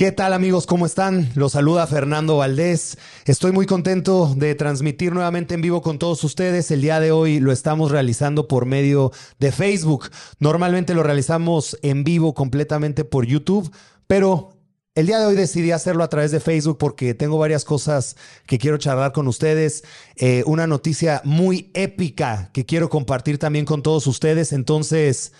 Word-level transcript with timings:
¿Qué 0.00 0.12
tal 0.12 0.32
amigos? 0.32 0.64
¿Cómo 0.64 0.86
están? 0.86 1.30
Los 1.34 1.52
saluda 1.52 1.86
Fernando 1.86 2.38
Valdés. 2.38 2.96
Estoy 3.26 3.52
muy 3.52 3.66
contento 3.66 4.32
de 4.34 4.54
transmitir 4.54 5.12
nuevamente 5.12 5.52
en 5.52 5.60
vivo 5.60 5.82
con 5.82 5.98
todos 5.98 6.24
ustedes. 6.24 6.70
El 6.70 6.80
día 6.80 7.00
de 7.00 7.12
hoy 7.12 7.38
lo 7.38 7.52
estamos 7.52 7.90
realizando 7.90 8.48
por 8.48 8.64
medio 8.64 9.12
de 9.40 9.52
Facebook. 9.52 10.08
Normalmente 10.38 10.94
lo 10.94 11.02
realizamos 11.02 11.76
en 11.82 12.02
vivo 12.02 12.32
completamente 12.32 13.04
por 13.04 13.26
YouTube, 13.26 13.70
pero 14.06 14.56
el 14.94 15.06
día 15.06 15.18
de 15.18 15.26
hoy 15.26 15.34
decidí 15.36 15.70
hacerlo 15.70 16.02
a 16.02 16.08
través 16.08 16.30
de 16.30 16.40
Facebook 16.40 16.78
porque 16.78 17.12
tengo 17.12 17.36
varias 17.36 17.66
cosas 17.66 18.16
que 18.46 18.56
quiero 18.56 18.78
charlar 18.78 19.12
con 19.12 19.28
ustedes. 19.28 19.84
Eh, 20.16 20.42
una 20.46 20.66
noticia 20.66 21.20
muy 21.24 21.70
épica 21.74 22.48
que 22.54 22.64
quiero 22.64 22.88
compartir 22.88 23.36
también 23.36 23.66
con 23.66 23.82
todos 23.82 24.06
ustedes. 24.06 24.54
Entonces... 24.54 25.32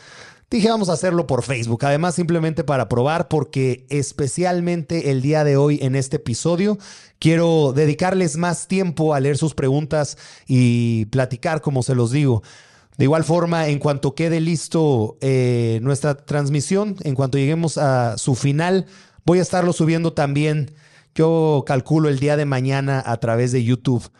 Dije, 0.50 0.68
vamos 0.68 0.88
a 0.88 0.94
hacerlo 0.94 1.28
por 1.28 1.44
Facebook. 1.44 1.84
Además, 1.84 2.16
simplemente 2.16 2.64
para 2.64 2.88
probar, 2.88 3.28
porque 3.28 3.86
especialmente 3.88 5.12
el 5.12 5.22
día 5.22 5.44
de 5.44 5.56
hoy 5.56 5.78
en 5.80 5.94
este 5.94 6.16
episodio, 6.16 6.76
quiero 7.20 7.72
dedicarles 7.72 8.36
más 8.36 8.66
tiempo 8.66 9.14
a 9.14 9.20
leer 9.20 9.38
sus 9.38 9.54
preguntas 9.54 10.18
y 10.48 11.04
platicar, 11.06 11.60
como 11.60 11.84
se 11.84 11.94
los 11.94 12.10
digo. 12.10 12.42
De 12.98 13.04
igual 13.04 13.22
forma, 13.22 13.68
en 13.68 13.78
cuanto 13.78 14.16
quede 14.16 14.40
listo 14.40 15.18
eh, 15.20 15.78
nuestra 15.82 16.16
transmisión, 16.16 16.96
en 17.04 17.14
cuanto 17.14 17.38
lleguemos 17.38 17.78
a 17.78 18.18
su 18.18 18.34
final, 18.34 18.86
voy 19.24 19.38
a 19.38 19.42
estarlo 19.42 19.72
subiendo 19.72 20.14
también, 20.14 20.72
yo 21.14 21.62
calculo 21.64 22.08
el 22.08 22.18
día 22.18 22.36
de 22.36 22.44
mañana 22.44 23.00
a 23.06 23.18
través 23.18 23.52
de 23.52 23.62
YouTube. 23.62 24.10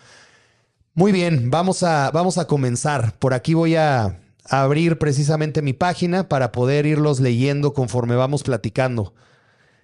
Muy 0.95 1.10
bien, 1.10 1.51
vamos 1.51 1.83
a, 1.83 2.12
vamos 2.12 2.38
a 2.38 2.47
comenzar. 2.47 3.19
Por 3.19 3.35
aquí 3.35 3.55
voy 3.55 3.74
a 3.74 4.21
abrir 4.50 4.98
precisamente 4.98 5.62
mi 5.62 5.73
página 5.73 6.29
para 6.29 6.51
poder 6.51 6.84
irlos 6.84 7.20
leyendo 7.20 7.73
conforme 7.73 8.16
vamos 8.16 8.43
platicando. 8.43 9.15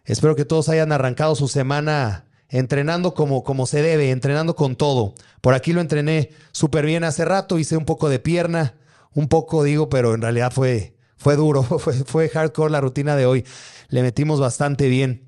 Espero 0.05 0.35
que 0.35 0.45
todos 0.45 0.69
hayan 0.69 0.91
arrancado 0.91 1.37
su 1.37 1.47
semana 1.47 2.27
entrenando 2.49 3.15
como, 3.15 3.45
como 3.45 3.67
se 3.67 3.81
debe, 3.81 4.11
entrenando 4.11 4.57
con 4.57 4.75
todo. 4.75 5.15
Por 5.41 5.55
aquí 5.55 5.73
lo 5.73 5.81
entrené 5.81 6.31
súper 6.51 6.85
bien 6.85 7.05
hace 7.05 7.25
rato, 7.25 7.59
hice 7.59 7.77
un 7.77 7.85
poco 7.85 8.09
de 8.09 8.19
pierna, 8.19 8.75
un 9.15 9.29
poco 9.29 9.63
digo, 9.63 9.89
pero 9.89 10.15
en 10.15 10.23
realidad 10.23 10.53
fue, 10.53 10.97
fue 11.17 11.37
duro, 11.37 11.63
fue, 11.79 11.95
fue 11.95 12.29
hardcore 12.29 12.73
la 12.73 12.81
rutina 12.81 13.15
de 13.15 13.27
hoy. 13.27 13.45
Le 13.89 14.03
metimos 14.03 14.41
bastante 14.41 14.89
bien. 14.89 15.27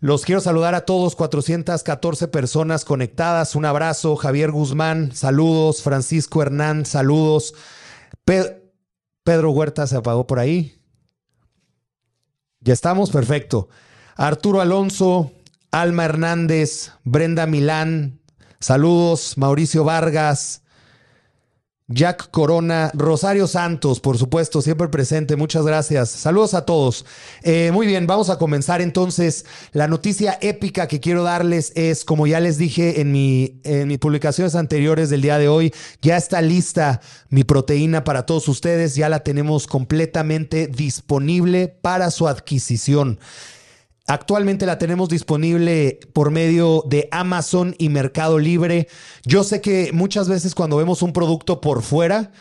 Los 0.00 0.24
quiero 0.24 0.40
saludar 0.40 0.74
a 0.74 0.86
todos, 0.86 1.14
414 1.14 2.26
personas 2.28 2.84
conectadas. 2.84 3.54
Un 3.54 3.64
abrazo, 3.64 4.16
Javier 4.16 4.50
Guzmán, 4.50 5.12
saludos, 5.14 5.82
Francisco 5.82 6.42
Hernán, 6.42 6.84
saludos. 6.84 7.54
Pedro 9.24 9.50
Huerta 9.52 9.86
se 9.86 9.96
apagó 9.96 10.26
por 10.26 10.38
ahí. 10.38 10.80
Ya 12.60 12.72
estamos, 12.72 13.10
perfecto. 13.10 13.68
Arturo 14.16 14.60
Alonso, 14.60 15.32
Alma 15.70 16.04
Hernández, 16.04 16.92
Brenda 17.04 17.46
Milán, 17.46 18.20
saludos. 18.58 19.38
Mauricio 19.38 19.84
Vargas, 19.84 20.62
Jack 21.92 22.30
Corona, 22.30 22.92
Rosario 22.94 23.48
Santos, 23.48 23.98
por 23.98 24.16
supuesto, 24.16 24.62
siempre 24.62 24.86
presente. 24.88 25.34
Muchas 25.34 25.66
gracias. 25.66 26.08
Saludos 26.08 26.54
a 26.54 26.64
todos. 26.64 27.04
Eh, 27.42 27.70
muy 27.72 27.84
bien, 27.84 28.06
vamos 28.06 28.30
a 28.30 28.38
comenzar 28.38 28.80
entonces. 28.80 29.44
La 29.72 29.88
noticia 29.88 30.38
épica 30.40 30.86
que 30.86 31.00
quiero 31.00 31.24
darles 31.24 31.72
es, 31.74 32.04
como 32.04 32.28
ya 32.28 32.38
les 32.38 32.58
dije 32.58 33.00
en, 33.00 33.10
mi, 33.10 33.60
en 33.64 33.88
mis 33.88 33.98
publicaciones 33.98 34.54
anteriores 34.54 35.10
del 35.10 35.20
día 35.20 35.38
de 35.38 35.48
hoy, 35.48 35.74
ya 36.00 36.16
está 36.16 36.40
lista 36.40 37.00
mi 37.28 37.42
proteína 37.42 38.04
para 38.04 38.24
todos 38.24 38.46
ustedes. 38.46 38.94
Ya 38.94 39.08
la 39.08 39.24
tenemos 39.24 39.66
completamente 39.66 40.68
disponible 40.68 41.66
para 41.66 42.12
su 42.12 42.28
adquisición. 42.28 43.18
Actualmente 44.10 44.66
la 44.66 44.76
tenemos 44.76 45.08
disponible 45.08 46.00
por 46.12 46.32
medio 46.32 46.82
de 46.88 47.08
Amazon 47.12 47.76
y 47.78 47.90
Mercado 47.90 48.40
Libre. 48.40 48.88
Yo 49.24 49.44
sé 49.44 49.60
que 49.60 49.92
muchas 49.92 50.28
veces 50.28 50.56
cuando 50.56 50.76
vemos 50.76 51.02
un 51.02 51.12
producto 51.12 51.60
por 51.60 51.80
fuera, 51.82 52.32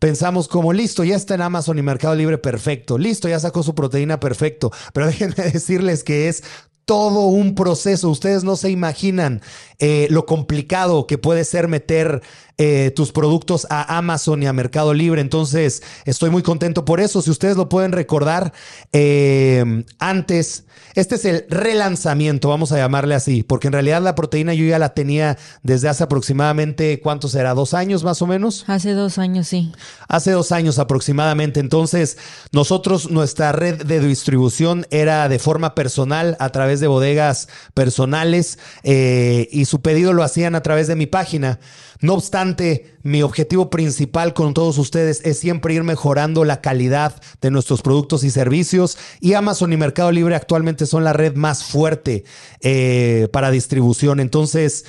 pensamos 0.00 0.48
como, 0.48 0.72
listo, 0.72 1.04
ya 1.04 1.14
está 1.14 1.36
en 1.36 1.42
Amazon 1.42 1.78
y 1.78 1.82
Mercado 1.82 2.16
Libre, 2.16 2.38
perfecto, 2.38 2.98
listo, 2.98 3.28
ya 3.28 3.38
sacó 3.38 3.62
su 3.62 3.76
proteína, 3.76 4.18
perfecto. 4.18 4.72
Pero 4.92 5.06
déjenme 5.06 5.36
decirles 5.36 6.02
que 6.02 6.28
es 6.28 6.42
todo 6.86 7.26
un 7.26 7.54
proceso. 7.54 8.10
Ustedes 8.10 8.42
no 8.42 8.56
se 8.56 8.70
imaginan 8.70 9.42
eh, 9.84 10.06
lo 10.10 10.26
complicado 10.26 11.08
que 11.08 11.18
puede 11.18 11.44
ser 11.44 11.66
meter 11.66 12.22
eh, 12.56 12.92
tus 12.94 13.10
productos 13.10 13.66
a 13.68 13.98
Amazon 13.98 14.40
y 14.40 14.46
a 14.46 14.52
Mercado 14.52 14.94
Libre. 14.94 15.20
Entonces, 15.20 15.82
estoy 16.04 16.30
muy 16.30 16.42
contento 16.44 16.84
por 16.84 17.00
eso. 17.00 17.20
Si 17.20 17.32
ustedes 17.32 17.56
lo 17.56 17.68
pueden 17.68 17.90
recordar, 17.90 18.52
eh, 18.92 19.84
antes 19.98 20.66
este 20.94 21.14
es 21.14 21.24
el 21.24 21.46
relanzamiento, 21.48 22.50
vamos 22.50 22.70
a 22.70 22.76
llamarle 22.76 23.14
así, 23.14 23.42
porque 23.42 23.68
en 23.68 23.72
realidad 23.72 24.02
la 24.02 24.14
proteína 24.14 24.52
yo 24.52 24.66
ya 24.66 24.78
la 24.78 24.92
tenía 24.92 25.38
desde 25.62 25.88
hace 25.88 26.04
aproximadamente, 26.04 27.00
¿cuánto 27.00 27.28
será? 27.28 27.54
¿Dos 27.54 27.72
años 27.72 28.04
más 28.04 28.20
o 28.20 28.26
menos? 28.26 28.64
Hace 28.66 28.92
dos 28.92 29.16
años, 29.16 29.48
sí. 29.48 29.72
Hace 30.08 30.32
dos 30.32 30.52
años 30.52 30.78
aproximadamente. 30.78 31.60
Entonces, 31.60 32.18
nosotros, 32.52 33.10
nuestra 33.10 33.52
red 33.52 33.86
de 33.86 34.00
distribución 34.00 34.86
era 34.90 35.30
de 35.30 35.38
forma 35.38 35.74
personal, 35.74 36.36
a 36.38 36.50
través 36.50 36.80
de 36.80 36.88
bodegas 36.88 37.48
personales, 37.72 38.58
eh, 38.82 39.48
y 39.50 39.64
su 39.72 39.80
pedido 39.80 40.12
lo 40.12 40.22
hacían 40.22 40.54
a 40.54 40.62
través 40.62 40.86
de 40.86 40.96
mi 40.96 41.06
página. 41.06 41.58
No 42.02 42.12
obstante, 42.12 42.94
mi 43.02 43.22
objetivo 43.22 43.70
principal 43.70 44.34
con 44.34 44.52
todos 44.52 44.76
ustedes 44.76 45.22
es 45.24 45.38
siempre 45.38 45.72
ir 45.72 45.82
mejorando 45.82 46.44
la 46.44 46.60
calidad 46.60 47.18
de 47.40 47.50
nuestros 47.50 47.80
productos 47.80 48.22
y 48.22 48.30
servicios 48.30 48.98
y 49.18 49.32
Amazon 49.32 49.72
y 49.72 49.78
Mercado 49.78 50.12
Libre 50.12 50.34
actualmente 50.34 50.84
son 50.84 51.04
la 51.04 51.14
red 51.14 51.36
más 51.36 51.64
fuerte 51.64 52.24
eh, 52.60 53.28
para 53.32 53.50
distribución. 53.50 54.20
Entonces, 54.20 54.84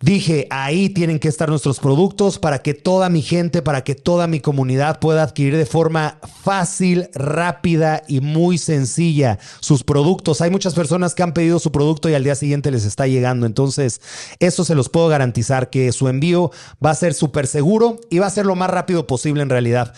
Dije, 0.00 0.46
ahí 0.50 0.90
tienen 0.90 1.18
que 1.18 1.28
estar 1.28 1.48
nuestros 1.48 1.78
productos 1.78 2.38
para 2.38 2.58
que 2.60 2.74
toda 2.74 3.08
mi 3.08 3.22
gente, 3.22 3.62
para 3.62 3.84
que 3.84 3.94
toda 3.94 4.26
mi 4.26 4.40
comunidad 4.40 5.00
pueda 5.00 5.22
adquirir 5.22 5.56
de 5.56 5.64
forma 5.64 6.18
fácil, 6.42 7.08
rápida 7.14 8.02
y 8.06 8.20
muy 8.20 8.58
sencilla 8.58 9.38
sus 9.60 9.82
productos. 9.82 10.42
Hay 10.42 10.50
muchas 10.50 10.74
personas 10.74 11.14
que 11.14 11.22
han 11.22 11.32
pedido 11.32 11.58
su 11.58 11.72
producto 11.72 12.10
y 12.10 12.14
al 12.14 12.24
día 12.24 12.34
siguiente 12.34 12.70
les 12.70 12.84
está 12.84 13.06
llegando. 13.06 13.46
Entonces, 13.46 14.02
eso 14.40 14.64
se 14.64 14.74
los 14.74 14.90
puedo 14.90 15.08
garantizar, 15.08 15.70
que 15.70 15.90
su 15.92 16.08
envío 16.08 16.50
va 16.84 16.90
a 16.90 16.94
ser 16.94 17.14
súper 17.14 17.46
seguro 17.46 17.98
y 18.10 18.18
va 18.18 18.26
a 18.26 18.30
ser 18.30 18.44
lo 18.44 18.56
más 18.56 18.68
rápido 18.68 19.06
posible 19.06 19.42
en 19.42 19.48
realidad. 19.48 19.94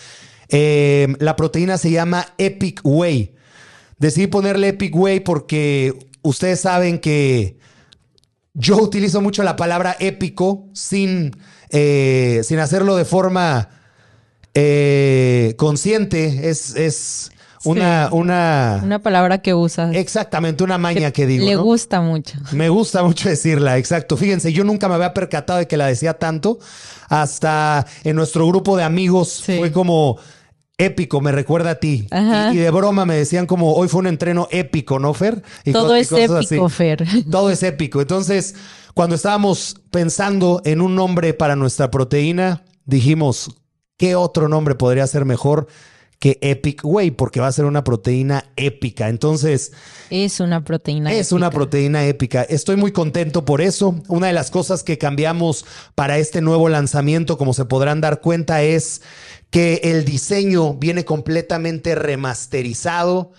Eh, 0.51 1.17
la 1.19 1.35
proteína 1.35 1.79
se 1.79 1.91
llama 1.91 2.27
Epic 2.39 2.81
Way. 2.85 3.35
Decidí 3.99 4.29
ponerle 4.29 4.69
Epic 4.69 4.95
Way 4.95 5.21
porque 5.21 5.99
ustedes 6.23 6.61
saben 6.61 7.01
que 7.01 7.59
yo 8.59 8.77
utilizo 8.79 9.21
mucho 9.21 9.43
la 9.43 9.55
palabra 9.55 9.97
épico 10.01 10.65
sin, 10.73 11.37
eh, 11.71 12.41
sin 12.43 12.59
hacerlo 12.59 12.97
de 12.97 13.05
forma 13.05 13.69
eh, 14.55 15.55
consciente. 15.59 16.49
Es, 16.49 16.75
es 16.75 17.31
una, 17.65 18.09
una... 18.13 18.81
Una 18.83 18.99
palabra 18.99 19.39
que 19.39 19.53
usas. 19.53 19.95
Exactamente, 19.95 20.65
una 20.65 20.79
maña 20.79 21.11
que, 21.11 21.27
digo. 21.27 21.45
Le 21.45 21.57
gusta 21.57 22.01
mucho. 22.01 22.39
Me 22.53 22.71
gusta 22.71 23.03
mucho 23.03 23.29
decirla, 23.29 23.77
exacto. 23.77 24.17
Fíjense, 24.17 24.53
yo 24.53 24.65
nunca 24.65 24.89
me 24.89 24.95
había 24.95 25.13
percatado 25.13 25.59
de 25.59 25.67
que 25.67 25.77
la 25.77 25.87
decía 25.87 26.15
tanto. 26.15 26.59
Hasta 27.09 27.87
en 28.05 28.17
nuestro 28.17 28.49
grupo 28.49 28.77
de 28.77 28.85
amigos 28.85 29.43
fue 29.45 29.71
como 29.71 30.19
épico, 30.79 31.21
me 31.21 31.33
recuerda 31.33 31.71
a 31.71 31.75
ti. 31.77 32.07
Y, 32.53 32.57
de 32.57 32.71
broma 32.71 33.05
me 33.07 33.17
decían 33.17 33.47
como, 33.47 33.75
hoy 33.75 33.89
fue 33.89 34.01
un 34.01 34.07
entreno 34.07 34.49
épico, 34.51 34.99
¿no, 34.99 35.15
Fer? 35.15 35.43
Todo 35.73 35.95
es 35.95 36.13
épico, 36.13 36.69
Fer. 36.69 37.07
Todo 37.31 37.51
es 37.51 37.63
épico. 37.63 38.01
Entonces, 38.01 38.55
cuando 38.95 39.15
estábamos 39.15 39.77
pensando 39.91 40.61
en 40.65 40.81
un 40.81 40.95
nombre 40.95 41.35
para 41.35 41.57
nuestra 41.57 41.91
proteína, 41.91 42.65
dijimos, 42.85 43.51
¿qué 43.97 44.15
otro 44.15 44.49
nombre 44.49 44.75
podría 44.75 45.07
ser 45.07 45.25
mejor? 45.25 45.67
Que 46.19 46.39
Epic 46.41 46.81
Whey, 46.83 47.11
porque 47.11 47.41
va 47.41 47.49
a 47.49 47.53
ser 47.53 47.67
una 47.67 47.85
proteína 47.85 48.47
épica. 48.57 49.09
Entonces. 49.09 49.73
Es 50.11 50.41
una 50.41 50.65
proteína 50.65 51.13
Es 51.13 51.33
una 51.33 51.51
proteína 51.51 52.07
épica. 52.07 52.43
Estoy 52.43 52.77
muy 52.77 52.93
contento 52.93 53.45
por 53.45 53.61
eso. 53.61 54.01
Una 54.09 54.29
de 54.29 54.33
las 54.33 54.51
cosas 54.51 54.83
que 54.83 54.99
cambiamos 54.99 55.65
para 55.95 56.19
este 56.19 56.41
nuevo 56.41 56.69
lanzamiento, 56.69 57.37
como 57.37 57.55
se 57.55 57.65
podrán 57.65 58.01
dar 58.01 58.21
cuenta, 58.21 58.63
es 58.63 59.03
que 59.51 59.81
el 59.85 60.05
diseño 60.05 60.75
viene 60.75 61.05
completamente 61.05 61.95
remasterizado. 61.95 63.33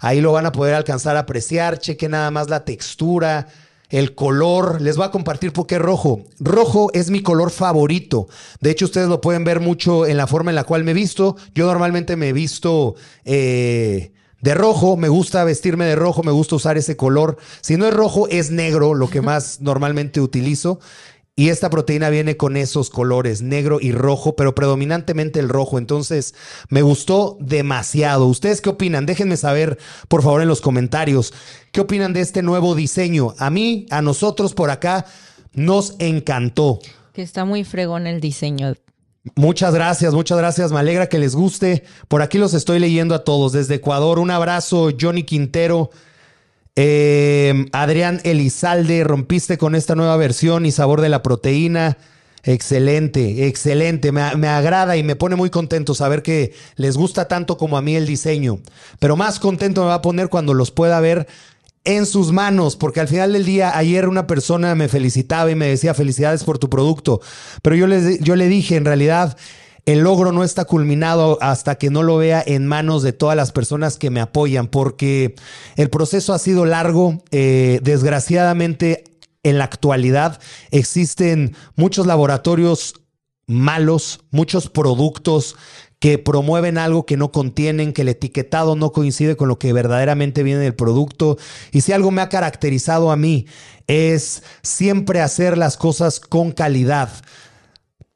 Ahí 0.00 0.20
lo 0.20 0.32
van 0.32 0.46
a 0.46 0.52
poder 0.52 0.74
alcanzar 0.74 1.16
a 1.16 1.20
apreciar. 1.20 1.78
Cheque 1.78 2.08
nada 2.08 2.30
más 2.30 2.50
la 2.50 2.64
textura, 2.64 3.48
el 3.94 4.16
color. 4.16 4.80
Les 4.80 4.96
voy 4.96 5.06
a 5.06 5.12
compartir 5.12 5.52
por 5.52 5.68
qué 5.68 5.78
rojo. 5.78 6.24
Rojo 6.40 6.90
es 6.94 7.10
mi 7.10 7.22
color 7.22 7.52
favorito. 7.52 8.26
De 8.60 8.70
hecho, 8.70 8.86
ustedes 8.86 9.08
lo 9.08 9.20
pueden 9.20 9.44
ver 9.44 9.60
mucho 9.60 10.04
en 10.04 10.16
la 10.16 10.26
forma 10.26 10.50
en 10.50 10.56
la 10.56 10.64
cual 10.64 10.82
me 10.82 10.92
visto. 10.92 11.36
Yo 11.54 11.66
normalmente 11.66 12.16
me 12.16 12.32
visto 12.32 12.96
eh, 13.24 14.10
de 14.40 14.54
rojo. 14.54 14.96
Me 14.96 15.08
gusta 15.08 15.44
vestirme 15.44 15.84
de 15.84 15.94
rojo. 15.94 16.24
Me 16.24 16.32
gusta 16.32 16.56
usar 16.56 16.76
ese 16.76 16.96
color. 16.96 17.36
Si 17.60 17.76
no 17.76 17.86
es 17.86 17.94
rojo, 17.94 18.26
es 18.28 18.50
negro, 18.50 18.94
lo 18.94 19.08
que 19.08 19.20
más 19.22 19.60
normalmente 19.60 20.20
utilizo. 20.20 20.80
Y 21.36 21.48
esta 21.48 21.68
proteína 21.68 22.10
viene 22.10 22.36
con 22.36 22.56
esos 22.56 22.90
colores, 22.90 23.42
negro 23.42 23.78
y 23.80 23.90
rojo, 23.90 24.36
pero 24.36 24.54
predominantemente 24.54 25.40
el 25.40 25.48
rojo. 25.48 25.78
Entonces, 25.78 26.34
me 26.68 26.82
gustó 26.82 27.36
demasiado. 27.40 28.26
¿Ustedes 28.26 28.60
qué 28.60 28.70
opinan? 28.70 29.04
Déjenme 29.04 29.36
saber, 29.36 29.78
por 30.06 30.22
favor, 30.22 30.42
en 30.42 30.48
los 30.48 30.60
comentarios. 30.60 31.34
¿Qué 31.72 31.80
opinan 31.80 32.12
de 32.12 32.20
este 32.20 32.42
nuevo 32.42 32.76
diseño? 32.76 33.34
A 33.38 33.50
mí, 33.50 33.86
a 33.90 34.00
nosotros 34.00 34.54
por 34.54 34.70
acá, 34.70 35.06
nos 35.54 35.96
encantó. 35.98 36.78
Que 37.12 37.22
está 37.22 37.44
muy 37.44 37.64
fregón 37.64 38.06
el 38.06 38.20
diseño. 38.20 38.74
Muchas 39.34 39.74
gracias, 39.74 40.14
muchas 40.14 40.38
gracias. 40.38 40.70
Me 40.70 40.78
alegra 40.78 41.08
que 41.08 41.18
les 41.18 41.34
guste. 41.34 41.82
Por 42.06 42.22
aquí 42.22 42.38
los 42.38 42.54
estoy 42.54 42.78
leyendo 42.78 43.12
a 43.12 43.24
todos. 43.24 43.50
Desde 43.50 43.76
Ecuador, 43.76 44.20
un 44.20 44.30
abrazo, 44.30 44.90
Johnny 45.00 45.24
Quintero. 45.24 45.90
Eh, 46.76 47.66
Adrián 47.72 48.20
Elizalde, 48.24 49.04
rompiste 49.04 49.58
con 49.58 49.74
esta 49.74 49.94
nueva 49.94 50.16
versión 50.16 50.66
y 50.66 50.72
sabor 50.72 51.00
de 51.00 51.08
la 51.08 51.22
proteína. 51.22 51.98
Excelente, 52.42 53.46
excelente. 53.46 54.12
Me, 54.12 54.34
me, 54.36 54.48
agrada 54.48 54.96
y 54.96 55.02
me 55.02 55.16
pone 55.16 55.36
muy 55.36 55.50
contento 55.50 55.94
saber 55.94 56.22
que 56.22 56.52
les 56.76 56.96
gusta 56.96 57.26
tanto 57.26 57.56
como 57.56 57.78
a 57.78 57.82
mí 57.82 57.96
el 57.96 58.06
diseño. 58.06 58.58
Pero 58.98 59.16
más 59.16 59.38
contento 59.38 59.82
me 59.82 59.88
va 59.88 59.94
a 59.94 60.02
poner 60.02 60.28
cuando 60.28 60.52
los 60.52 60.70
pueda 60.70 61.00
ver 61.00 61.26
en 61.84 62.06
sus 62.06 62.32
manos, 62.32 62.76
porque 62.76 63.00
al 63.00 63.08
final 63.08 63.34
del 63.34 63.44
día, 63.44 63.76
ayer 63.76 64.08
una 64.08 64.26
persona 64.26 64.74
me 64.74 64.88
felicitaba 64.88 65.50
y 65.50 65.54
me 65.54 65.66
decía 65.66 65.94
felicidades 65.94 66.42
por 66.42 66.58
tu 66.58 66.70
producto. 66.70 67.20
Pero 67.62 67.76
yo 67.76 67.86
le, 67.86 68.18
yo 68.20 68.36
le 68.36 68.48
dije, 68.48 68.76
en 68.76 68.86
realidad, 68.86 69.36
el 69.86 70.00
logro 70.00 70.32
no 70.32 70.44
está 70.44 70.64
culminado 70.64 71.38
hasta 71.40 71.76
que 71.76 71.90
no 71.90 72.02
lo 72.02 72.16
vea 72.16 72.42
en 72.44 72.66
manos 72.66 73.02
de 73.02 73.12
todas 73.12 73.36
las 73.36 73.52
personas 73.52 73.98
que 73.98 74.10
me 74.10 74.20
apoyan, 74.20 74.66
porque 74.66 75.34
el 75.76 75.90
proceso 75.90 76.32
ha 76.32 76.38
sido 76.38 76.64
largo. 76.64 77.22
Eh, 77.30 77.80
desgraciadamente, 77.82 79.04
en 79.42 79.58
la 79.58 79.64
actualidad 79.64 80.40
existen 80.70 81.54
muchos 81.76 82.06
laboratorios 82.06 82.94
malos, 83.46 84.20
muchos 84.30 84.70
productos 84.70 85.56
que 85.98 86.18
promueven 86.18 86.76
algo 86.76 87.06
que 87.06 87.16
no 87.16 87.30
contienen, 87.30 87.92
que 87.92 88.02
el 88.02 88.08
etiquetado 88.08 88.76
no 88.76 88.92
coincide 88.92 89.36
con 89.36 89.48
lo 89.48 89.58
que 89.58 89.72
verdaderamente 89.72 90.42
viene 90.42 90.60
del 90.60 90.74
producto. 90.74 91.38
Y 91.72 91.82
si 91.82 91.92
algo 91.92 92.10
me 92.10 92.20
ha 92.22 92.28
caracterizado 92.28 93.10
a 93.10 93.16
mí 93.16 93.46
es 93.86 94.42
siempre 94.62 95.20
hacer 95.20 95.56
las 95.56 95.76
cosas 95.76 96.20
con 96.20 96.52
calidad. 96.52 97.10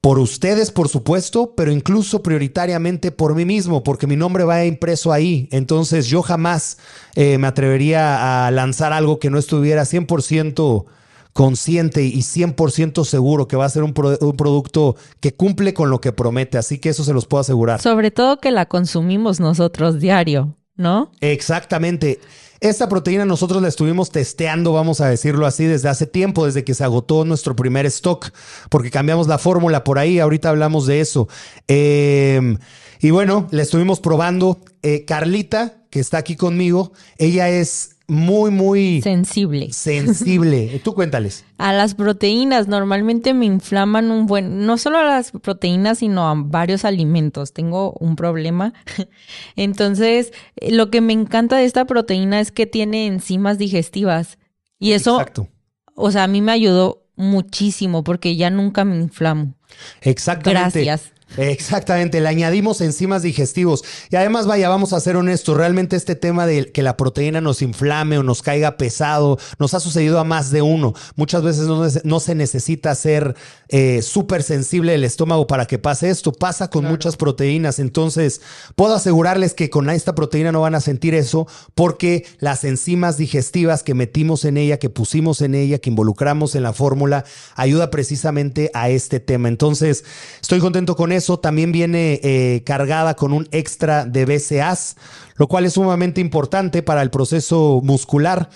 Por 0.08 0.20
ustedes, 0.20 0.70
por 0.70 0.88
supuesto, 0.88 1.52
pero 1.54 1.70
incluso 1.70 2.22
prioritariamente 2.22 3.12
por 3.12 3.34
mí 3.34 3.44
mismo, 3.44 3.82
porque 3.82 4.06
mi 4.06 4.16
nombre 4.16 4.42
va 4.42 4.64
impreso 4.64 5.12
ahí. 5.12 5.50
Entonces 5.52 6.06
yo 6.06 6.22
jamás 6.22 6.78
eh, 7.14 7.36
me 7.36 7.46
atrevería 7.46 8.46
a 8.46 8.50
lanzar 8.50 8.94
algo 8.94 9.18
que 9.18 9.28
no 9.28 9.36
estuviera 9.36 9.82
100% 9.82 10.86
consciente 11.34 12.04
y 12.04 12.20
100% 12.20 13.04
seguro 13.04 13.48
que 13.48 13.58
va 13.58 13.66
a 13.66 13.68
ser 13.68 13.82
un, 13.82 13.92
pro 13.92 14.16
un, 14.18 14.34
producto 14.34 14.96
que 15.20 15.34
cumple 15.34 15.74
con 15.74 15.90
lo 15.90 16.00
que 16.00 16.12
promete. 16.12 16.56
Así 16.56 16.78
que 16.78 16.88
eso 16.88 17.04
se 17.04 17.12
los 17.12 17.26
puedo 17.26 17.42
asegurar. 17.42 17.78
Sobre 17.78 18.10
todo 18.10 18.40
que 18.40 18.50
la 18.50 18.64
consumimos 18.64 19.40
nosotros 19.40 20.00
diario, 20.00 20.56
¿no? 20.74 21.12
Exactamente. 21.20 22.18
Esta 22.60 22.88
proteína 22.88 23.24
nosotros 23.24 23.62
la 23.62 23.68
estuvimos 23.68 24.10
testeando, 24.10 24.72
vamos 24.72 25.00
a 25.00 25.08
decirlo 25.08 25.46
así, 25.46 25.64
desde 25.64 25.88
hace 25.88 26.06
tiempo, 26.06 26.46
desde 26.46 26.64
que 26.64 26.74
se 26.74 26.82
agotó 26.82 27.24
nuestro 27.24 27.54
primer 27.54 27.86
stock, 27.86 28.30
porque 28.68 28.90
cambiamos 28.90 29.28
la 29.28 29.38
fórmula 29.38 29.84
por 29.84 29.98
ahí, 29.98 30.18
ahorita 30.18 30.48
hablamos 30.48 30.86
de 30.86 31.00
eso. 31.00 31.28
Eh, 31.68 32.56
y 33.00 33.10
bueno, 33.10 33.46
la 33.50 33.62
estuvimos 33.62 34.00
probando. 34.00 34.60
Eh, 34.82 35.04
Carlita, 35.04 35.82
que 35.90 36.00
está 36.00 36.18
aquí 36.18 36.36
conmigo, 36.36 36.92
ella 37.16 37.48
es 37.48 37.97
muy, 38.08 38.50
muy 38.50 39.02
sensible. 39.02 39.70
Sensible. 39.70 40.80
Tú 40.84 40.94
cuéntales. 40.94 41.44
A 41.58 41.74
las 41.74 41.94
proteínas, 41.94 42.66
normalmente 42.66 43.34
me 43.34 43.44
inflaman 43.44 44.10
un 44.10 44.26
buen, 44.26 44.64
no 44.64 44.78
solo 44.78 44.98
a 44.98 45.04
las 45.04 45.30
proteínas, 45.30 45.98
sino 45.98 46.26
a 46.26 46.34
varios 46.34 46.86
alimentos. 46.86 47.52
Tengo 47.52 47.92
un 48.00 48.16
problema. 48.16 48.72
Entonces, 49.56 50.32
lo 50.60 50.90
que 50.90 51.02
me 51.02 51.12
encanta 51.12 51.58
de 51.58 51.66
esta 51.66 51.84
proteína 51.84 52.40
es 52.40 52.50
que 52.50 52.66
tiene 52.66 53.06
enzimas 53.06 53.58
digestivas. 53.58 54.38
Y 54.78 54.92
eso, 54.92 55.20
Exacto. 55.20 55.48
o 55.94 56.10
sea, 56.10 56.24
a 56.24 56.28
mí 56.28 56.40
me 56.40 56.52
ayudó 56.52 57.04
muchísimo 57.14 58.04
porque 58.04 58.36
ya 58.36 58.48
nunca 58.48 58.86
me 58.86 58.96
inflamo. 58.96 59.54
Exactamente. 60.00 60.84
Gracias. 60.84 61.12
Exactamente, 61.36 62.20
le 62.20 62.28
añadimos 62.28 62.80
enzimas 62.80 63.22
digestivos. 63.22 63.84
Y 64.10 64.16
además, 64.16 64.46
vaya, 64.46 64.68
vamos 64.68 64.92
a 64.92 65.00
ser 65.00 65.16
honestos, 65.16 65.56
realmente 65.56 65.96
este 65.96 66.14
tema 66.16 66.46
de 66.46 66.72
que 66.72 66.82
la 66.82 66.96
proteína 66.96 67.40
nos 67.40 67.60
inflame 67.62 68.18
o 68.18 68.22
nos 68.22 68.42
caiga 68.42 68.76
pesado, 68.76 69.38
nos 69.58 69.74
ha 69.74 69.80
sucedido 69.80 70.18
a 70.18 70.24
más 70.24 70.50
de 70.50 70.62
uno. 70.62 70.94
Muchas 71.16 71.42
veces 71.42 71.66
no, 71.66 71.86
no 72.04 72.20
se 72.20 72.34
necesita 72.34 72.94
ser 72.94 73.36
eh, 73.68 74.00
súper 74.02 74.42
sensible 74.42 74.94
el 74.94 75.04
estómago 75.04 75.46
para 75.46 75.66
que 75.66 75.78
pase 75.78 76.08
esto. 76.08 76.32
Pasa 76.32 76.70
con 76.70 76.82
claro. 76.82 76.94
muchas 76.94 77.16
proteínas. 77.16 77.78
Entonces, 77.78 78.40
puedo 78.74 78.94
asegurarles 78.94 79.54
que 79.54 79.70
con 79.70 79.90
esta 79.90 80.14
proteína 80.14 80.52
no 80.52 80.62
van 80.62 80.74
a 80.74 80.80
sentir 80.80 81.14
eso 81.14 81.46
porque 81.74 82.26
las 82.38 82.64
enzimas 82.64 83.16
digestivas 83.18 83.82
que 83.82 83.94
metimos 83.94 84.44
en 84.44 84.56
ella, 84.56 84.78
que 84.78 84.90
pusimos 84.90 85.42
en 85.42 85.54
ella, 85.54 85.78
que 85.78 85.90
involucramos 85.90 86.54
en 86.54 86.62
la 86.62 86.72
fórmula, 86.72 87.24
ayuda 87.54 87.90
precisamente 87.90 88.70
a 88.72 88.88
este 88.88 89.20
tema. 89.20 89.48
Entonces, 89.48 90.04
estoy 90.40 90.60
contento 90.60 90.96
con 90.96 91.12
eso 91.12 91.17
eso 91.18 91.38
también 91.38 91.70
viene 91.70 92.20
eh, 92.22 92.62
cargada 92.64 93.14
con 93.14 93.32
un 93.32 93.46
extra 93.50 94.06
de 94.06 94.24
BCAAs, 94.24 94.96
lo 95.36 95.46
cual 95.46 95.66
es 95.66 95.74
sumamente 95.74 96.20
importante 96.20 96.82
para 96.82 97.02
el 97.02 97.10
proceso 97.10 97.80
muscular. 97.84 98.48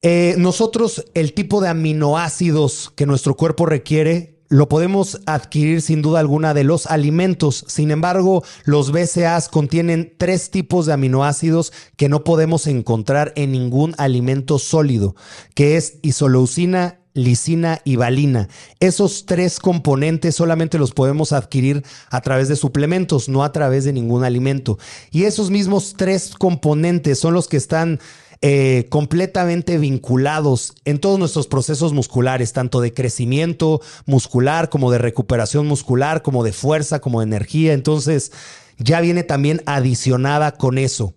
Eh, 0.00 0.34
nosotros 0.38 1.04
el 1.14 1.34
tipo 1.34 1.60
de 1.60 1.68
aminoácidos 1.68 2.92
que 2.96 3.04
nuestro 3.04 3.36
cuerpo 3.36 3.66
requiere 3.66 4.38
lo 4.48 4.68
podemos 4.68 5.20
adquirir 5.26 5.82
sin 5.82 6.00
duda 6.00 6.20
alguna 6.20 6.54
de 6.54 6.64
los 6.64 6.86
alimentos. 6.86 7.64
Sin 7.68 7.90
embargo, 7.90 8.42
los 8.64 8.92
BCAAs 8.92 9.48
contienen 9.48 10.14
tres 10.16 10.50
tipos 10.50 10.86
de 10.86 10.94
aminoácidos 10.94 11.72
que 11.96 12.08
no 12.08 12.24
podemos 12.24 12.66
encontrar 12.66 13.32
en 13.36 13.52
ningún 13.52 13.94
alimento 13.98 14.58
sólido, 14.58 15.14
que 15.54 15.76
es 15.76 15.98
isoleucina, 16.02 17.00
lisina 17.18 17.80
y 17.84 17.96
valina. 17.96 18.48
Esos 18.80 19.26
tres 19.26 19.58
componentes 19.58 20.34
solamente 20.34 20.78
los 20.78 20.92
podemos 20.92 21.32
adquirir 21.32 21.84
a 22.10 22.20
través 22.20 22.48
de 22.48 22.56
suplementos, 22.56 23.28
no 23.28 23.44
a 23.44 23.52
través 23.52 23.84
de 23.84 23.92
ningún 23.92 24.24
alimento. 24.24 24.78
Y 25.10 25.24
esos 25.24 25.50
mismos 25.50 25.94
tres 25.96 26.34
componentes 26.38 27.18
son 27.18 27.34
los 27.34 27.48
que 27.48 27.56
están 27.56 28.00
eh, 28.40 28.86
completamente 28.88 29.78
vinculados 29.78 30.74
en 30.84 31.00
todos 31.00 31.18
nuestros 31.18 31.48
procesos 31.48 31.92
musculares, 31.92 32.52
tanto 32.52 32.80
de 32.80 32.94
crecimiento 32.94 33.80
muscular 34.06 34.68
como 34.68 34.92
de 34.92 34.98
recuperación 34.98 35.66
muscular, 35.66 36.22
como 36.22 36.44
de 36.44 36.52
fuerza, 36.52 37.00
como 37.00 37.18
de 37.20 37.24
energía. 37.24 37.72
Entonces, 37.72 38.30
ya 38.78 39.00
viene 39.00 39.24
también 39.24 39.60
adicionada 39.66 40.52
con 40.52 40.78
eso. 40.78 41.14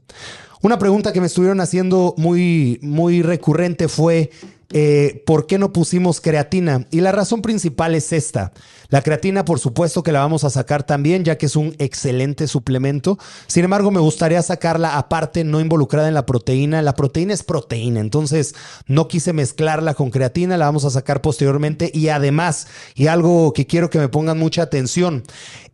Una 0.63 0.79
pregunta 0.79 1.13
que 1.13 1.21
me 1.21 1.27
estuvieron 1.27 1.59
haciendo 1.59 2.15
muy, 2.17 2.79
muy 2.81 3.21
recurrente 3.21 3.87
fue, 3.87 4.31
eh, 4.73 5.23
¿por 5.25 5.47
qué 5.47 5.57
no 5.57 5.73
pusimos 5.73 6.21
creatina? 6.21 6.87
Y 6.91 7.01
la 7.01 7.11
razón 7.11 7.41
principal 7.41 7.95
es 7.95 8.13
esta. 8.13 8.53
La 8.89 9.01
creatina, 9.01 9.45
por 9.45 9.59
supuesto 9.59 10.03
que 10.03 10.11
la 10.11 10.19
vamos 10.19 10.43
a 10.43 10.49
sacar 10.49 10.83
también, 10.83 11.23
ya 11.23 11.37
que 11.37 11.45
es 11.45 11.55
un 11.55 11.75
excelente 11.79 12.47
suplemento. 12.47 13.17
Sin 13.47 13.63
embargo, 13.63 13.89
me 13.89 14.01
gustaría 14.01 14.41
sacarla 14.41 14.97
aparte, 14.97 15.43
no 15.43 15.61
involucrada 15.61 16.07
en 16.07 16.13
la 16.13 16.25
proteína. 16.25 16.81
La 16.81 16.95
proteína 16.95 17.33
es 17.33 17.43
proteína, 17.43 18.01
entonces 18.01 18.53
no 18.87 19.07
quise 19.07 19.31
mezclarla 19.31 19.93
con 19.93 20.09
creatina, 20.09 20.57
la 20.57 20.65
vamos 20.65 20.85
a 20.85 20.89
sacar 20.89 21.21
posteriormente. 21.21 21.89
Y 21.93 22.09
además, 22.09 22.67
y 22.95 23.07
algo 23.07 23.53
que 23.53 23.65
quiero 23.65 23.89
que 23.89 23.99
me 23.99 24.09
pongan 24.09 24.37
mucha 24.37 24.63
atención, 24.63 25.23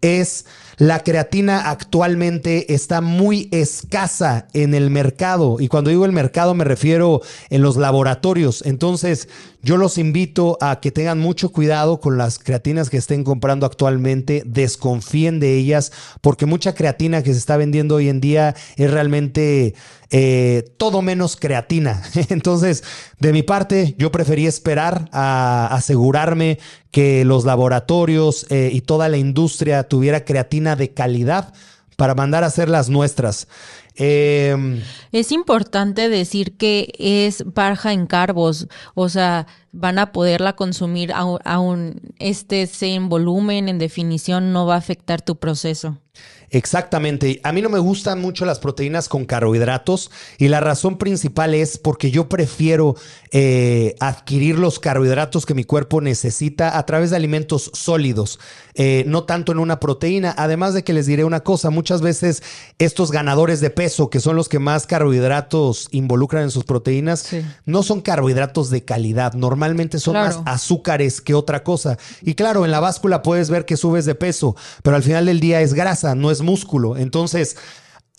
es 0.01 0.45
la 0.77 1.03
creatina 1.03 1.69
actualmente 1.71 2.73
está 2.73 3.01
muy 3.01 3.49
escasa 3.51 4.47
en 4.53 4.75
el 4.75 4.91
mercado. 4.91 5.57
Y 5.59 5.67
cuando 5.67 5.89
digo 5.89 6.05
el 6.05 6.11
mercado 6.11 6.53
me 6.53 6.63
refiero 6.63 7.21
en 7.49 7.63
los 7.63 7.77
laboratorios. 7.77 8.63
Entonces, 8.63 9.27
yo 9.67 9.75
los 9.75 9.97
invito 9.97 10.57
a 10.61 10.79
que 10.79 10.93
tengan 10.93 11.19
mucho 11.19 11.51
cuidado 11.51 11.99
con 11.99 12.17
las 12.17 12.39
creatinas 12.39 12.89
que 12.89 12.95
estén 12.95 13.25
comprando 13.25 13.65
actualmente, 13.65 14.41
desconfíen 14.45 15.41
de 15.41 15.57
ellas, 15.57 15.91
porque 16.21 16.45
mucha 16.45 16.73
creatina 16.73 17.21
que 17.21 17.33
se 17.33 17.39
está 17.39 17.57
vendiendo 17.57 17.95
hoy 17.95 18.07
en 18.07 18.21
día 18.21 18.55
es 18.77 18.89
realmente 18.89 19.75
eh, 20.09 20.73
todo 20.77 21.01
menos 21.01 21.35
creatina. 21.35 22.01
Entonces, 22.29 22.85
de 23.19 23.33
mi 23.33 23.43
parte, 23.43 23.93
yo 23.97 24.09
preferí 24.09 24.47
esperar 24.47 25.09
a 25.11 25.67
asegurarme 25.71 26.59
que 26.89 27.25
los 27.25 27.43
laboratorios 27.43 28.45
eh, 28.49 28.69
y 28.71 28.79
toda 28.79 29.09
la 29.09 29.17
industria 29.17 29.83
tuviera 29.83 30.23
creatina 30.23 30.77
de 30.77 30.93
calidad 30.93 31.53
para 31.97 32.15
mandar 32.15 32.45
a 32.45 32.47
hacer 32.47 32.69
las 32.69 32.87
nuestras. 32.87 33.49
Eh, 33.99 34.55
es 35.11 35.31
importante 35.31 36.07
decir 36.07 36.55
que 36.55 36.93
es 36.99 37.43
baja 37.53 37.93
en 37.93 38.05
carbos, 38.05 38.67
o 38.93 39.09
sea, 39.09 39.47
van 39.71 39.97
a 39.97 40.11
poderla 40.11 40.53
consumir 40.53 41.11
aún 41.13 42.01
estés 42.19 42.81
en 42.83 43.09
volumen, 43.09 43.69
en 43.69 43.79
definición, 43.79 44.53
no 44.53 44.67
va 44.67 44.75
a 44.75 44.79
afectar 44.79 45.21
tu 45.21 45.37
proceso. 45.37 45.97
Exactamente. 46.49 47.41
A 47.43 47.51
mí 47.51 47.61
no 47.61 47.69
me 47.69 47.79
gustan 47.79 48.21
mucho 48.21 48.45
las 48.45 48.59
proteínas 48.59 49.09
con 49.09 49.25
carbohidratos 49.25 50.11
y 50.37 50.47
la 50.47 50.59
razón 50.61 50.97
principal 50.97 51.53
es 51.53 51.77
porque 51.77 52.09
yo 52.09 52.29
prefiero 52.29 52.95
eh, 53.31 53.95
adquirir 53.99 54.57
los 54.57 54.79
carbohidratos 54.79 55.45
que 55.45 55.53
mi 55.53 55.65
cuerpo 55.65 55.99
necesita 55.99 56.77
a 56.77 56.85
través 56.85 57.09
de 57.09 57.17
alimentos 57.17 57.69
sólidos, 57.73 58.39
eh, 58.75 59.03
no 59.07 59.25
tanto 59.25 59.51
en 59.51 59.59
una 59.59 59.79
proteína. 59.79 60.33
Además 60.37 60.73
de 60.73 60.83
que 60.83 60.93
les 60.93 61.05
diré 61.05 61.25
una 61.25 61.41
cosa, 61.41 61.69
muchas 61.69 62.01
veces 62.01 62.41
estos 62.79 63.11
ganadores 63.11 63.59
de 63.59 63.69
peso, 63.69 64.09
que 64.09 64.21
son 64.21 64.37
los 64.37 64.47
que 64.47 64.59
más 64.59 64.87
carbohidratos 64.87 65.89
involucran 65.91 66.43
en 66.43 66.51
sus 66.51 66.63
proteínas, 66.63 67.29
no 67.65 67.83
son 67.83 68.01
carbohidratos 68.01 68.69
de 68.69 68.85
calidad. 68.85 69.33
Normalmente 69.33 69.99
son 69.99 70.13
más 70.13 70.39
azúcares 70.45 71.19
que 71.19 71.33
otra 71.33 71.63
cosa. 71.63 71.97
Y 72.21 72.35
claro, 72.35 72.63
en 72.63 72.71
la 72.71 72.79
báscula 72.79 73.21
puedes 73.21 73.49
ver 73.49 73.65
que 73.65 73.75
subes 73.75 74.05
de 74.05 74.15
peso, 74.15 74.55
pero 74.83 74.95
al 74.95 75.03
final 75.03 75.25
del 75.25 75.39
día 75.39 75.61
es 75.61 75.73
grasa, 75.73 76.15
no 76.15 76.31
es 76.31 76.36
músculo. 76.41 76.97
Entonces, 76.97 77.57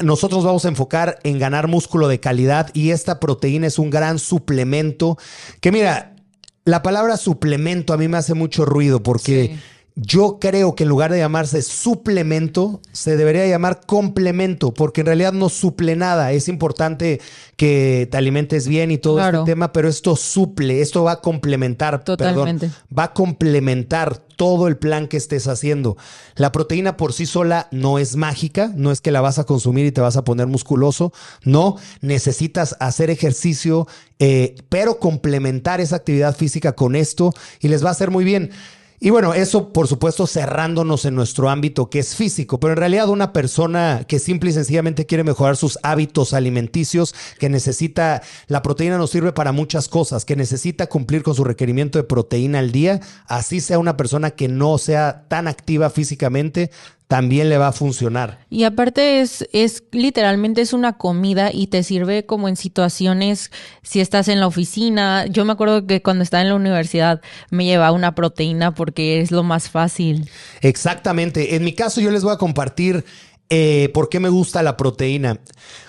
nosotros 0.02 0.44
vamos 0.44 0.64
a 0.64 0.68
enfocar 0.68 1.18
en 1.24 1.38
ganar 1.38 1.68
músculo 1.68 2.08
de 2.08 2.20
calidad 2.20 2.70
y 2.72 2.90
esta 2.90 3.20
proteína 3.20 3.66
es 3.66 3.78
un 3.78 3.90
gran 3.90 4.18
suplemento 4.18 5.18
que 5.60 5.72
mira, 5.72 6.16
la 6.64 6.82
palabra 6.82 7.16
suplemento 7.16 7.92
a 7.92 7.96
mí 7.96 8.08
me 8.08 8.18
hace 8.18 8.34
mucho 8.34 8.64
ruido 8.64 9.02
porque... 9.02 9.58
Yo 10.00 10.38
creo 10.40 10.76
que 10.76 10.84
en 10.84 10.90
lugar 10.90 11.10
de 11.10 11.18
llamarse 11.18 11.60
suplemento, 11.60 12.80
se 12.92 13.16
debería 13.16 13.48
llamar 13.48 13.80
complemento, 13.84 14.72
porque 14.72 15.00
en 15.00 15.08
realidad 15.08 15.32
no 15.32 15.48
suple 15.48 15.96
nada. 15.96 16.30
Es 16.30 16.48
importante 16.48 17.20
que 17.56 18.06
te 18.08 18.16
alimentes 18.16 18.68
bien 18.68 18.92
y 18.92 18.98
todo 18.98 19.20
este 19.20 19.42
tema, 19.44 19.72
pero 19.72 19.88
esto 19.88 20.14
suple, 20.14 20.82
esto 20.82 21.02
va 21.02 21.12
a 21.12 21.20
complementar, 21.20 22.04
Totalmente. 22.04 22.70
va 22.96 23.04
a 23.04 23.12
complementar 23.12 24.18
todo 24.36 24.68
el 24.68 24.76
plan 24.76 25.08
que 25.08 25.16
estés 25.16 25.48
haciendo. 25.48 25.96
La 26.36 26.52
proteína 26.52 26.96
por 26.96 27.12
sí 27.12 27.26
sola 27.26 27.66
no 27.72 27.98
es 27.98 28.14
mágica, 28.14 28.70
no 28.76 28.92
es 28.92 29.00
que 29.00 29.10
la 29.10 29.20
vas 29.20 29.40
a 29.40 29.44
consumir 29.44 29.84
y 29.84 29.90
te 29.90 30.00
vas 30.00 30.16
a 30.16 30.22
poner 30.22 30.46
musculoso, 30.46 31.12
no, 31.42 31.74
necesitas 32.02 32.76
hacer 32.78 33.10
ejercicio, 33.10 33.88
eh, 34.20 34.54
pero 34.68 35.00
complementar 35.00 35.80
esa 35.80 35.96
actividad 35.96 36.36
física 36.36 36.74
con 36.74 36.94
esto 36.94 37.34
y 37.58 37.66
les 37.66 37.84
va 37.84 37.88
a 37.88 37.92
hacer 37.92 38.12
muy 38.12 38.22
bien. 38.22 38.52
Y 39.00 39.10
bueno, 39.10 39.32
eso 39.32 39.72
por 39.72 39.86
supuesto 39.86 40.26
cerrándonos 40.26 41.04
en 41.04 41.14
nuestro 41.14 41.48
ámbito 41.48 41.88
que 41.88 42.00
es 42.00 42.16
físico, 42.16 42.58
pero 42.58 42.72
en 42.72 42.78
realidad 42.78 43.08
una 43.08 43.32
persona 43.32 44.04
que 44.08 44.18
simple 44.18 44.50
y 44.50 44.52
sencillamente 44.52 45.06
quiere 45.06 45.22
mejorar 45.22 45.56
sus 45.56 45.78
hábitos 45.84 46.34
alimenticios, 46.34 47.14
que 47.38 47.48
necesita, 47.48 48.22
la 48.48 48.62
proteína 48.62 48.98
nos 48.98 49.10
sirve 49.10 49.32
para 49.32 49.52
muchas 49.52 49.88
cosas, 49.88 50.24
que 50.24 50.34
necesita 50.34 50.88
cumplir 50.88 51.22
con 51.22 51.36
su 51.36 51.44
requerimiento 51.44 51.98
de 51.98 52.04
proteína 52.04 52.58
al 52.58 52.72
día, 52.72 53.00
así 53.26 53.60
sea 53.60 53.78
una 53.78 53.96
persona 53.96 54.32
que 54.32 54.48
no 54.48 54.78
sea 54.78 55.26
tan 55.28 55.46
activa 55.46 55.90
físicamente, 55.90 56.72
también 57.08 57.48
le 57.48 57.56
va 57.56 57.68
a 57.68 57.72
funcionar. 57.72 58.38
Y 58.50 58.64
aparte 58.64 59.20
es, 59.20 59.48
es 59.54 59.82
literalmente 59.92 60.60
es 60.60 60.74
una 60.74 60.98
comida 60.98 61.50
y 61.52 61.68
te 61.68 61.82
sirve 61.82 62.26
como 62.26 62.48
en 62.48 62.56
situaciones, 62.56 63.50
si 63.82 64.00
estás 64.00 64.28
en 64.28 64.40
la 64.40 64.46
oficina, 64.46 65.26
yo 65.26 65.46
me 65.46 65.52
acuerdo 65.52 65.86
que 65.86 66.02
cuando 66.02 66.22
estaba 66.22 66.42
en 66.42 66.50
la 66.50 66.54
universidad 66.54 67.22
me 67.50 67.64
llevaba 67.64 67.92
una 67.92 68.14
proteína 68.14 68.74
porque 68.74 69.20
es 69.20 69.30
lo 69.30 69.42
más 69.42 69.70
fácil. 69.70 70.30
Exactamente. 70.60 71.56
En 71.56 71.64
mi 71.64 71.72
caso 71.72 72.02
yo 72.02 72.10
les 72.10 72.22
voy 72.22 72.34
a 72.34 72.36
compartir 72.36 73.04
eh, 73.48 73.90
por 73.94 74.10
qué 74.10 74.20
me 74.20 74.28
gusta 74.28 74.62
la 74.62 74.76
proteína. 74.76 75.40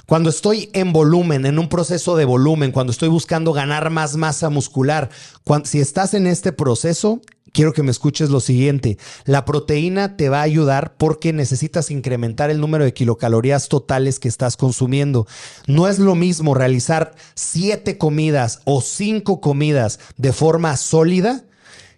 Cuando 0.06 0.30
estoy 0.30 0.70
en 0.74 0.94
volumen, 0.94 1.46
en 1.46 1.60
un 1.60 1.68
proceso 1.68 2.16
de 2.16 2.24
volumen, 2.24 2.72
cuando 2.72 2.92
estoy 2.92 3.10
buscando 3.10 3.52
ganar 3.52 3.90
más 3.90 4.16
masa 4.16 4.50
muscular, 4.50 5.10
si 5.66 5.82
estás 5.82 6.14
en 6.14 6.28
este 6.28 6.54
proceso, 6.54 7.22
quiero 7.54 7.74
que 7.74 7.84
me 7.84 7.92
escuches 7.92 8.30
lo 8.30 8.40
siguiente. 8.40 8.98
La 9.26 9.46
proteína 9.46 10.18
te 10.18 10.30
va 10.30 10.40
a 10.40 10.44
ayudar 10.44 10.96
porque 10.98 11.34
necesitas 11.34 11.92
incrementar 11.92 12.50
el 12.50 12.60
número 12.60 12.84
de 12.84 12.94
kilocalorías 12.94 13.70
totales 13.70 14.20
que 14.20 14.28
estás 14.28 14.58
consumiendo. 14.58 15.28
No 15.68 15.88
es 15.88 16.00
lo 16.00 16.16
mismo 16.16 16.54
realizar 16.54 17.16
siete 17.36 17.98
comidas 17.98 18.62
o 18.66 18.82
cinco 18.82 19.42
comidas 19.42 20.00
de 20.18 20.34
forma 20.34 20.78
sólida 20.78 21.44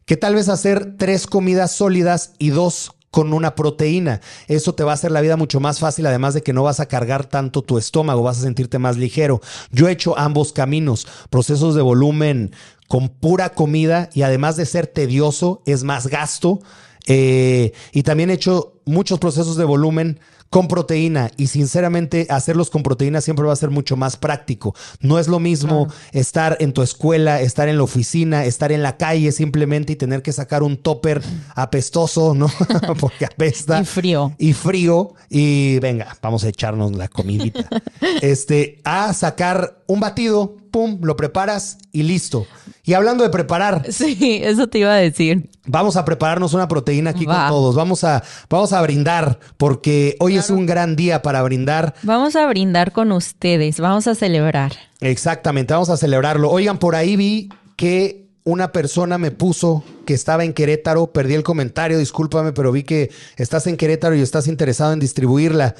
que 0.06 0.18
tal 0.18 0.36
vez 0.36 0.50
hacer 0.50 0.98
tres 0.98 1.28
comidas 1.28 1.72
sólidas 1.72 2.34
y 2.38 2.50
dos 2.50 2.92
con 3.12 3.34
una 3.34 3.56
proteína. 3.56 4.22
Eso 4.48 4.74
te 4.74 4.84
va 4.84 4.92
a 4.92 4.96
hacer 4.96 5.12
la 5.12 5.22
vida 5.22 5.36
mucho 5.36 5.60
más 5.60 5.80
fácil, 5.80 6.06
además 6.06 6.34
de 6.34 6.42
que 6.42 6.54
no 6.54 6.64
vas 6.64 6.80
a 6.80 6.88
cargar 6.88 7.26
tanto 7.26 7.62
tu 7.62 7.78
estómago, 7.78 8.24
vas 8.24 8.40
a 8.40 8.44
sentirte 8.44 8.80
más 8.80 8.98
ligero. 8.98 9.42
Yo 9.72 9.88
he 9.88 9.92
hecho 9.92 10.18
ambos 10.18 10.54
caminos, 10.54 11.08
procesos 11.30 11.76
de 11.76 11.82
volumen 11.82 12.52
con 12.92 13.08
pura 13.08 13.54
comida 13.54 14.10
y 14.14 14.24
además 14.24 14.58
de 14.58 14.66
ser 14.66 14.86
tedioso, 14.86 15.62
es 15.66 15.86
más 15.86 16.08
gasto. 16.08 16.60
Eh, 17.08 17.72
y 17.94 18.04
también 18.04 18.30
he 18.30 18.34
hecho 18.34 18.82
muchos 18.84 19.18
procesos 19.18 19.56
de 19.56 19.64
volumen 19.64 20.20
con 20.50 20.68
proteína 20.68 21.32
y 21.38 21.48
sinceramente 21.48 22.28
hacerlos 22.30 22.70
con 22.70 22.84
proteína 22.84 23.22
siempre 23.22 23.46
va 23.46 23.54
a 23.54 23.56
ser 23.56 23.70
mucho 23.70 23.96
más 23.96 24.18
práctico. 24.18 24.76
No 25.00 25.20
es 25.20 25.30
lo 25.30 25.40
mismo 25.40 25.88
estar 26.12 26.58
en 26.60 26.74
tu 26.74 26.82
escuela, 26.82 27.40
estar 27.40 27.70
en 27.70 27.78
la 27.78 27.84
oficina, 27.84 28.44
estar 28.44 28.74
en 28.74 28.84
la 28.84 28.98
calle 28.98 29.32
simplemente 29.32 29.94
y 29.94 29.96
tener 29.96 30.22
que 30.22 30.34
sacar 30.34 30.62
un 30.62 30.76
topper 30.76 31.22
apestoso, 31.56 32.34
¿no? 32.34 32.52
Porque 33.00 33.24
apesta. 33.24 33.80
Y 33.80 33.86
frío. 33.86 34.36
Y 34.38 34.52
frío. 34.52 35.14
Y 35.30 35.80
venga, 35.80 36.18
vamos 36.22 36.44
a 36.44 36.50
echarnos 36.50 36.92
la 36.92 37.08
comidita. 37.08 37.70
este, 38.22 38.82
a 38.84 39.14
sacar 39.14 39.82
un 39.88 40.02
batido, 40.02 40.58
pum, 40.72 41.00
lo 41.04 41.16
preparas 41.16 41.78
y 41.92 42.04
listo. 42.04 42.48
Y 42.84 42.94
hablando 42.94 43.24
de 43.24 43.30
preparar. 43.30 43.86
Sí, 43.92 44.42
eso 44.44 44.68
te 44.68 44.80
iba 44.80 44.94
a 44.94 44.98
decir. 44.98 45.50
Vamos 45.68 45.96
a 45.96 46.06
prepararnos 46.06 46.54
una 46.54 46.68
proteína 46.68 47.12
aquí 47.12 47.26
con 47.26 47.48
todos. 47.48 47.76
Vamos 47.76 48.04
a, 48.04 48.24
vamos 48.50 48.74
a 48.74 48.82
brindar 48.82 49.40
porque 49.58 50.16
hoy 50.20 50.38
es 50.38 50.50
un 50.50 50.66
gran 50.66 50.96
día 50.96 51.22
para 51.22 51.44
brindar. 51.44 51.94
Vamos 52.04 52.36
a 52.36 52.48
brindar 52.48 52.92
con 52.92 53.12
ustedes. 53.12 53.80
Vamos 53.80 54.08
a 54.08 54.16
celebrar. 54.16 54.72
Exactamente, 55.02 55.74
vamos 55.74 55.90
a 55.90 55.98
celebrarlo. 55.98 56.50
Oigan, 56.50 56.80
por 56.80 56.96
ahí 56.96 57.16
vi 57.16 57.50
que 57.76 58.28
una 58.44 58.72
persona 58.72 59.18
me 59.18 59.32
puso 59.32 59.84
que 60.06 60.14
estaba 60.14 60.44
en 60.44 60.54
Querétaro. 60.54 61.08
Perdí 61.12 61.36
el 61.36 61.44
comentario, 61.44 62.00
discúlpame, 62.00 62.54
pero 62.54 62.72
vi 62.72 62.84
que 62.84 63.12
estás 63.38 63.68
en 63.68 63.78
Querétaro 63.78 64.16
y 64.16 64.22
estás 64.22 64.48
interesado 64.48 64.94
en 64.94 65.00
distribuirla. 65.00 65.76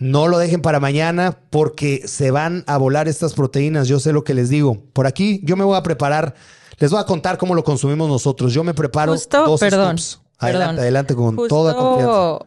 no 0.00 0.28
lo 0.28 0.38
dejen 0.38 0.62
para 0.62 0.80
mañana 0.80 1.38
porque 1.50 2.02
se 2.06 2.30
van 2.30 2.64
a 2.66 2.78
volar 2.78 3.06
estas 3.06 3.34
proteínas, 3.34 3.86
yo 3.86 4.00
sé 4.00 4.12
lo 4.12 4.24
que 4.24 4.34
les 4.34 4.48
digo. 4.48 4.82
Por 4.92 5.06
aquí 5.06 5.40
yo 5.44 5.56
me 5.56 5.64
voy 5.64 5.76
a 5.76 5.82
preparar, 5.82 6.34
les 6.78 6.90
voy 6.90 7.00
a 7.00 7.04
contar 7.04 7.38
cómo 7.38 7.54
lo 7.54 7.62
consumimos 7.62 8.08
nosotros. 8.08 8.52
Yo 8.52 8.64
me 8.64 8.74
preparo 8.74 9.14
dos 9.14 9.60
perdón. 9.60 9.96
Adelante, 10.38 10.80
adelante 10.80 11.14
con 11.14 11.36
toda 11.48 11.76
confianza. 11.76 12.46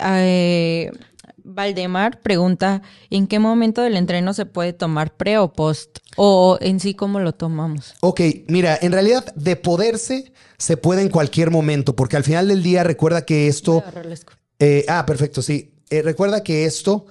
Eh, 0.00 0.90
Valdemar 1.44 2.20
pregunta, 2.20 2.82
¿en 3.10 3.26
qué 3.26 3.38
momento 3.38 3.82
del 3.82 3.96
entreno 3.96 4.32
se 4.32 4.46
puede 4.46 4.72
tomar 4.72 5.14
pre 5.14 5.38
o 5.38 5.52
post? 5.52 5.98
O 6.16 6.56
en 6.60 6.80
sí, 6.80 6.94
¿cómo 6.94 7.20
lo 7.20 7.32
tomamos? 7.32 7.94
Ok, 8.00 8.20
mira, 8.48 8.78
en 8.80 8.92
realidad 8.92 9.34
de 9.34 9.56
poderse 9.56 10.32
se 10.56 10.76
puede 10.76 11.02
en 11.02 11.10
cualquier 11.10 11.50
momento, 11.50 11.94
porque 11.94 12.16
al 12.16 12.24
final 12.24 12.48
del 12.48 12.62
día 12.62 12.82
recuerda 12.82 13.26
que 13.26 13.48
esto... 13.48 13.84
Eh, 14.58 14.84
ah, 14.88 15.06
perfecto, 15.06 15.40
sí. 15.40 15.72
Eh, 15.90 16.02
recuerda 16.02 16.42
que 16.42 16.64
esto 16.64 17.06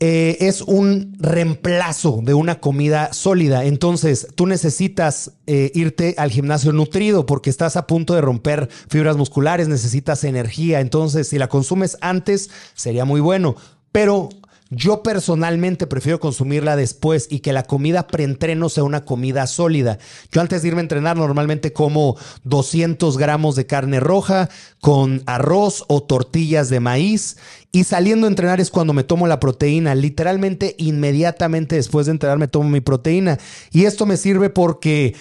eh, 0.00 0.36
es 0.40 0.60
un 0.60 1.16
reemplazo 1.18 2.20
de 2.22 2.34
una 2.34 2.60
comida 2.60 3.12
sólida. 3.12 3.64
Entonces, 3.64 4.26
tú 4.34 4.46
necesitas 4.46 5.32
eh, 5.46 5.70
irte 5.74 6.14
al 6.18 6.30
gimnasio 6.30 6.72
nutrido 6.72 7.26
porque 7.26 7.48
estás 7.48 7.76
a 7.76 7.86
punto 7.86 8.14
de 8.14 8.20
romper 8.20 8.68
fibras 8.88 9.16
musculares, 9.16 9.68
necesitas 9.68 10.24
energía. 10.24 10.80
Entonces, 10.80 11.28
si 11.28 11.38
la 11.38 11.48
consumes 11.48 11.96
antes, 12.00 12.50
sería 12.74 13.04
muy 13.04 13.20
bueno. 13.20 13.56
Pero 13.92 14.28
yo 14.74 15.02
personalmente 15.02 15.86
prefiero 15.86 16.20
consumirla 16.20 16.76
después 16.76 17.26
y 17.30 17.40
que 17.40 17.52
la 17.52 17.64
comida 17.64 18.06
preentreno 18.06 18.68
sea 18.68 18.84
una 18.84 19.04
comida 19.04 19.46
sólida. 19.46 19.98
Yo 20.32 20.40
antes 20.40 20.62
de 20.62 20.68
irme 20.68 20.80
a 20.80 20.82
entrenar 20.82 21.16
normalmente 21.16 21.72
como 21.72 22.16
200 22.44 23.16
gramos 23.18 23.56
de 23.56 23.66
carne 23.66 24.00
roja 24.00 24.48
con 24.80 25.22
arroz 25.26 25.84
o 25.88 26.02
tortillas 26.02 26.68
de 26.68 26.80
maíz 26.80 27.36
y 27.72 27.84
saliendo 27.84 28.26
a 28.26 28.30
entrenar 28.30 28.60
es 28.60 28.70
cuando 28.70 28.92
me 28.92 29.04
tomo 29.04 29.26
la 29.26 29.40
proteína. 29.40 29.94
Literalmente 29.94 30.74
inmediatamente 30.78 31.76
después 31.76 32.06
de 32.06 32.12
entrenar 32.12 32.38
me 32.38 32.48
tomo 32.48 32.68
mi 32.68 32.80
proteína. 32.80 33.38
Y 33.70 33.84
esto 33.84 34.06
me 34.06 34.16
sirve 34.16 34.50
porque 34.50 35.14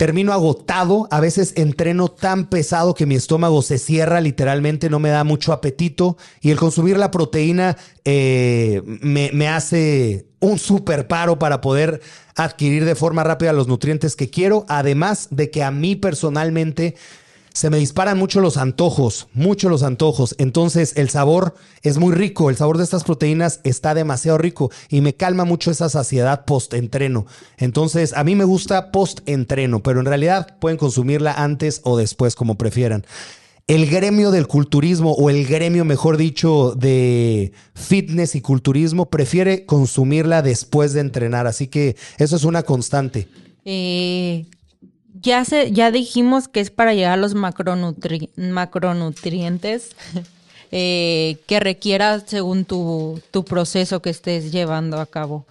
termino 0.00 0.32
agotado, 0.32 1.08
a 1.10 1.20
veces 1.20 1.52
entreno 1.56 2.08
tan 2.08 2.46
pesado 2.46 2.94
que 2.94 3.04
mi 3.04 3.16
estómago 3.16 3.60
se 3.60 3.76
cierra 3.76 4.22
literalmente, 4.22 4.88
no 4.88 4.98
me 4.98 5.10
da 5.10 5.24
mucho 5.24 5.52
apetito 5.52 6.16
y 6.40 6.50
el 6.50 6.56
consumir 6.56 6.96
la 6.96 7.10
proteína 7.10 7.76
eh, 8.06 8.80
me, 8.86 9.30
me 9.34 9.46
hace 9.46 10.24
un 10.40 10.58
super 10.58 11.06
paro 11.06 11.38
para 11.38 11.60
poder 11.60 12.00
adquirir 12.34 12.86
de 12.86 12.94
forma 12.94 13.24
rápida 13.24 13.52
los 13.52 13.68
nutrientes 13.68 14.16
que 14.16 14.30
quiero, 14.30 14.64
además 14.70 15.28
de 15.32 15.50
que 15.50 15.62
a 15.62 15.70
mí 15.70 15.96
personalmente 15.96 16.96
se 17.60 17.68
me 17.68 17.76
disparan 17.76 18.16
mucho 18.16 18.40
los 18.40 18.56
antojos, 18.56 19.28
mucho 19.34 19.68
los 19.68 19.82
antojos. 19.82 20.34
Entonces 20.38 20.94
el 20.96 21.10
sabor 21.10 21.54
es 21.82 21.98
muy 21.98 22.14
rico, 22.14 22.48
el 22.48 22.56
sabor 22.56 22.78
de 22.78 22.84
estas 22.84 23.04
proteínas 23.04 23.60
está 23.64 23.92
demasiado 23.92 24.38
rico 24.38 24.70
y 24.88 25.02
me 25.02 25.12
calma 25.12 25.44
mucho 25.44 25.70
esa 25.70 25.90
saciedad 25.90 26.46
post-entreno. 26.46 27.26
Entonces 27.58 28.14
a 28.14 28.24
mí 28.24 28.34
me 28.34 28.44
gusta 28.44 28.90
post-entreno, 28.90 29.82
pero 29.82 30.00
en 30.00 30.06
realidad 30.06 30.56
pueden 30.58 30.78
consumirla 30.78 31.34
antes 31.34 31.82
o 31.84 31.98
después, 31.98 32.34
como 32.34 32.54
prefieran. 32.54 33.04
El 33.66 33.90
gremio 33.90 34.30
del 34.30 34.46
culturismo 34.46 35.12
o 35.12 35.28
el 35.28 35.46
gremio, 35.46 35.84
mejor 35.84 36.16
dicho, 36.16 36.72
de 36.74 37.52
fitness 37.74 38.36
y 38.36 38.40
culturismo 38.40 39.10
prefiere 39.10 39.66
consumirla 39.66 40.40
después 40.40 40.94
de 40.94 41.00
entrenar. 41.00 41.46
Así 41.46 41.66
que 41.66 41.94
eso 42.16 42.36
es 42.36 42.44
una 42.44 42.62
constante. 42.62 43.28
Eh, 43.66 44.46
ya, 45.22 45.44
se, 45.44 45.72
ya 45.72 45.90
dijimos 45.90 46.48
que 46.48 46.60
es 46.60 46.70
para 46.70 46.94
llegar 46.94 47.12
a 47.12 47.16
los 47.16 47.34
macronutri 47.34 48.30
macronutrientes 48.36 49.90
eh, 50.70 51.38
que 51.46 51.60
requieras 51.60 52.24
según 52.26 52.64
tu, 52.64 53.20
tu 53.30 53.44
proceso 53.44 54.00
que 54.02 54.10
estés 54.10 54.52
llevando 54.52 55.00
a 55.00 55.06
cabo. 55.06 55.46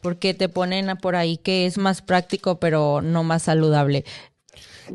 Porque 0.00 0.34
te 0.34 0.48
ponen 0.48 0.96
por 0.96 1.14
ahí 1.14 1.36
que 1.36 1.66
es 1.66 1.78
más 1.78 2.02
práctico, 2.02 2.56
pero 2.56 3.02
no 3.02 3.22
más 3.22 3.44
saludable. 3.44 4.04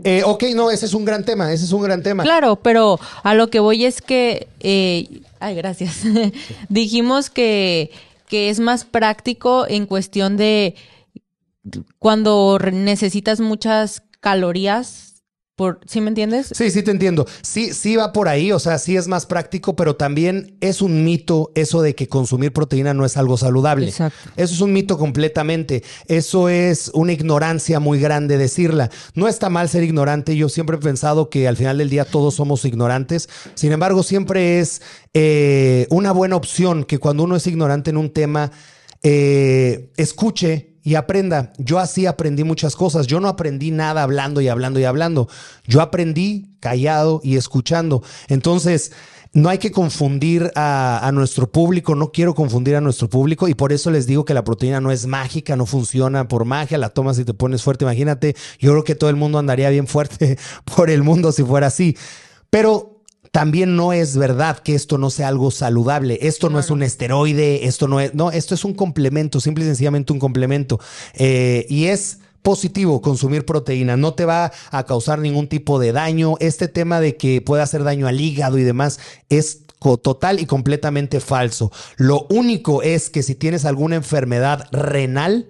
Eh, 0.04 0.22
ok, 0.26 0.44
no, 0.54 0.70
ese 0.70 0.86
es 0.86 0.94
un 0.94 1.06
gran 1.06 1.24
tema, 1.24 1.52
ese 1.54 1.64
es 1.64 1.72
un 1.72 1.82
gran 1.82 2.04
tema. 2.04 2.24
Claro, 2.24 2.58
pero 2.58 3.00
a 3.24 3.34
lo 3.34 3.50
que 3.50 3.60
voy 3.60 3.86
es 3.86 4.02
que, 4.02 4.48
eh, 4.60 5.22
ay, 5.40 5.56
gracias. 5.56 6.02
Dijimos 6.70 7.30
que, 7.30 7.92
que 8.28 8.50
es 8.50 8.60
más 8.60 8.84
práctico 8.84 9.66
en 9.68 9.86
cuestión 9.86 10.36
de 10.36 10.76
cuando 12.00 12.60
necesitas 12.72 13.40
muchas 13.40 14.04
calorías 14.20 15.08
por, 15.58 15.80
¿Sí 15.88 16.02
me 16.02 16.10
entiendes? 16.10 16.52
Sí, 16.54 16.70
sí 16.70 16.84
te 16.84 16.92
entiendo. 16.92 17.26
Sí, 17.42 17.74
sí 17.74 17.96
va 17.96 18.14
por 18.14 18.28
ahí, 18.28 18.52
o 18.52 18.60
sea, 18.60 18.78
sí 18.78 18.96
es 18.96 19.08
más 19.08 19.26
práctico, 19.26 19.76
pero 19.76 19.96
también 19.96 20.56
es 20.62 20.84
un 20.84 21.04
mito 21.04 21.52
eso 21.56 21.82
de 21.82 21.96
que 21.96 22.08
consumir 22.08 22.54
proteína 22.54 22.94
no 22.94 23.06
es 23.06 23.18
algo 23.18 23.38
saludable. 23.38 23.88
Exacto. 23.88 24.30
Eso 24.38 24.54
es 24.54 24.62
un 24.62 24.72
mito 24.72 25.00
completamente. 25.00 25.82
Eso 26.06 26.48
es 26.48 26.92
una 26.94 27.12
ignorancia 27.12 27.80
muy 27.80 28.00
grande 28.00 28.38
decirla. 28.38 28.92
No 29.16 29.28
está 29.28 29.50
mal 29.50 29.68
ser 29.68 29.82
ignorante. 29.82 30.36
Yo 30.36 30.48
siempre 30.48 30.78
he 30.78 30.80
pensado 30.80 31.32
que 31.32 31.48
al 31.48 31.58
final 31.58 31.80
del 31.80 31.90
día 31.90 32.06
todos 32.06 32.36
somos 32.36 32.64
ignorantes. 32.64 33.28
Sin 33.56 33.72
embargo, 33.72 34.04
siempre 34.04 34.60
es 34.60 34.84
eh, 35.16 35.88
una 35.90 36.12
buena 36.12 36.36
opción 36.36 36.84
que 36.84 37.00
cuando 37.00 37.24
uno 37.24 37.36
es 37.36 37.48
ignorante 37.48 37.90
en 37.90 37.98
un 37.98 38.12
tema, 38.12 38.52
eh, 39.02 39.92
escuche 39.98 40.77
y 40.88 40.96
aprenda. 40.96 41.52
Yo 41.58 41.80
así 41.80 42.06
aprendí 42.06 42.46
muchas 42.46 42.78
cosas. 42.78 43.08
Yo 43.08 43.20
no 43.20 43.28
aprendí 43.28 43.72
nada 43.72 44.04
hablando 44.04 44.40
y 44.40 44.48
hablando 44.48 44.80
y 44.80 44.86
hablando. 44.86 45.28
Yo 45.66 45.82
aprendí 45.82 46.56
callado 46.62 47.20
y 47.26 47.36
escuchando. 47.36 48.04
Entonces, 48.30 48.94
no 49.34 49.50
hay 49.50 49.58
que 49.58 49.70
confundir 49.70 50.50
a, 50.56 51.12
nuestro 51.14 51.52
público, 51.52 51.94
no 51.94 52.14
quiero 52.14 52.34
confundir 52.34 52.78
a 52.78 52.80
nuestro 52.80 53.10
público 53.10 53.50
y 53.50 53.54
por 53.54 53.74
eso 53.74 53.92
les 53.92 54.08
digo 54.08 54.24
que 54.24 54.34
la 54.34 54.46
proteína 54.46 54.80
no 54.80 54.90
es 54.90 55.08
mágica, 55.08 55.58
no 55.58 55.66
funciona 55.66 56.30
por 56.30 56.46
magia, 56.46 56.78
la 56.78 56.88
tomas 56.88 57.20
y 57.20 57.26
te 57.26 57.34
pones 57.34 57.64
fuerte, 57.64 57.84
imagínate, 57.84 58.38
yo 58.58 58.72
creo 58.72 58.86
que 58.86 58.96
todo 58.96 59.10
el 59.10 59.18
mundo 59.18 59.40
andaría 59.40 59.70
bien 59.70 59.88
fuerte 59.88 60.40
por 60.76 60.90
el 60.90 61.04
mundo 61.04 61.34
si 61.34 61.44
fuera 61.44 61.68
así, 61.68 61.98
pero 62.50 62.97
también 63.38 63.76
no 63.76 63.94
es 63.94 64.18
verdad 64.18 64.58
que 64.58 64.74
esto 64.74 64.98
no 64.98 65.12
sea 65.12 65.28
algo 65.28 65.52
saludable. 65.52 66.18
Esto 66.24 66.48
claro. 66.48 66.54
no 66.54 66.60
es 66.60 66.72
un 66.72 66.82
esteroide, 66.82 67.68
esto 67.68 67.88
no 67.88 68.00
es, 68.00 68.16
no, 68.16 68.32
esto 68.32 68.56
es 68.56 68.66
un 68.66 68.74
complemento, 68.74 69.40
simple 69.40 69.64
y 69.64 69.68
sencillamente 69.68 70.12
un 70.12 70.18
complemento. 70.18 70.80
Eh, 71.14 71.68
y 71.70 71.86
es 71.86 72.18
positivo 72.42 73.00
consumir 73.00 73.46
proteína, 73.46 73.96
no 73.96 74.16
te 74.16 74.26
va 74.26 74.52
a 74.72 74.86
causar 74.88 75.20
ningún 75.20 75.48
tipo 75.48 75.78
de 75.78 75.92
daño. 75.92 76.34
Este 76.40 76.68
tema 76.68 77.00
de 77.00 77.16
que 77.16 77.40
puede 77.42 77.62
hacer 77.62 77.84
daño 77.84 78.08
al 78.08 78.20
hígado 78.20 78.58
y 78.58 78.64
demás 78.64 79.00
es 79.30 79.66
total 80.02 80.40
y 80.40 80.48
completamente 80.48 81.20
falso. 81.20 81.72
Lo 81.96 82.26
único 82.32 82.82
es 82.82 83.12
que 83.12 83.22
si 83.22 83.36
tienes 83.36 83.66
alguna 83.66 83.98
enfermedad 83.98 84.68
renal, 84.72 85.46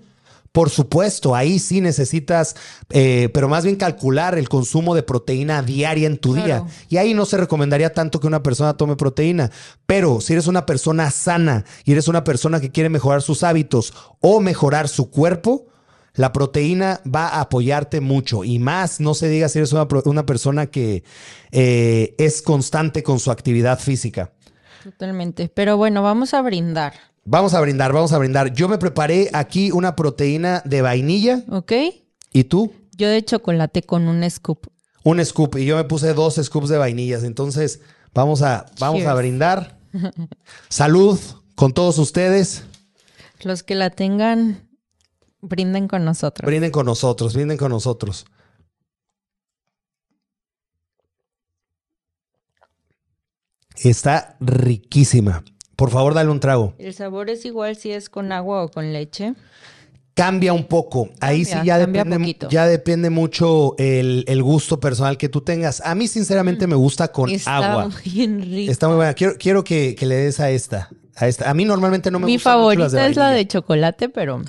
por 0.57 0.71
supuesto, 0.71 1.35
ahí 1.35 1.59
sí 1.59 1.81
necesitas, 1.81 2.55
eh, 2.89 3.29
pero 3.31 3.47
más 3.47 3.63
bien 3.63 3.75
calcular 3.75 4.39
el 4.39 4.49
consumo 4.49 4.95
de 4.95 5.03
proteína 5.03 5.61
diaria 5.61 6.07
en 6.07 6.17
tu 6.17 6.33
claro. 6.33 6.47
día. 6.47 6.65
Y 6.89 6.97
ahí 6.97 7.13
no 7.13 7.27
se 7.27 7.37
recomendaría 7.37 7.93
tanto 7.93 8.19
que 8.19 8.25
una 8.25 8.41
persona 8.41 8.75
tome 8.75 8.95
proteína. 8.95 9.51
Pero 9.85 10.19
si 10.19 10.33
eres 10.33 10.47
una 10.47 10.65
persona 10.65 11.11
sana 11.11 11.63
y 11.85 11.91
eres 11.91 12.07
una 12.07 12.23
persona 12.23 12.59
que 12.59 12.71
quiere 12.71 12.89
mejorar 12.89 13.21
sus 13.21 13.43
hábitos 13.43 13.93
o 14.19 14.39
mejorar 14.39 14.87
su 14.87 15.11
cuerpo, 15.11 15.67
la 16.15 16.33
proteína 16.33 17.01
va 17.05 17.27
a 17.27 17.41
apoyarte 17.41 18.01
mucho 18.01 18.43
y 18.43 18.57
más, 18.57 18.99
no 18.99 19.13
se 19.13 19.29
diga 19.29 19.49
si 19.49 19.59
eres 19.59 19.73
una, 19.73 19.87
una 20.05 20.25
persona 20.25 20.65
que 20.65 21.03
eh, 21.51 22.15
es 22.17 22.41
constante 22.41 23.03
con 23.03 23.19
su 23.19 23.29
actividad 23.29 23.77
física. 23.77 24.31
Totalmente. 24.83 25.51
Pero 25.53 25.77
bueno, 25.77 26.01
vamos 26.01 26.33
a 26.33 26.41
brindar. 26.41 26.93
Vamos 27.29 27.53
a 27.53 27.59
brindar, 27.59 27.91
vamos 27.91 28.13
a 28.13 28.17
brindar. 28.19 28.53
Yo 28.53 28.69
me 28.69 28.77
preparé 28.77 29.29
aquí 29.33 29.69
una 29.71 29.97
proteína 29.97 30.61
de 30.63 30.81
vainilla. 30.81 31.43
Ok. 31.49 31.73
¿Y 32.31 32.45
tú? 32.45 32.71
Yo 32.93 33.09
de 33.09 33.21
chocolate 33.21 33.83
con 33.83 34.07
un 34.07 34.27
scoop. 34.29 34.67
Un 35.03 35.23
scoop. 35.25 35.57
Y 35.57 35.65
yo 35.65 35.75
me 35.75 35.83
puse 35.83 36.13
dos 36.13 36.39
scoops 36.41 36.69
de 36.69 36.77
vainillas. 36.77 37.25
Entonces, 37.25 37.81
vamos 38.13 38.43
a, 38.43 38.65
vamos 38.79 39.03
a 39.03 39.13
brindar. 39.13 39.77
Salud 40.69 41.19
con 41.55 41.73
todos 41.73 41.97
ustedes. 41.97 42.63
Los 43.41 43.61
que 43.61 43.75
la 43.75 43.89
tengan, 43.89 44.65
brinden 45.41 45.89
con 45.89 46.05
nosotros. 46.05 46.47
Brinden 46.47 46.71
con 46.71 46.85
nosotros, 46.85 47.33
brinden 47.33 47.57
con 47.57 47.71
nosotros. 47.71 48.25
Está 53.75 54.37
riquísima. 54.39 55.43
Por 55.77 55.91
favor, 55.91 56.15
dale 56.15 56.31
un 56.31 56.39
trago. 56.39 56.73
¿El 56.79 56.93
sabor 56.93 57.29
es 57.29 57.45
igual 57.45 57.75
si 57.75 57.91
es 57.91 58.09
con 58.09 58.31
agua 58.31 58.63
o 58.63 58.69
con 58.69 58.91
leche? 58.91 59.35
Cambia 60.15 60.51
un 60.51 60.63
poco. 60.63 61.09
Ahí 61.19 61.43
Cambia, 61.43 61.61
sí 61.61 61.67
ya 61.67 61.77
depende, 61.77 62.37
ya 62.49 62.65
depende 62.65 63.11
mucho 63.11 63.75
el, 63.77 64.25
el 64.27 64.41
gusto 64.41 64.79
personal 64.79 65.17
que 65.19 65.29
tú 65.29 65.41
tengas. 65.41 65.79
A 65.85 65.93
mí, 65.93 66.07
sinceramente, 66.07 66.65
me 66.65 66.73
gusta 66.75 67.09
con 67.09 67.29
Está 67.29 67.57
agua. 67.57 67.89
bien 68.03 68.41
rico. 68.41 68.71
Está 68.71 68.87
muy 68.87 68.95
buena. 68.95 69.13
Quiero, 69.13 69.35
quiero 69.37 69.63
que, 69.63 69.93
que 69.93 70.07
le 70.07 70.15
des 70.15 70.39
a 70.39 70.49
esta. 70.49 70.89
A 71.15 71.27
esta. 71.27 71.47
A 71.47 71.53
mí 71.53 71.63
normalmente 71.63 72.09
no 72.09 72.17
me 72.17 72.25
Mi 72.25 72.33
mucho 72.33 72.49
las 72.49 72.55
favorita 72.55 72.89
de 72.89 73.09
es 73.11 73.15
la 73.15 73.29
de 73.29 73.47
chocolate, 73.47 74.09
pero 74.09 74.41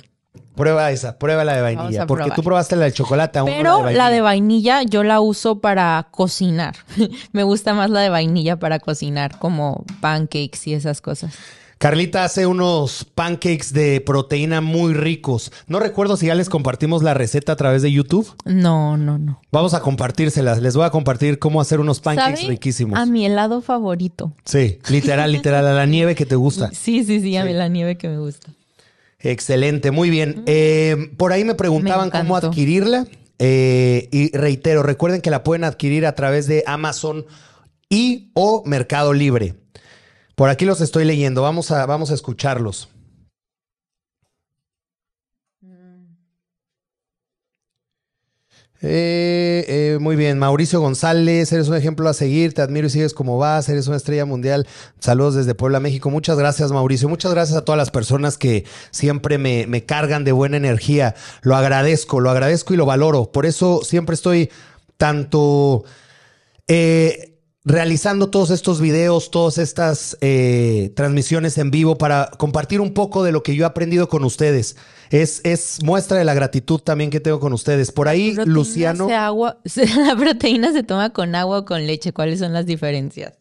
Prueba 0.55 0.91
esa, 0.91 1.17
prueba 1.17 1.45
la 1.45 1.55
de 1.55 1.61
vainilla. 1.61 2.05
Porque 2.05 2.23
probar. 2.23 2.35
tú 2.35 2.43
probaste 2.43 2.75
la 2.75 2.85
de 2.85 2.91
chocolate, 2.91 3.39
aún 3.39 3.49
no 3.51 3.57
pero 3.57 3.89
la 3.91 4.09
de 4.09 4.21
vainilla 4.21 4.83
yo 4.83 5.03
la 5.03 5.21
uso 5.21 5.59
para 5.59 6.07
cocinar. 6.11 6.75
Me 7.31 7.43
gusta 7.43 7.73
más 7.73 7.89
la 7.89 8.01
de 8.01 8.09
vainilla 8.09 8.57
para 8.57 8.79
cocinar, 8.79 9.39
como 9.39 9.85
pancakes 10.01 10.59
y 10.65 10.73
esas 10.73 11.01
cosas. 11.01 11.33
Carlita 11.77 12.25
hace 12.25 12.45
unos 12.45 13.05
pancakes 13.15 13.71
de 13.71 14.01
proteína 14.01 14.59
muy 14.59 14.93
ricos. 14.93 15.49
No 15.67 15.79
recuerdo 15.79 16.17
si 16.17 16.25
ya 16.25 16.35
les 16.35 16.49
compartimos 16.49 17.03
la 17.03 17.13
receta 17.13 17.53
a 17.53 17.55
través 17.55 17.81
de 17.81 17.89
YouTube. 17.89 18.29
No, 18.43 18.97
no, 18.97 19.17
no. 19.17 19.39
Vamos 19.49 19.73
a 19.73 19.79
compartírselas. 19.79 20.61
Les 20.61 20.75
voy 20.75 20.83
a 20.83 20.89
compartir 20.89 21.39
cómo 21.39 21.61
hacer 21.61 21.79
unos 21.79 22.01
pancakes 22.01 22.41
¿Sabe? 22.41 22.49
riquísimos. 22.49 22.99
A 22.99 23.05
mi 23.05 23.25
helado 23.25 23.61
favorito. 23.61 24.33
Sí, 24.43 24.79
literal, 24.89 25.31
literal, 25.31 25.65
a 25.67 25.71
la 25.73 25.85
nieve 25.85 26.15
que 26.15 26.25
te 26.25 26.35
gusta. 26.35 26.69
Sí, 26.73 27.05
sí, 27.05 27.21
sí, 27.21 27.37
a 27.37 27.45
mí 27.45 27.51
Sí. 27.51 27.55
la 27.57 27.69
nieve 27.69 27.97
que 27.97 28.09
me 28.09 28.17
gusta. 28.17 28.51
Excelente, 29.19 29.91
muy 29.91 30.09
bien. 30.09 30.43
Eh, 30.45 31.11
por 31.17 31.33
ahí 31.33 31.43
me 31.43 31.55
preguntaban 31.55 32.09
Me 32.13 32.19
cómo 32.19 32.35
adquirirla. 32.35 33.05
Eh, 33.37 34.09
y 34.11 34.35
reitero, 34.35 34.83
recuerden 34.83 35.21
que 35.21 35.29
la 35.29 35.43
pueden 35.43 35.63
adquirir 35.63 36.05
a 36.05 36.13
través 36.13 36.47
de 36.47 36.63
Amazon 36.67 37.25
y 37.89 38.31
o 38.33 38.63
Mercado 38.65 39.13
Libre. 39.13 39.55
Por 40.35 40.49
aquí 40.49 40.65
los 40.65 40.81
estoy 40.81 41.05
leyendo. 41.05 41.41
Vamos 41.41 41.71
a, 41.71 41.85
vamos 41.85 42.11
a 42.11 42.13
escucharlos. 42.13 42.89
Eh, 48.81 49.65
eh, 49.67 49.97
muy 49.99 50.15
bien, 50.15 50.39
Mauricio 50.39 50.79
González, 50.79 51.51
eres 51.51 51.67
un 51.67 51.75
ejemplo 51.75 52.07
a 52.07 52.13
seguir, 52.13 52.53
te 52.53 52.61
admiro 52.61 52.87
y 52.87 52.89
sigues 52.89 53.13
como 53.13 53.37
vas, 53.37 53.67
eres 53.67 53.87
una 53.87 53.97
estrella 53.97 54.25
mundial. 54.25 54.67
Saludos 54.99 55.35
desde 55.35 55.53
Puebla, 55.53 55.79
México. 55.79 56.09
Muchas 56.09 56.37
gracias, 56.37 56.71
Mauricio. 56.71 57.09
Muchas 57.09 57.33
gracias 57.33 57.57
a 57.57 57.65
todas 57.65 57.77
las 57.77 57.91
personas 57.91 58.37
que 58.37 58.65
siempre 58.91 59.37
me, 59.37 59.67
me 59.67 59.85
cargan 59.85 60.23
de 60.23 60.31
buena 60.31 60.57
energía. 60.57 61.15
Lo 61.41 61.55
agradezco, 61.55 62.21
lo 62.21 62.29
agradezco 62.29 62.73
y 62.73 62.77
lo 62.77 62.85
valoro. 62.85 63.31
Por 63.31 63.45
eso 63.45 63.81
siempre 63.83 64.15
estoy 64.15 64.49
tanto 64.97 65.83
eh, 66.67 67.28
realizando 67.69 68.31
todos 68.31 68.49
estos 68.49 68.81
videos, 68.81 69.29
todas 69.29 69.59
estas 69.59 70.17
eh, 70.21 70.91
transmisiones 70.95 71.57
en 71.59 71.69
vivo 71.69 71.99
para 71.99 72.31
compartir 72.37 72.81
un 72.81 72.95
poco 72.95 73.23
de 73.23 73.31
lo 73.31 73.43
que 73.43 73.55
yo 73.55 73.63
he 73.63 73.67
aprendido 73.67 74.09
con 74.09 74.23
ustedes. 74.23 74.75
Es, 75.11 75.41
es 75.43 75.77
muestra 75.83 76.17
de 76.17 76.25
la 76.25 76.33
gratitud 76.33 76.79
también 76.79 77.11
que 77.11 77.19
tengo 77.19 77.39
con 77.39 77.53
ustedes. 77.53 77.91
Por 77.91 78.07
ahí, 78.07 78.35
Luciano. 78.45 79.07
se 79.07 79.13
agua, 79.13 79.59
la 80.05 80.15
proteína 80.15 80.73
se 80.73 80.81
toma 80.81 81.11
con 81.11 81.35
agua 81.35 81.59
o 81.59 81.65
con 81.65 81.85
leche. 81.85 82.11
¿Cuáles 82.11 82.39
son 82.39 82.53
las 82.53 82.65
diferencias? 82.65 83.33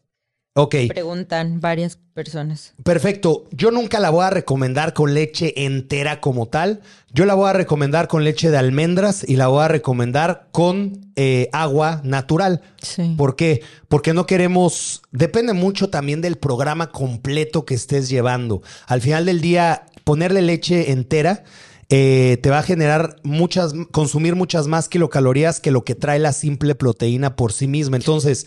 Ok, 0.61 0.75
Preguntan 0.89 1.61
varias 1.61 2.01
personas. 2.15 2.75
perfecto. 2.83 3.45
Yo 3.53 3.71
nunca 3.71 4.01
la 4.01 4.11
voy 4.11 4.25
a 4.25 4.31
recomendar 4.31 4.93
con 4.93 5.15
leche 5.15 5.65
entera 5.65 6.21
como 6.21 6.47
tal. 6.47 6.81
Yo 7.13 7.27
la 7.27 7.35
voy 7.35 7.49
a 7.49 7.53
recomendar 7.53 8.09
con 8.09 8.25
leche 8.25 8.51
de 8.51 8.57
almendras 8.57 9.25
y 9.29 9.37
la 9.37 9.47
voy 9.47 9.63
a 9.63 9.69
recomendar 9.69 10.49
con 10.51 11.13
eh, 11.15 11.49
agua 11.53 12.01
natural. 12.03 12.63
Sí. 12.83 13.15
¿Por 13.17 13.37
qué? 13.37 13.63
Porque 13.87 14.15
no 14.15 14.27
queremos, 14.27 15.03
depende 15.13 15.53
mucho 15.53 15.91
también 15.91 16.21
del 16.23 16.35
programa 16.35 16.91
completo 16.91 17.65
que 17.65 17.75
estés 17.75 18.09
llevando. 18.09 18.61
Al 18.89 19.01
final 19.01 19.27
del 19.27 19.41
día, 19.41 19.87
ponerle 20.03 20.43
leche 20.43 20.91
entera 20.91 21.45
eh, 21.91 22.39
te 22.43 22.51
va 22.51 22.59
a 22.59 22.63
generar 22.63 23.17
muchas, 23.23 23.73
consumir 23.93 24.35
muchas 24.35 24.67
más 24.67 24.89
kilocalorías 24.89 25.61
que 25.61 25.71
lo 25.71 25.85
que 25.85 25.95
trae 25.95 26.19
la 26.19 26.33
simple 26.33 26.75
proteína 26.75 27.37
por 27.37 27.53
sí 27.53 27.67
misma. 27.69 27.97
Entonces, 27.97 28.47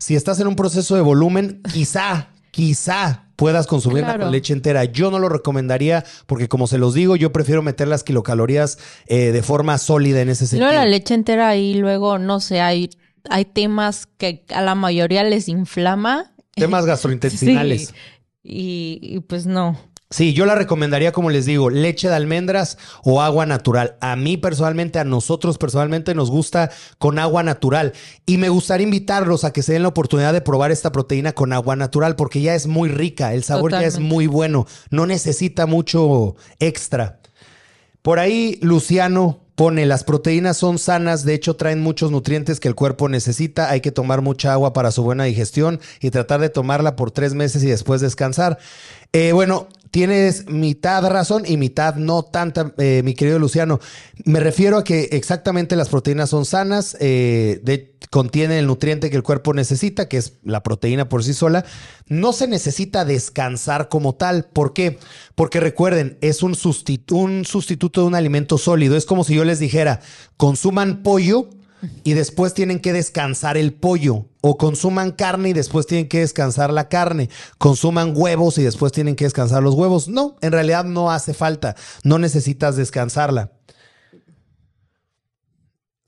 si 0.00 0.16
estás 0.16 0.40
en 0.40 0.48
un 0.48 0.56
proceso 0.56 0.96
de 0.96 1.02
volumen, 1.02 1.62
quizá, 1.72 2.30
quizá 2.50 3.26
puedas 3.36 3.66
consumirla 3.66 4.08
Claro. 4.08 4.22
con 4.24 4.32
leche 4.32 4.52
entera. 4.52 4.84
Yo 4.84 5.10
no 5.10 5.18
lo 5.20 5.28
recomendaría 5.28 6.04
porque, 6.26 6.48
como 6.48 6.66
se 6.66 6.78
los 6.78 6.92
digo, 6.94 7.14
yo 7.16 7.30
prefiero 7.32 7.62
meter 7.62 7.86
las 7.86 8.02
kilocalorías 8.02 8.78
eh, 9.06 9.30
de 9.30 9.42
forma 9.42 9.78
sólida 9.78 10.20
en 10.20 10.28
ese 10.30 10.46
sentido. 10.46 10.66
Luego 10.68 10.82
la 10.84 10.90
leche 10.90 11.14
entera 11.14 11.48
ahí, 11.48 11.74
luego, 11.74 12.18
no 12.18 12.40
sé, 12.40 12.60
hay, 12.60 12.90
hay 13.30 13.44
temas 13.44 14.06
que 14.18 14.44
a 14.52 14.60
la 14.62 14.74
mayoría 14.74 15.22
les 15.22 15.48
inflama. 15.48 16.32
Temas 16.54 16.84
gastrointestinales. 16.86 17.88
Sí. 17.88 17.94
Y, 18.42 18.98
y 19.02 19.20
pues 19.20 19.46
no. 19.46 19.78
Sí, 20.12 20.32
yo 20.32 20.44
la 20.44 20.56
recomendaría, 20.56 21.12
como 21.12 21.30
les 21.30 21.46
digo, 21.46 21.70
leche 21.70 22.08
de 22.08 22.16
almendras 22.16 22.78
o 23.04 23.22
agua 23.22 23.46
natural. 23.46 23.96
A 24.00 24.16
mí 24.16 24.36
personalmente, 24.36 24.98
a 24.98 25.04
nosotros 25.04 25.56
personalmente 25.56 26.16
nos 26.16 26.32
gusta 26.32 26.72
con 26.98 27.20
agua 27.20 27.44
natural. 27.44 27.92
Y 28.26 28.36
me 28.36 28.48
gustaría 28.48 28.86
invitarlos 28.86 29.44
a 29.44 29.52
que 29.52 29.62
se 29.62 29.74
den 29.74 29.82
la 29.82 29.88
oportunidad 29.88 30.32
de 30.32 30.40
probar 30.40 30.72
esta 30.72 30.90
proteína 30.90 31.32
con 31.32 31.52
agua 31.52 31.76
natural 31.76 32.16
porque 32.16 32.40
ya 32.40 32.56
es 32.56 32.66
muy 32.66 32.88
rica, 32.88 33.34
el 33.34 33.44
sabor 33.44 33.70
ya 33.70 33.84
es 33.84 34.00
muy 34.00 34.26
bueno, 34.26 34.66
no 34.90 35.06
necesita 35.06 35.66
mucho 35.66 36.34
extra. 36.58 37.20
Por 38.02 38.18
ahí, 38.18 38.58
Luciano 38.62 39.40
pone, 39.60 39.84
las 39.84 40.04
proteínas 40.04 40.56
son 40.56 40.78
sanas, 40.78 41.26
de 41.26 41.34
hecho 41.34 41.54
traen 41.54 41.82
muchos 41.82 42.10
nutrientes 42.10 42.60
que 42.60 42.68
el 42.68 42.74
cuerpo 42.74 43.10
necesita, 43.10 43.68
hay 43.68 43.82
que 43.82 43.92
tomar 43.92 44.22
mucha 44.22 44.54
agua 44.54 44.72
para 44.72 44.90
su 44.90 45.02
buena 45.02 45.24
digestión 45.24 45.80
y 46.00 46.08
tratar 46.08 46.40
de 46.40 46.48
tomarla 46.48 46.96
por 46.96 47.10
tres 47.10 47.34
meses 47.34 47.62
y 47.62 47.66
después 47.66 48.00
descansar. 48.00 48.58
Eh, 49.12 49.32
bueno, 49.32 49.68
tienes 49.90 50.48
mitad 50.48 51.04
razón 51.08 51.42
y 51.46 51.56
mitad 51.56 51.96
no 51.96 52.22
tanta, 52.22 52.72
eh, 52.78 53.02
mi 53.04 53.14
querido 53.14 53.38
Luciano. 53.40 53.80
Me 54.24 54.38
refiero 54.38 54.78
a 54.78 54.84
que 54.84 55.08
exactamente 55.12 55.74
las 55.74 55.88
proteínas 55.88 56.30
son 56.30 56.44
sanas, 56.44 56.96
eh, 57.00 57.60
contienen 58.10 58.58
el 58.58 58.66
nutriente 58.66 59.10
que 59.10 59.16
el 59.16 59.22
cuerpo 59.24 59.52
necesita, 59.52 60.08
que 60.08 60.16
es 60.16 60.34
la 60.44 60.62
proteína 60.62 61.08
por 61.08 61.24
sí 61.24 61.34
sola. 61.34 61.64
No 62.06 62.32
se 62.32 62.46
necesita 62.46 63.04
descansar 63.04 63.88
como 63.88 64.14
tal. 64.14 64.44
¿Por 64.44 64.72
qué? 64.72 64.98
Porque 65.34 65.58
recuerden, 65.60 66.16
es 66.20 66.42
un, 66.42 66.54
sustitu- 66.54 67.12
un 67.16 67.44
sustituto 67.44 68.02
de 68.02 68.06
un 68.06 68.14
alimento 68.14 68.58
sólido. 68.58 68.96
Es 68.96 69.06
como 69.06 69.24
si 69.24 69.34
yo 69.34 69.44
les 69.44 69.58
dijera, 69.58 70.00
consuman 70.36 71.02
pollo 71.02 71.50
y 72.04 72.14
después 72.14 72.54
tienen 72.54 72.80
que 72.80 72.92
descansar 72.92 73.56
el 73.56 73.72
pollo. 73.72 74.26
O 74.42 74.56
consuman 74.56 75.12
carne 75.12 75.50
y 75.50 75.52
después 75.52 75.86
tienen 75.86 76.08
que 76.08 76.20
descansar 76.20 76.72
la 76.72 76.88
carne. 76.88 77.28
Consuman 77.58 78.12
huevos 78.14 78.58
y 78.58 78.62
después 78.62 78.92
tienen 78.92 79.16
que 79.16 79.24
descansar 79.24 79.62
los 79.62 79.74
huevos. 79.74 80.08
No, 80.08 80.36
en 80.40 80.52
realidad 80.52 80.84
no 80.84 81.10
hace 81.10 81.34
falta. 81.34 81.76
No 82.04 82.18
necesitas 82.18 82.76
descansarla. 82.76 83.52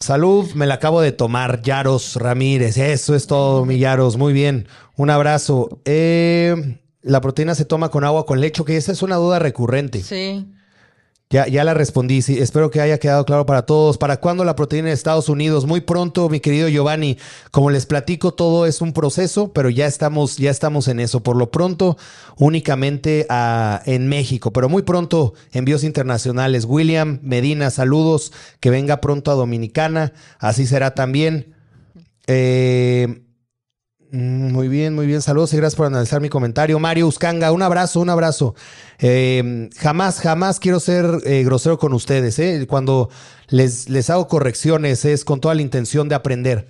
Salud, 0.00 0.50
me 0.54 0.66
la 0.66 0.74
acabo 0.74 1.00
de 1.00 1.12
tomar, 1.12 1.62
Yaros 1.62 2.16
Ramírez. 2.16 2.76
Eso 2.76 3.14
es 3.14 3.26
todo, 3.26 3.64
mi 3.64 3.78
Yaros. 3.78 4.16
Muy 4.16 4.32
bien. 4.32 4.66
Un 4.96 5.10
abrazo. 5.10 5.80
Eh, 5.84 6.80
la 7.02 7.20
proteína 7.20 7.54
se 7.54 7.64
toma 7.64 7.90
con 7.90 8.02
agua 8.02 8.26
con 8.26 8.40
leche, 8.40 8.64
que 8.64 8.76
esa 8.76 8.92
es 8.92 9.02
una 9.02 9.16
duda 9.16 9.38
recurrente. 9.38 10.02
Sí. 10.02 10.48
Ya, 11.32 11.46
ya 11.46 11.64
la 11.64 11.72
respondí, 11.72 12.20
sí. 12.20 12.38
Espero 12.38 12.70
que 12.70 12.82
haya 12.82 12.98
quedado 12.98 13.24
claro 13.24 13.46
para 13.46 13.62
todos. 13.62 13.96
¿Para 13.96 14.18
cuándo 14.18 14.44
la 14.44 14.54
proteína 14.54 14.88
de 14.88 14.92
Estados 14.92 15.30
Unidos? 15.30 15.64
Muy 15.64 15.80
pronto, 15.80 16.28
mi 16.28 16.40
querido 16.40 16.68
Giovanni. 16.68 17.16
Como 17.50 17.70
les 17.70 17.86
platico, 17.86 18.34
todo 18.34 18.66
es 18.66 18.82
un 18.82 18.92
proceso, 18.92 19.50
pero 19.50 19.70
ya 19.70 19.86
estamos, 19.86 20.36
ya 20.36 20.50
estamos 20.50 20.88
en 20.88 21.00
eso. 21.00 21.22
Por 21.22 21.36
lo 21.36 21.50
pronto, 21.50 21.96
únicamente 22.36 23.24
ah, 23.30 23.80
en 23.86 24.08
México, 24.08 24.52
pero 24.52 24.68
muy 24.68 24.82
pronto 24.82 25.32
envíos 25.52 25.84
internacionales. 25.84 26.66
William 26.66 27.18
Medina, 27.22 27.70
saludos. 27.70 28.30
Que 28.60 28.68
venga 28.68 29.00
pronto 29.00 29.30
a 29.30 29.34
Dominicana. 29.34 30.12
Así 30.38 30.66
será 30.66 30.94
también. 30.94 31.54
Eh, 32.26 33.21
Muy 34.12 34.68
bien, 34.68 34.94
muy 34.94 35.06
bien. 35.06 35.22
Saludos 35.22 35.54
y 35.54 35.56
gracias 35.56 35.74
por 35.74 35.86
analizar 35.86 36.20
mi 36.20 36.28
comentario. 36.28 36.78
Mario 36.78 37.06
Uscanga, 37.06 37.50
un 37.50 37.62
abrazo, 37.62 37.98
un 37.98 38.10
abrazo. 38.10 38.54
Eh, 38.98 39.70
jamás, 39.78 40.20
jamás 40.20 40.60
quiero 40.60 40.80
ser 40.80 41.06
eh, 41.24 41.42
grosero 41.44 41.78
con 41.78 41.94
ustedes. 41.94 42.38
¿eh? 42.38 42.66
Cuando 42.68 43.08
les, 43.48 43.88
les 43.88 44.10
hago 44.10 44.28
correcciones 44.28 45.06
es 45.06 45.24
con 45.24 45.40
toda 45.40 45.54
la 45.54 45.62
intención 45.62 46.10
de 46.10 46.14
aprender. 46.14 46.68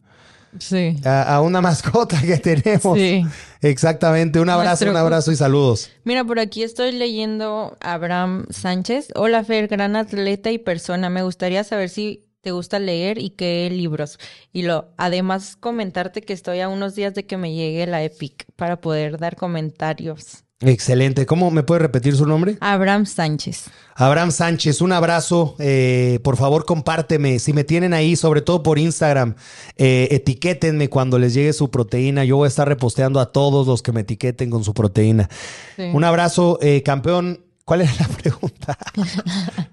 Sí. 0.59 0.97
a, 1.05 1.35
a 1.35 1.41
una 1.41 1.61
mascota 1.61 2.21
que 2.21 2.37
tenemos. 2.39 2.97
Sí. 2.97 3.25
Exactamente. 3.61 4.39
Un 4.39 4.49
abrazo, 4.49 4.85
Nuestro- 4.85 4.91
un 4.91 4.97
abrazo 4.97 5.31
y 5.31 5.35
saludos. 5.35 5.89
Mira, 6.03 6.23
por 6.23 6.39
aquí 6.39 6.63
estoy 6.63 6.91
leyendo 6.91 7.77
a 7.81 7.93
Abraham 7.93 8.45
Sánchez. 8.49 9.07
Hola, 9.15 9.43
Fer, 9.43 9.67
gran 9.67 9.95
atleta 9.95 10.51
y 10.51 10.57
persona. 10.57 11.09
Me 11.09 11.23
gustaría 11.23 11.63
saber 11.63 11.89
si 11.89 12.25
te 12.41 12.51
gusta 12.51 12.77
leer 12.79 13.19
y 13.19 13.29
qué 13.29 13.69
libros. 13.71 14.19
Y 14.51 14.63
lo, 14.63 14.89
además 14.97 15.55
comentarte 15.55 16.21
que 16.21 16.33
estoy 16.33 16.59
a 16.59 16.67
unos 16.67 16.93
días 16.93 17.13
de 17.13 17.25
que 17.25 17.37
me 17.37 17.53
llegue 17.53 17.87
la 17.87 18.03
Epic 18.03 18.45
para 18.57 18.81
poder 18.81 19.17
dar 19.17 19.35
comentarios. 19.37 20.42
Excelente. 20.65 21.25
¿Cómo 21.25 21.51
me 21.51 21.63
puede 21.63 21.79
repetir 21.79 22.15
su 22.15 22.25
nombre? 22.25 22.57
Abraham 22.61 23.05
Sánchez. 23.05 23.65
Abraham 23.95 24.31
Sánchez, 24.31 24.81
un 24.81 24.91
abrazo. 24.91 25.55
Eh, 25.59 26.19
por 26.23 26.37
favor, 26.37 26.65
compárteme. 26.65 27.37
Si 27.39 27.53
me 27.53 27.63
tienen 27.63 27.93
ahí, 27.93 28.15
sobre 28.15 28.41
todo 28.41 28.63
por 28.63 28.79
Instagram, 28.79 29.35
eh, 29.77 30.07
etiquétenme 30.11 30.89
cuando 30.89 31.19
les 31.19 31.33
llegue 31.33 31.53
su 31.53 31.69
proteína. 31.69 32.23
Yo 32.25 32.37
voy 32.37 32.45
a 32.45 32.47
estar 32.47 32.67
reposteando 32.67 33.19
a 33.19 33.31
todos 33.31 33.67
los 33.67 33.81
que 33.81 33.91
me 33.91 34.01
etiqueten 34.01 34.49
con 34.49 34.63
su 34.63 34.73
proteína. 34.73 35.29
Sí. 35.75 35.83
Un 35.93 36.03
abrazo, 36.03 36.57
eh, 36.61 36.81
campeón. 36.83 37.45
¿Cuál 37.65 37.81
era 37.81 37.93
la 37.99 38.07
pregunta? 38.21 38.77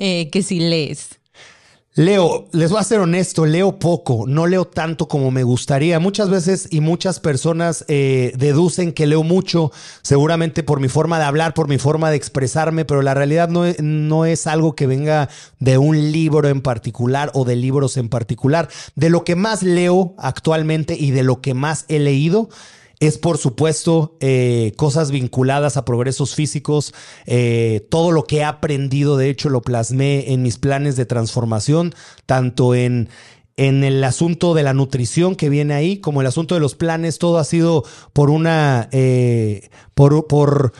Eh, 0.00 0.30
que 0.30 0.42
si 0.44 0.60
lees. 0.60 1.18
Leo, 1.98 2.46
les 2.52 2.70
voy 2.70 2.78
a 2.78 2.84
ser 2.84 3.00
honesto, 3.00 3.44
leo 3.44 3.80
poco, 3.80 4.24
no 4.28 4.46
leo 4.46 4.66
tanto 4.66 5.08
como 5.08 5.32
me 5.32 5.42
gustaría. 5.42 5.98
Muchas 5.98 6.30
veces 6.30 6.68
y 6.70 6.80
muchas 6.80 7.18
personas 7.18 7.84
eh, 7.88 8.32
deducen 8.36 8.92
que 8.92 9.08
leo 9.08 9.24
mucho, 9.24 9.72
seguramente 10.02 10.62
por 10.62 10.78
mi 10.78 10.86
forma 10.86 11.18
de 11.18 11.24
hablar, 11.24 11.54
por 11.54 11.66
mi 11.66 11.76
forma 11.76 12.10
de 12.10 12.16
expresarme, 12.16 12.84
pero 12.84 13.02
la 13.02 13.14
realidad 13.14 13.48
no 13.48 13.64
es, 13.64 13.82
no 13.82 14.26
es 14.26 14.46
algo 14.46 14.76
que 14.76 14.86
venga 14.86 15.28
de 15.58 15.76
un 15.76 16.12
libro 16.12 16.48
en 16.48 16.62
particular 16.62 17.32
o 17.34 17.44
de 17.44 17.56
libros 17.56 17.96
en 17.96 18.08
particular. 18.08 18.68
De 18.94 19.10
lo 19.10 19.24
que 19.24 19.34
más 19.34 19.64
leo 19.64 20.14
actualmente 20.18 20.94
y 20.96 21.10
de 21.10 21.24
lo 21.24 21.40
que 21.40 21.54
más 21.54 21.84
he 21.88 21.98
leído 21.98 22.48
es 23.00 23.18
por 23.18 23.38
supuesto 23.38 24.16
eh, 24.20 24.72
cosas 24.76 25.10
vinculadas 25.10 25.76
a 25.76 25.84
progresos 25.84 26.34
físicos. 26.34 26.94
Eh, 27.26 27.86
todo 27.90 28.10
lo 28.10 28.24
que 28.24 28.38
he 28.38 28.44
aprendido, 28.44 29.16
de 29.16 29.30
hecho, 29.30 29.48
lo 29.48 29.62
plasmé 29.62 30.32
en 30.32 30.42
mis 30.42 30.58
planes 30.58 30.96
de 30.96 31.06
transformación, 31.06 31.94
tanto 32.26 32.74
en, 32.74 33.08
en 33.56 33.84
el 33.84 34.02
asunto 34.02 34.54
de 34.54 34.64
la 34.64 34.74
nutrición 34.74 35.36
que 35.36 35.48
viene 35.48 35.74
ahí, 35.74 35.98
como 35.98 36.20
el 36.20 36.26
asunto 36.26 36.54
de 36.54 36.60
los 36.60 36.74
planes. 36.74 37.18
Todo 37.18 37.38
ha 37.38 37.44
sido 37.44 37.84
por 38.12 38.30
una, 38.30 38.88
eh, 38.90 39.70
por, 39.94 40.26
por 40.26 40.72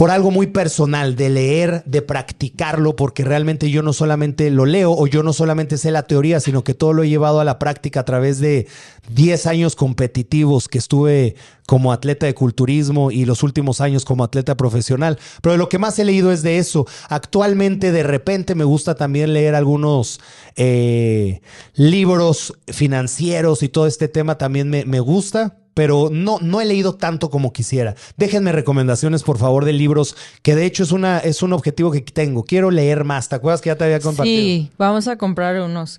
por 0.00 0.10
algo 0.10 0.30
muy 0.30 0.46
personal, 0.46 1.14
de 1.14 1.28
leer, 1.28 1.82
de 1.84 2.00
practicarlo, 2.00 2.96
porque 2.96 3.22
realmente 3.22 3.70
yo 3.70 3.82
no 3.82 3.92
solamente 3.92 4.50
lo 4.50 4.64
leo 4.64 4.92
o 4.92 5.06
yo 5.06 5.22
no 5.22 5.34
solamente 5.34 5.76
sé 5.76 5.90
la 5.90 6.04
teoría, 6.06 6.40
sino 6.40 6.64
que 6.64 6.72
todo 6.72 6.94
lo 6.94 7.02
he 7.02 7.10
llevado 7.10 7.38
a 7.38 7.44
la 7.44 7.58
práctica 7.58 8.00
a 8.00 8.04
través 8.06 8.38
de 8.38 8.66
10 9.10 9.46
años 9.46 9.76
competitivos 9.76 10.68
que 10.68 10.78
estuve 10.78 11.34
como 11.66 11.92
atleta 11.92 12.24
de 12.24 12.32
culturismo 12.32 13.10
y 13.10 13.26
los 13.26 13.42
últimos 13.42 13.82
años 13.82 14.06
como 14.06 14.24
atleta 14.24 14.56
profesional. 14.56 15.18
Pero 15.42 15.58
lo 15.58 15.68
que 15.68 15.78
más 15.78 15.98
he 15.98 16.06
leído 16.06 16.32
es 16.32 16.42
de 16.42 16.56
eso. 16.56 16.86
Actualmente 17.10 17.92
de 17.92 18.02
repente 18.02 18.54
me 18.54 18.64
gusta 18.64 18.94
también 18.94 19.34
leer 19.34 19.54
algunos 19.54 20.18
eh, 20.56 21.42
libros 21.74 22.54
financieros 22.68 23.62
y 23.62 23.68
todo 23.68 23.86
este 23.86 24.08
tema 24.08 24.38
también 24.38 24.70
me, 24.70 24.86
me 24.86 25.00
gusta 25.00 25.59
pero 25.80 26.10
no, 26.12 26.36
no 26.42 26.60
he 26.60 26.66
leído 26.66 26.96
tanto 26.96 27.30
como 27.30 27.54
quisiera. 27.54 27.94
Déjenme 28.18 28.52
recomendaciones, 28.52 29.22
por 29.22 29.38
favor, 29.38 29.64
de 29.64 29.72
libros, 29.72 30.14
que 30.42 30.54
de 30.54 30.66
hecho 30.66 30.82
es, 30.82 30.92
una, 30.92 31.20
es 31.20 31.42
un 31.42 31.54
objetivo 31.54 31.90
que 31.90 32.02
tengo. 32.02 32.44
Quiero 32.44 32.70
leer 32.70 33.04
más. 33.04 33.30
¿Te 33.30 33.36
acuerdas 33.36 33.62
que 33.62 33.70
ya 33.70 33.76
te 33.76 33.84
había 33.84 33.98
compartido? 33.98 34.42
Sí, 34.42 34.70
vamos 34.76 35.08
a 35.08 35.16
comprar 35.16 35.58
unos. 35.58 35.98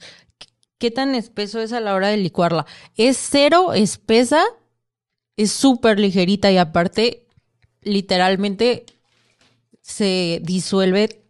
¿Qué 0.78 0.92
tan 0.92 1.16
espeso 1.16 1.60
es 1.60 1.74
a 1.74 1.80
la 1.80 1.96
hora 1.96 2.10
de 2.10 2.18
licuarla? 2.18 2.68
Es 2.96 3.18
cero 3.18 3.74
espesa, 3.74 4.44
es 5.36 5.52
súper 5.52 6.00
ligerita 6.00 6.52
y 6.52 6.60
aparte, 6.60 7.26
literalmente 7.82 8.86
se 9.82 10.42
disuelve 10.44 11.24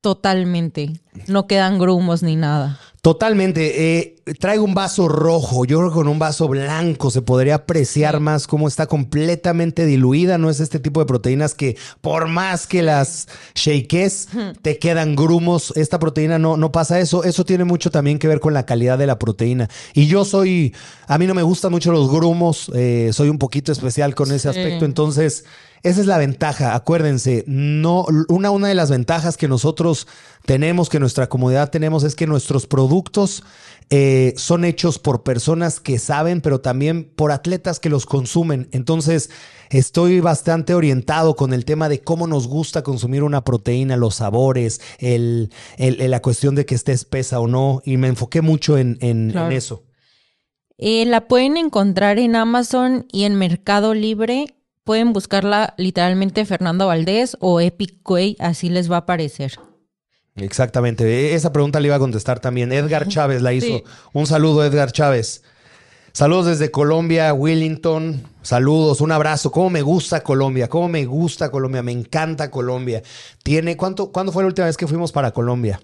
totalmente. 0.00 0.94
No 1.28 1.46
quedan 1.46 1.78
grumos 1.78 2.24
ni 2.24 2.34
nada. 2.34 2.80
Totalmente. 3.04 4.00
Eh, 4.00 4.16
traigo 4.38 4.64
un 4.64 4.72
vaso 4.72 5.08
rojo. 5.08 5.66
Yo 5.66 5.76
creo 5.76 5.90
que 5.90 5.94
con 5.96 6.08
un 6.08 6.18
vaso 6.18 6.48
blanco 6.48 7.10
se 7.10 7.20
podría 7.20 7.56
apreciar 7.56 8.18
más 8.18 8.46
cómo 8.46 8.66
está 8.66 8.86
completamente 8.86 9.84
diluida. 9.84 10.38
No 10.38 10.48
es 10.48 10.58
este 10.58 10.78
tipo 10.78 11.00
de 11.00 11.06
proteínas 11.06 11.54
que, 11.54 11.76
por 12.00 12.28
más 12.28 12.66
que 12.66 12.80
las 12.80 13.28
shakes, 13.54 14.28
te 14.62 14.78
quedan 14.78 15.16
grumos. 15.16 15.74
Esta 15.76 15.98
proteína 15.98 16.38
no, 16.38 16.56
no 16.56 16.72
pasa 16.72 16.98
eso. 16.98 17.24
Eso 17.24 17.44
tiene 17.44 17.64
mucho 17.64 17.90
también 17.90 18.18
que 18.18 18.26
ver 18.26 18.40
con 18.40 18.54
la 18.54 18.64
calidad 18.64 18.96
de 18.96 19.06
la 19.06 19.18
proteína. 19.18 19.68
Y 19.92 20.06
yo 20.06 20.24
soy. 20.24 20.74
A 21.06 21.18
mí 21.18 21.26
no 21.26 21.34
me 21.34 21.42
gustan 21.42 21.72
mucho 21.72 21.92
los 21.92 22.10
grumos. 22.10 22.72
Eh, 22.74 23.10
soy 23.12 23.28
un 23.28 23.36
poquito 23.36 23.70
especial 23.70 24.14
con 24.14 24.32
ese 24.32 24.48
aspecto. 24.48 24.86
Entonces. 24.86 25.44
Esa 25.84 26.00
es 26.00 26.06
la 26.06 26.16
ventaja, 26.16 26.74
acuérdense, 26.74 27.44
no, 27.46 28.06
una, 28.30 28.50
una 28.50 28.68
de 28.68 28.74
las 28.74 28.90
ventajas 28.90 29.36
que 29.36 29.48
nosotros 29.48 30.08
tenemos, 30.46 30.88
que 30.88 30.98
nuestra 30.98 31.28
comunidad 31.28 31.68
tenemos, 31.68 32.04
es 32.04 32.14
que 32.14 32.26
nuestros 32.26 32.66
productos 32.66 33.44
eh, 33.90 34.32
son 34.38 34.64
hechos 34.64 34.98
por 34.98 35.24
personas 35.24 35.80
que 35.80 35.98
saben, 35.98 36.40
pero 36.40 36.62
también 36.62 37.04
por 37.04 37.32
atletas 37.32 37.80
que 37.80 37.90
los 37.90 38.06
consumen. 38.06 38.66
Entonces, 38.72 39.28
estoy 39.68 40.20
bastante 40.20 40.72
orientado 40.72 41.36
con 41.36 41.52
el 41.52 41.66
tema 41.66 41.90
de 41.90 42.00
cómo 42.00 42.26
nos 42.26 42.48
gusta 42.48 42.82
consumir 42.82 43.22
una 43.22 43.44
proteína, 43.44 43.98
los 43.98 44.14
sabores, 44.14 44.80
el, 45.00 45.50
la 45.76 46.22
cuestión 46.22 46.54
de 46.54 46.64
que 46.64 46.76
esté 46.76 46.92
espesa 46.92 47.40
o 47.40 47.46
no, 47.46 47.82
y 47.84 47.98
me 47.98 48.08
enfoqué 48.08 48.40
mucho 48.40 48.78
en, 48.78 48.96
eso. 49.52 49.84
Eh, 50.78 51.04
la 51.04 51.28
pueden 51.28 51.58
encontrar 51.58 52.18
en 52.18 52.36
Amazon 52.36 53.06
y 53.12 53.24
en 53.24 53.34
Mercado 53.34 53.92
Libre 53.92 54.54
pueden 54.84 55.12
buscarla 55.12 55.74
literalmente 55.76 56.44
Fernando 56.44 56.86
Valdés 56.86 57.36
o 57.40 57.60
Epic 57.60 58.08
Way, 58.08 58.36
así 58.38 58.68
les 58.68 58.90
va 58.90 58.96
a 58.96 59.00
aparecer. 59.00 59.54
Exactamente. 60.36 61.04
E, 61.04 61.34
esa 61.34 61.52
pregunta 61.52 61.80
le 61.80 61.88
iba 61.88 61.96
a 61.96 62.00
contestar 62.00 62.40
también. 62.40 62.72
Edgar 62.72 63.08
Chávez 63.08 63.42
la 63.42 63.52
hizo. 63.52 63.82
Un 64.12 64.26
saludo, 64.26 64.64
Edgar 64.64 64.92
Chávez. 64.92 65.42
Saludos 66.12 66.46
desde 66.46 66.70
Colombia, 66.70 67.32
Willington. 67.34 68.22
Saludos, 68.42 69.00
un 69.00 69.10
abrazo. 69.10 69.50
¿Cómo 69.50 69.70
me 69.70 69.82
gusta 69.82 70.22
Colombia? 70.22 70.68
¿Cómo 70.68 70.88
me 70.88 71.04
gusta 71.06 71.50
Colombia? 71.50 71.82
Me 71.82 71.92
encanta 71.92 72.50
Colombia. 72.50 73.02
Tiene, 73.42 73.76
¿cuánto, 73.76 74.12
¿Cuándo 74.12 74.30
fue 74.30 74.44
la 74.44 74.48
última 74.48 74.66
vez 74.66 74.76
que 74.76 74.86
fuimos 74.86 75.10
para 75.10 75.32
Colombia? 75.32 75.80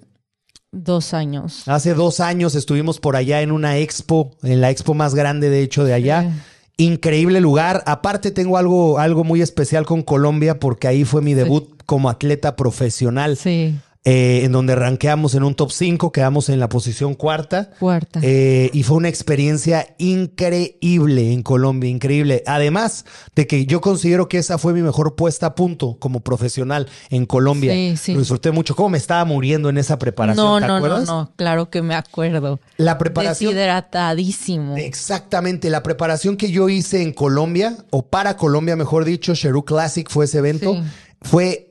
Dos 0.72 1.14
años. 1.14 1.66
Hace 1.66 1.94
dos 1.94 2.20
años 2.20 2.54
estuvimos 2.54 3.00
por 3.00 3.16
allá 3.16 3.42
en 3.42 3.50
una 3.50 3.78
expo, 3.78 4.36
en 4.44 4.60
la 4.60 4.70
expo 4.70 4.94
más 4.94 5.16
grande 5.16 5.50
de 5.50 5.62
hecho 5.62 5.82
de 5.82 5.94
allá. 5.94 6.32
Increíble 6.80 7.42
lugar. 7.42 7.82
Aparte 7.84 8.30
tengo 8.30 8.56
algo, 8.56 8.98
algo 8.98 9.22
muy 9.22 9.42
especial 9.42 9.84
con 9.84 10.02
Colombia 10.02 10.58
porque 10.58 10.88
ahí 10.88 11.04
fue 11.04 11.20
mi 11.20 11.34
debut 11.34 11.68
como 11.84 12.08
atleta 12.08 12.56
profesional. 12.56 13.36
Sí. 13.36 13.78
Eh, 14.10 14.44
en 14.44 14.50
donde 14.50 14.74
ranqueamos 14.74 15.36
en 15.36 15.44
un 15.44 15.54
top 15.54 15.70
5, 15.70 16.10
quedamos 16.10 16.48
en 16.48 16.58
la 16.58 16.68
posición 16.68 17.14
cuarta. 17.14 17.70
Cuarta. 17.78 18.18
Eh, 18.24 18.68
y 18.72 18.82
fue 18.82 18.96
una 18.96 19.08
experiencia 19.08 19.94
increíble 19.98 21.32
en 21.32 21.44
Colombia, 21.44 21.88
increíble. 21.88 22.42
Además 22.44 23.04
de 23.36 23.46
que 23.46 23.66
yo 23.66 23.80
considero 23.80 24.28
que 24.28 24.38
esa 24.38 24.58
fue 24.58 24.72
mi 24.72 24.82
mejor 24.82 25.14
puesta 25.14 25.46
a 25.46 25.54
punto 25.54 25.96
como 26.00 26.18
profesional 26.20 26.88
en 27.10 27.24
Colombia. 27.24 27.72
Sí, 27.72 27.96
sí. 27.96 28.12
Lo 28.14 28.18
disfruté 28.18 28.50
mucho. 28.50 28.74
¿Cómo 28.74 28.88
me 28.88 28.98
estaba 28.98 29.24
muriendo 29.24 29.68
en 29.68 29.78
esa 29.78 29.96
preparación? 29.96 30.44
No, 30.44 30.58
no, 30.58 30.80
no, 30.80 31.04
no, 31.04 31.32
claro 31.36 31.70
que 31.70 31.80
me 31.80 31.94
acuerdo. 31.94 32.58
La 32.78 32.98
preparación. 32.98 33.54
Deshidratadísimo. 33.54 34.76
Exactamente. 34.76 35.70
La 35.70 35.84
preparación 35.84 36.36
que 36.36 36.50
yo 36.50 36.68
hice 36.68 37.02
en 37.02 37.12
Colombia, 37.12 37.76
o 37.90 38.04
para 38.04 38.36
Colombia, 38.36 38.74
mejor 38.74 39.04
dicho, 39.04 39.36
Cheru 39.36 39.64
Classic 39.64 40.10
fue 40.10 40.24
ese 40.24 40.38
evento. 40.38 40.82
Fue 41.22 41.70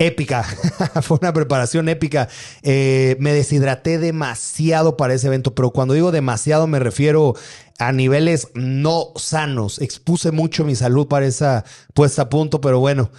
épica. 0.00 0.42
Fue 1.02 1.18
una 1.20 1.32
preparación 1.32 1.88
épica. 1.88 2.28
Eh, 2.62 3.16
me 3.20 3.32
deshidraté 3.32 3.98
demasiado 3.98 4.96
para 4.96 5.14
ese 5.14 5.28
evento, 5.28 5.54
pero 5.54 5.70
cuando 5.70 5.94
digo 5.94 6.10
demasiado 6.10 6.66
me 6.66 6.80
refiero 6.80 7.36
a 7.78 7.92
niveles 7.92 8.48
no 8.54 9.12
sanos. 9.14 9.80
Expuse 9.80 10.32
mucho 10.32 10.64
mi 10.64 10.74
salud 10.74 11.06
para 11.06 11.26
esa 11.26 11.64
puesta 11.94 12.22
a 12.22 12.28
punto, 12.28 12.60
pero 12.60 12.80
bueno. 12.80 13.10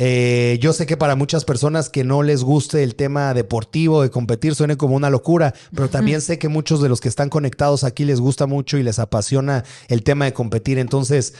Eh, 0.00 0.58
yo 0.60 0.72
sé 0.72 0.86
que 0.86 0.96
para 0.96 1.16
muchas 1.16 1.44
personas 1.44 1.88
que 1.88 2.04
no 2.04 2.22
les 2.22 2.44
guste 2.44 2.84
el 2.84 2.94
tema 2.94 3.34
deportivo, 3.34 4.02
de 4.02 4.10
competir, 4.10 4.54
suene 4.54 4.76
como 4.76 4.94
una 4.94 5.10
locura, 5.10 5.54
pero 5.74 5.90
también 5.90 6.20
sé 6.20 6.38
que 6.38 6.46
muchos 6.46 6.80
de 6.80 6.88
los 6.88 7.00
que 7.00 7.08
están 7.08 7.28
conectados 7.28 7.82
aquí 7.82 8.04
les 8.04 8.20
gusta 8.20 8.46
mucho 8.46 8.78
y 8.78 8.84
les 8.84 9.00
apasiona 9.00 9.64
el 9.88 10.04
tema 10.04 10.26
de 10.26 10.32
competir. 10.32 10.78
Entonces, 10.78 11.34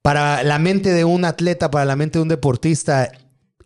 para 0.00 0.42
la 0.44 0.58
mente 0.58 0.94
de 0.94 1.04
un 1.04 1.26
atleta, 1.26 1.70
para 1.70 1.84
la 1.84 1.94
mente 1.94 2.18
de 2.18 2.22
un 2.22 2.28
deportista, 2.28 3.10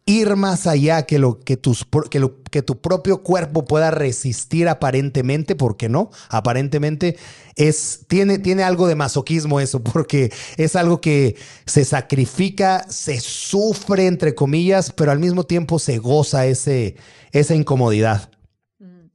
ir 0.08 0.36
más 0.36 0.66
allá 0.66 1.02
que 1.02 1.18
lo 1.18 1.38
que, 1.38 1.58
tu 1.58 2.80
propio 2.80 3.22
cuerpo 3.22 3.66
pueda 3.66 3.90
resistir 3.90 4.66
aparentemente, 4.66 5.54
porque 5.54 5.90
no, 5.90 6.10
aparentemente 6.30 7.18
es, 7.56 8.06
tiene, 8.08 8.38
tiene 8.38 8.62
algo 8.62 8.88
de 8.88 8.94
masoquismo 8.94 9.60
eso, 9.60 9.84
porque 9.84 10.32
es 10.56 10.76
algo 10.76 11.02
que 11.02 11.36
se 11.66 11.84
sacrifica, 11.84 12.86
se 12.88 13.20
sufre, 13.20 14.06
entre 14.06 14.34
comillas, 14.34 14.92
pero 14.92 15.12
al 15.12 15.18
mismo 15.18 15.44
tiempo 15.44 15.78
se 15.78 15.98
goza 15.98 16.46
ese, 16.46 16.96
esa 17.32 17.54
incomodidad. 17.54 18.30
Mm. 18.78 19.08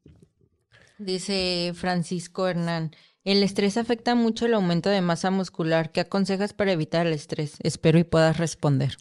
Dice 1.00 1.72
Francisco 1.74 2.48
Hernán. 2.48 2.92
El 3.24 3.42
estrés 3.42 3.78
afecta 3.78 4.16
mucho 4.16 4.46
el 4.46 4.54
aumento 4.54 4.90
de 4.90 5.02
masa 5.02 5.32
muscular. 5.32 5.92
¿Qué 5.92 6.02
aconsejas 6.02 6.54
para 6.54 6.74
evitar 6.74 7.08
el 7.08 7.14
estrés? 7.14 7.56
Espero 7.64 7.98
y 7.98 8.04
puedas 8.04 8.38
responder. 8.38 8.98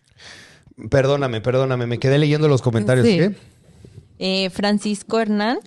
Perdóname, 0.90 1.40
perdóname, 1.40 1.86
me 1.86 1.98
quedé 1.98 2.18
leyendo 2.18 2.48
los 2.48 2.62
comentarios. 2.62 3.06
Eh, 4.18 4.50
Francisco 4.50 5.20
Hernán 5.20 5.58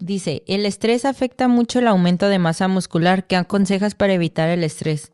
dice, 0.00 0.42
el 0.46 0.66
estrés 0.66 1.04
afecta 1.04 1.48
mucho 1.48 1.78
el 1.78 1.88
aumento 1.88 2.28
de 2.28 2.38
masa 2.38 2.68
muscular. 2.68 3.26
¿Qué 3.26 3.36
aconsejas 3.36 3.94
para 3.94 4.12
evitar 4.12 4.48
el 4.48 4.64
estrés? 4.64 5.12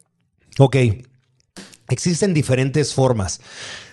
Ok, 0.59 0.77
existen 1.89 2.35
diferentes 2.35 2.95
formas. 2.95 3.41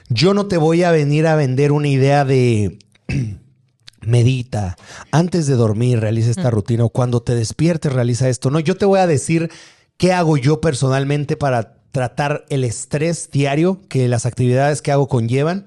Yo 0.09 0.33
no 0.33 0.47
te 0.47 0.57
voy 0.57 0.83
a 0.83 0.91
venir 0.91 1.27
a 1.27 1.35
vender 1.35 1.71
una 1.71 1.87
idea 1.87 2.23
de 2.23 2.79
medita, 4.01 4.77
antes 5.11 5.47
de 5.47 5.55
dormir 5.55 5.99
realiza 5.99 6.31
esta 6.31 6.49
rutina 6.49 6.85
o 6.85 6.89
cuando 6.89 7.21
te 7.21 7.35
despiertes 7.35 7.91
realiza 7.91 8.29
esto. 8.29 8.49
No, 8.49 8.59
yo 8.59 8.75
te 8.75 8.85
voy 8.85 8.99
a 8.99 9.07
decir 9.07 9.51
qué 9.97 10.13
hago 10.13 10.37
yo 10.37 10.61
personalmente 10.61 11.35
para 11.35 11.76
tratar 11.91 12.45
el 12.49 12.63
estrés 12.63 13.29
diario 13.31 13.81
que 13.89 14.07
las 14.07 14.25
actividades 14.25 14.81
que 14.81 14.91
hago 14.91 15.07
conllevan, 15.07 15.65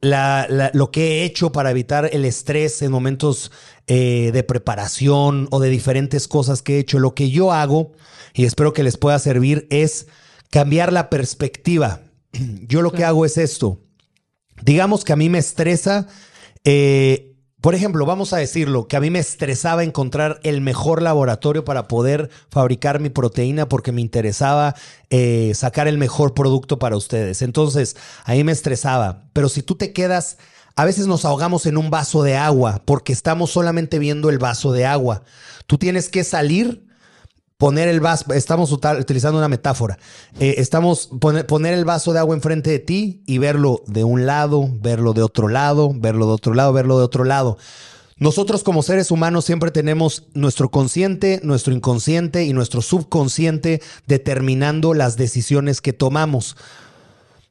lo 0.00 0.90
que 0.90 1.02
he 1.02 1.24
hecho 1.24 1.52
para 1.52 1.70
evitar 1.70 2.08
el 2.12 2.24
estrés 2.24 2.82
en 2.82 2.92
momentos 2.92 3.50
eh, 3.86 4.30
de 4.32 4.42
preparación 4.42 5.48
o 5.50 5.60
de 5.60 5.70
diferentes 5.70 6.28
cosas 6.28 6.62
que 6.62 6.76
he 6.76 6.78
hecho. 6.78 6.98
Lo 6.98 7.14
que 7.14 7.30
yo 7.30 7.52
hago, 7.52 7.92
y 8.34 8.44
espero 8.44 8.72
que 8.72 8.84
les 8.84 8.96
pueda 8.96 9.18
servir, 9.18 9.66
es 9.70 10.06
cambiar 10.50 10.92
la 10.92 11.10
perspectiva. 11.10 12.00
Yo 12.68 12.82
lo 12.82 12.92
que 12.92 13.04
hago 13.04 13.24
es 13.24 13.38
esto. 13.38 13.80
Digamos 14.62 15.04
que 15.04 15.12
a 15.12 15.16
mí 15.16 15.28
me 15.28 15.38
estresa, 15.38 16.06
eh, 16.64 17.31
por 17.62 17.76
ejemplo, 17.76 18.04
vamos 18.04 18.32
a 18.32 18.38
decirlo, 18.38 18.88
que 18.88 18.96
a 18.96 19.00
mí 19.00 19.08
me 19.08 19.20
estresaba 19.20 19.84
encontrar 19.84 20.40
el 20.42 20.60
mejor 20.60 21.00
laboratorio 21.00 21.64
para 21.64 21.86
poder 21.86 22.28
fabricar 22.50 22.98
mi 22.98 23.08
proteína 23.08 23.68
porque 23.68 23.92
me 23.92 24.00
interesaba 24.00 24.74
eh, 25.10 25.52
sacar 25.54 25.86
el 25.86 25.96
mejor 25.96 26.34
producto 26.34 26.80
para 26.80 26.96
ustedes. 26.96 27.40
Entonces, 27.40 27.96
ahí 28.24 28.42
me 28.42 28.50
estresaba. 28.50 29.22
Pero 29.32 29.48
si 29.48 29.62
tú 29.62 29.76
te 29.76 29.92
quedas, 29.92 30.38
a 30.74 30.84
veces 30.84 31.06
nos 31.06 31.24
ahogamos 31.24 31.64
en 31.66 31.76
un 31.76 31.88
vaso 31.88 32.24
de 32.24 32.36
agua 32.36 32.82
porque 32.84 33.12
estamos 33.12 33.52
solamente 33.52 34.00
viendo 34.00 34.28
el 34.28 34.40
vaso 34.40 34.72
de 34.72 34.84
agua. 34.84 35.22
Tú 35.68 35.78
tienes 35.78 36.08
que 36.08 36.24
salir 36.24 36.84
poner 37.62 37.86
el 37.86 38.00
vaso, 38.00 38.32
estamos 38.34 38.72
utilizando 38.72 39.38
una 39.38 39.46
metáfora, 39.46 39.96
eh, 40.40 40.56
estamos 40.58 41.10
poner, 41.20 41.72
el 41.74 41.84
vaso 41.84 42.12
de 42.12 42.18
agua 42.18 42.34
enfrente 42.34 42.70
de 42.70 42.80
ti 42.80 43.22
y 43.24 43.38
verlo 43.38 43.84
de 43.86 44.02
un 44.02 44.26
lado, 44.26 44.68
verlo 44.80 45.12
de 45.12 45.22
otro 45.22 45.46
lado, 45.46 45.94
verlo 45.94 46.26
de 46.26 46.32
otro 46.32 46.54
lado, 46.54 46.72
verlo 46.72 46.98
de 46.98 47.04
otro 47.04 47.22
lado. 47.22 47.58
Nosotros 48.16 48.64
como 48.64 48.82
seres 48.82 49.12
humanos 49.12 49.44
siempre 49.44 49.70
tenemos 49.70 50.24
nuestro 50.34 50.72
consciente, 50.72 51.38
nuestro 51.44 51.72
inconsciente 51.72 52.42
y 52.46 52.52
nuestro 52.52 52.82
subconsciente 52.82 53.80
determinando 54.08 54.92
las 54.92 55.16
decisiones 55.16 55.80
que 55.80 55.92
tomamos. 55.92 56.56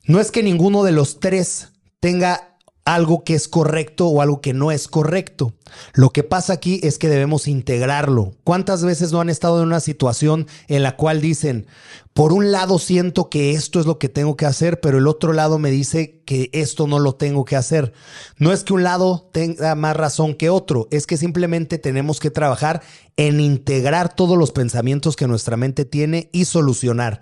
No 0.03 0.19
es 0.19 0.29
que 0.29 0.43
ninguno 0.43 0.83
de 0.83 0.91
los 0.91 1.21
tres 1.21 1.69
tenga 2.01 2.50
algo 2.85 3.23
que 3.23 3.35
es 3.35 3.47
correcto 3.47 4.07
o 4.07 4.21
algo 4.21 4.41
que 4.41 4.53
no 4.53 4.71
es 4.71 4.87
correcto. 4.87 5.53
Lo 5.93 6.09
que 6.09 6.23
pasa 6.23 6.53
aquí 6.53 6.79
es 6.83 6.97
que 6.97 7.07
debemos 7.07 7.47
integrarlo. 7.47 8.33
¿Cuántas 8.43 8.83
veces 8.83 9.11
no 9.11 9.21
han 9.21 9.29
estado 9.29 9.61
en 9.61 9.67
una 9.67 9.79
situación 9.79 10.47
en 10.67 10.83
la 10.83 10.97
cual 10.97 11.21
dicen, 11.21 11.67
por 12.13 12.33
un 12.33 12.51
lado 12.51 12.79
siento 12.79 13.29
que 13.29 13.51
esto 13.51 13.79
es 13.79 13.85
lo 13.85 13.97
que 13.97 14.09
tengo 14.09 14.35
que 14.35 14.45
hacer, 14.45 14.81
pero 14.81 14.97
el 14.97 15.07
otro 15.07 15.31
lado 15.31 15.59
me 15.59 15.71
dice 15.71 16.21
que 16.25 16.49
esto 16.53 16.87
no 16.87 16.99
lo 16.99 17.15
tengo 17.15 17.45
que 17.45 17.55
hacer? 17.55 17.93
No 18.37 18.51
es 18.51 18.63
que 18.63 18.73
un 18.73 18.83
lado 18.83 19.29
tenga 19.31 19.75
más 19.75 19.95
razón 19.95 20.33
que 20.33 20.49
otro, 20.49 20.87
es 20.91 21.07
que 21.07 21.17
simplemente 21.17 21.77
tenemos 21.77 22.19
que 22.19 22.31
trabajar 22.31 22.81
en 23.15 23.39
integrar 23.39 24.13
todos 24.13 24.37
los 24.37 24.51
pensamientos 24.51 25.15
que 25.15 25.27
nuestra 25.27 25.55
mente 25.55 25.85
tiene 25.85 26.29
y 26.33 26.45
solucionar. 26.45 27.21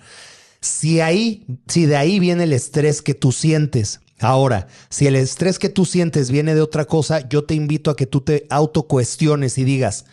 Si 0.61 1.01
ahí, 1.01 1.45
si 1.67 1.85
de 1.85 1.95
ahí 1.95 2.19
viene 2.19 2.43
el 2.45 2.53
estrés 2.53 3.01
que 3.01 3.13
tú 3.13 3.31
sientes, 3.31 4.01
Ahora, 4.19 4.67
si 4.89 5.07
el 5.07 5.15
estrés 5.15 5.59
que 5.59 5.69
tú 5.69 5.85
sientes 5.85 6.29
viene 6.29 6.55
de 6.55 6.61
otra 6.61 6.85
cosa, 6.85 7.27
yo 7.27 7.45
te 7.45 7.53
invito 7.53 7.89
a 7.89 7.95
que 7.95 8.05
tú 8.05 8.21
te 8.21 8.45
autocuestiones 8.49 9.57
y 9.57 9.63
digas, 9.63 10.05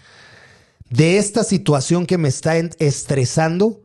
de 0.90 1.18
esta 1.18 1.42
situación 1.42 2.06
que 2.06 2.18
me 2.18 2.28
está 2.28 2.56
estresando, 2.56 3.82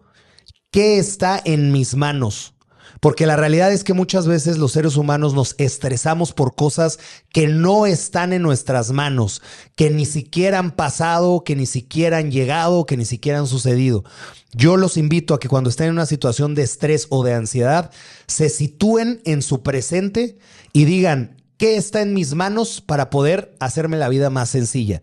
¿qué 0.70 1.00
está 1.00 1.42
en 1.44 1.72
mis 1.72 1.96
manos? 1.96 2.54
Porque 3.02 3.26
la 3.26 3.36
realidad 3.36 3.74
es 3.74 3.84
que 3.84 3.96
muchas 3.96 4.28
veces 4.28 4.60
los 4.60 4.74
seres 4.74 4.96
humanos 4.96 5.34
nos 5.34 5.56
estresamos 5.58 6.34
por 6.34 6.54
cosas 6.54 7.00
que 7.34 7.48
no 7.48 7.88
están 7.88 8.32
en 8.32 8.44
nuestras 8.44 8.92
manos, 8.92 9.42
que 9.76 9.90
ni 9.90 10.06
siquiera 10.06 10.60
han 10.60 10.70
pasado, 10.70 11.44
que 11.44 11.56
ni 11.56 11.66
siquiera 11.66 12.20
han 12.20 12.30
llegado, 12.30 12.86
que 12.86 12.98
ni 12.98 13.06
siquiera 13.06 13.40
han 13.40 13.48
sucedido. 13.48 14.04
Yo 14.54 14.78
los 14.78 14.98
invito 14.98 15.34
a 15.34 15.40
que 15.40 15.50
cuando 15.50 15.72
estén 15.72 15.88
en 15.88 15.94
una 15.94 16.06
situación 16.06 16.54
de 16.54 16.62
estrés 16.62 17.08
o 17.10 17.24
de 17.24 17.34
ansiedad, 17.34 17.90
se 18.28 18.50
sitúen 18.50 19.20
en 19.26 19.42
su 19.42 19.64
presente 19.64 20.38
y 20.72 20.86
digan, 20.86 21.42
¿qué 21.58 21.78
está 21.78 22.04
en 22.04 22.14
mis 22.14 22.36
manos 22.36 22.82
para 22.82 23.10
poder 23.10 23.56
hacerme 23.60 23.98
la 23.98 24.10
vida 24.10 24.30
más 24.30 24.52
sencilla? 24.52 25.02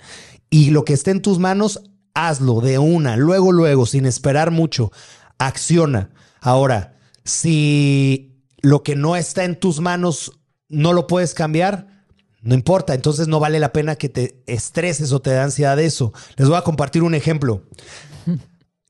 Y 0.51 0.71
lo 0.71 0.85
que 0.85 0.93
esté 0.93 1.11
en 1.11 1.21
tus 1.21 1.41
manos, 1.41 1.83
hazlo 2.15 2.61
de 2.61 2.79
una, 2.79 3.17
luego, 3.17 3.51
luego, 3.51 3.87
sin 3.87 4.07
esperar 4.07 4.53
mucho. 4.53 4.93
Acciona. 5.39 6.11
Ahora, 6.41 6.98
si 7.29 8.43
lo 8.63 8.83
que 8.83 8.97
no 8.97 9.15
está 9.15 9.45
en 9.45 9.59
tus 9.61 9.81
manos 9.81 10.41
no 10.69 10.93
lo 10.93 11.07
puedes 11.07 11.35
cambiar, 11.35 12.05
no 12.41 12.55
importa, 12.55 12.95
entonces 12.95 13.29
no 13.29 13.39
vale 13.39 13.59
la 13.59 13.73
pena 13.73 13.97
que 13.97 14.09
te 14.09 14.43
estreses 14.47 15.13
o 15.13 15.21
te 15.21 15.31
dé 15.31 15.39
ansiedad 15.39 15.77
de 15.77 15.85
eso. 15.85 16.13
Les 16.37 16.49
voy 16.49 16.57
a 16.57 16.63
compartir 16.63 17.03
un 17.03 17.15
ejemplo. 17.15 17.63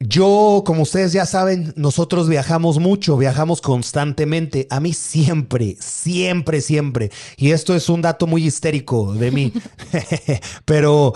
Yo, 0.00 0.62
como 0.64 0.82
ustedes 0.82 1.12
ya 1.12 1.26
saben, 1.26 1.72
nosotros 1.74 2.28
viajamos 2.28 2.78
mucho, 2.78 3.16
viajamos 3.16 3.60
constantemente. 3.60 4.68
A 4.70 4.78
mí 4.78 4.92
siempre, 4.92 5.76
siempre, 5.80 6.60
siempre. 6.60 7.10
Y 7.36 7.50
esto 7.50 7.74
es 7.74 7.88
un 7.88 8.02
dato 8.02 8.28
muy 8.28 8.46
histérico 8.46 9.14
de 9.14 9.32
mí. 9.32 9.52
Pero 10.64 11.14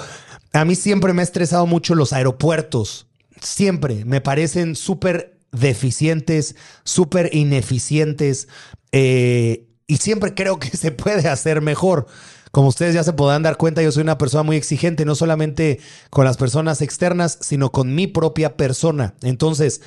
a 0.52 0.64
mí 0.64 0.74
siempre 0.74 1.12
me 1.12 1.22
ha 1.22 1.24
estresado 1.24 1.66
mucho 1.66 1.94
los 1.94 2.12
aeropuertos. 2.12 3.06
Siempre 3.40 4.04
me 4.04 4.20
parecen 4.20 4.74
súper 4.74 5.31
deficientes, 5.52 6.56
súper 6.84 7.34
ineficientes 7.34 8.48
eh, 8.90 9.68
y 9.86 9.98
siempre 9.98 10.34
creo 10.34 10.58
que 10.58 10.70
se 10.76 10.90
puede 10.90 11.28
hacer 11.28 11.60
mejor. 11.60 12.06
Como 12.50 12.68
ustedes 12.68 12.94
ya 12.94 13.02
se 13.02 13.14
podrán 13.14 13.42
dar 13.42 13.56
cuenta, 13.56 13.82
yo 13.82 13.90
soy 13.92 14.02
una 14.02 14.18
persona 14.18 14.42
muy 14.42 14.56
exigente, 14.56 15.06
no 15.06 15.14
solamente 15.14 15.80
con 16.10 16.26
las 16.26 16.36
personas 16.36 16.82
externas, 16.82 17.38
sino 17.40 17.72
con 17.72 17.94
mi 17.94 18.06
propia 18.06 18.56
persona. 18.58 19.14
Entonces, 19.22 19.80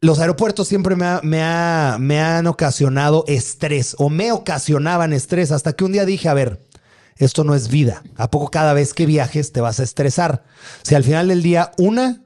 los 0.00 0.20
aeropuertos 0.20 0.68
siempre 0.68 0.96
me, 0.96 1.20
me 1.22 2.20
han 2.20 2.46
ocasionado 2.46 3.24
estrés 3.28 3.94
o 3.98 4.08
me 4.08 4.32
ocasionaban 4.32 5.12
estrés 5.12 5.52
hasta 5.52 5.74
que 5.74 5.84
un 5.84 5.92
día 5.92 6.06
dije, 6.06 6.30
a 6.30 6.34
ver, 6.34 6.62
esto 7.16 7.44
no 7.44 7.54
es 7.54 7.68
vida. 7.68 8.02
¿A 8.16 8.30
poco 8.30 8.50
cada 8.50 8.72
vez 8.72 8.94
que 8.94 9.04
viajes 9.04 9.52
te 9.52 9.60
vas 9.60 9.80
a 9.80 9.82
estresar? 9.82 10.44
Si 10.82 10.94
al 10.94 11.04
final 11.04 11.28
del 11.28 11.42
día, 11.42 11.72
una, 11.76 12.21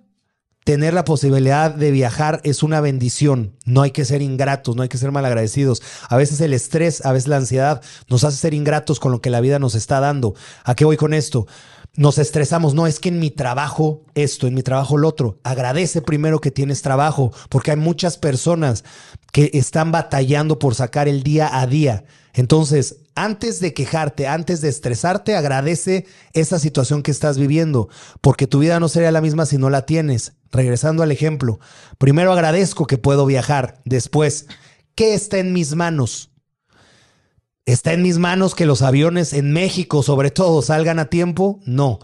tener 0.67 0.95
la 0.95 1.05
posibilidad 1.05 1.73
de 1.73 1.93
viajar 1.93 2.41
es 2.43 2.65
una 2.65 2.81
bendición. 2.81 3.55
No 3.65 3.83
hay 3.83 3.93
que 3.93 4.05
ser 4.05 4.21
ingratos, 4.21 4.75
no 4.75 4.83
hay 4.83 4.89
que 4.89 4.99
ser 4.99 5.13
malagradecidos. 5.13 5.81
A 6.09 6.17
veces 6.17 6.41
el 6.41 6.53
estrés, 6.53 7.07
a 7.07 7.13
veces 7.13 7.29
la 7.29 7.37
ansiedad 7.37 7.81
nos 8.09 8.25
hace 8.25 8.37
ser 8.37 8.53
ingratos 8.53 8.99
con 8.99 9.13
lo 9.13 9.21
que 9.21 9.31
la 9.31 9.41
vida 9.41 9.61
nos 9.61 9.77
está 9.77 10.01
dando. 10.01 10.35
¿A 10.65 10.75
qué 10.75 10.85
voy 10.85 10.97
con 10.97 11.15
esto? 11.15 11.47
Nos 11.95 12.19
estresamos, 12.19 12.75
no 12.75 12.89
es 12.89 12.99
que 12.99 13.11
en 13.11 13.21
mi 13.21 13.31
trabajo 13.31 14.03
esto, 14.17 14.49
en 14.49 14.55
mi 14.55 14.65
trabajo 14.65 14.97
lo 14.97 15.07
otro. 15.07 15.39
Agradece 15.45 16.03
primero 16.03 16.41
que 16.41 16.51
tienes 16.51 16.83
trabajo, 16.83 17.33
porque 17.49 17.71
hay 17.71 17.77
muchas 17.77 18.19
personas 18.19 18.83
que 19.31 19.53
están 19.55 19.93
batallando 19.93 20.59
por 20.59 20.75
sacar 20.75 21.07
el 21.07 21.23
día 21.23 21.61
a 21.61 21.69
día. 21.69 22.07
Entonces, 22.35 22.97
antes 23.15 23.61
de 23.61 23.73
quejarte, 23.73 24.27
antes 24.27 24.61
de 24.61 24.69
estresarte, 24.69 25.37
agradece 25.37 26.07
esa 26.33 26.59
situación 26.59 27.05
que 27.05 27.13
estás 27.13 27.39
viviendo, 27.39 27.89
porque 28.21 28.49
tu 28.49 28.59
vida 28.59 28.81
no 28.81 28.89
sería 28.89 29.13
la 29.13 29.23
misma 29.23 29.47
si 29.47 29.59
no 29.59 29.71
la 29.71 29.87
tienes. 29.87 30.33
Regresando 30.53 31.03
al 31.03 31.13
ejemplo, 31.13 31.59
primero 31.99 32.33
agradezco 32.33 32.87
que 32.87 32.99
puedo 32.99 33.27
viajar. 33.27 33.81
Después, 33.85 34.47
¿qué 34.95 35.15
está 35.15 35.39
en 35.39 35.53
mis 35.53 35.75
manos? 35.75 36.31
¿Está 37.65 37.93
en 37.93 38.03
mis 38.03 38.19
manos 38.19 38.55
que 38.55 38.65
los 38.65 38.83
aviones 38.83 39.33
en 39.33 39.53
México, 39.53 40.03
sobre 40.03 40.31
todo, 40.31 40.63
salgan 40.63 41.01
a 41.01 41.07
tiempo? 41.07 41.61
No. 41.65 41.99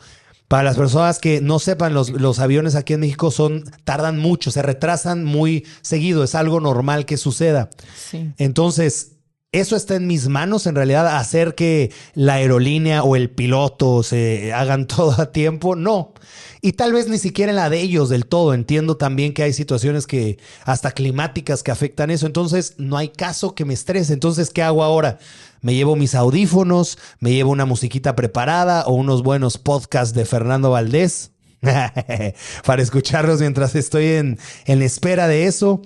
Para 0.48 0.64
las 0.64 0.76
personas 0.76 1.18
que 1.18 1.40
no 1.40 1.58
sepan, 1.60 1.94
los, 1.94 2.10
los, 2.10 2.40
aviones 2.40 2.74
aquí 2.74 2.92
en 2.92 3.00
México 3.00 3.30
son, 3.30 3.64
tardan 3.84 4.18
mucho, 4.18 4.50
se 4.50 4.60
retrasan 4.60 5.24
muy 5.24 5.64
seguido, 5.80 6.24
es 6.24 6.34
algo 6.34 6.60
normal 6.60 7.06
que 7.06 7.16
suceda. 7.16 7.70
Sí. 7.96 8.34
Entonces, 8.36 9.11
eso 9.52 9.76
está 9.76 9.96
en 9.96 10.06
mis 10.06 10.28
manos, 10.28 10.66
en 10.66 10.74
realidad, 10.74 11.18
hacer 11.18 11.54
que 11.54 11.92
la 12.14 12.34
aerolínea 12.34 13.02
o 13.02 13.16
el 13.16 13.28
piloto 13.28 14.02
se 14.02 14.50
hagan 14.54 14.86
todo 14.86 15.20
a 15.20 15.30
tiempo. 15.30 15.76
No. 15.76 16.14
Y 16.62 16.72
tal 16.72 16.94
vez 16.94 17.08
ni 17.08 17.18
siquiera 17.18 17.52
la 17.52 17.68
de 17.68 17.80
ellos 17.80 18.08
del 18.08 18.24
todo. 18.24 18.54
Entiendo 18.54 18.96
también 18.96 19.34
que 19.34 19.42
hay 19.42 19.52
situaciones 19.52 20.06
que 20.06 20.38
hasta 20.64 20.92
climáticas 20.92 21.62
que 21.62 21.70
afectan 21.70 22.10
eso. 22.10 22.26
Entonces, 22.26 22.74
no 22.78 22.96
hay 22.96 23.08
caso 23.08 23.54
que 23.54 23.66
me 23.66 23.74
estrese. 23.74 24.14
Entonces, 24.14 24.48
¿qué 24.48 24.62
hago 24.62 24.82
ahora? 24.82 25.18
Me 25.60 25.74
llevo 25.74 25.96
mis 25.96 26.14
audífonos, 26.14 26.98
me 27.20 27.32
llevo 27.32 27.50
una 27.50 27.66
musiquita 27.66 28.16
preparada 28.16 28.84
o 28.86 28.94
unos 28.94 29.22
buenos 29.22 29.58
podcasts 29.58 30.14
de 30.14 30.24
Fernando 30.24 30.70
Valdés 30.70 31.32
para 32.66 32.82
escucharlos 32.82 33.40
mientras 33.40 33.74
estoy 33.76 34.06
en, 34.06 34.38
en 34.66 34.82
espera 34.82 35.28
de 35.28 35.46
eso. 35.46 35.80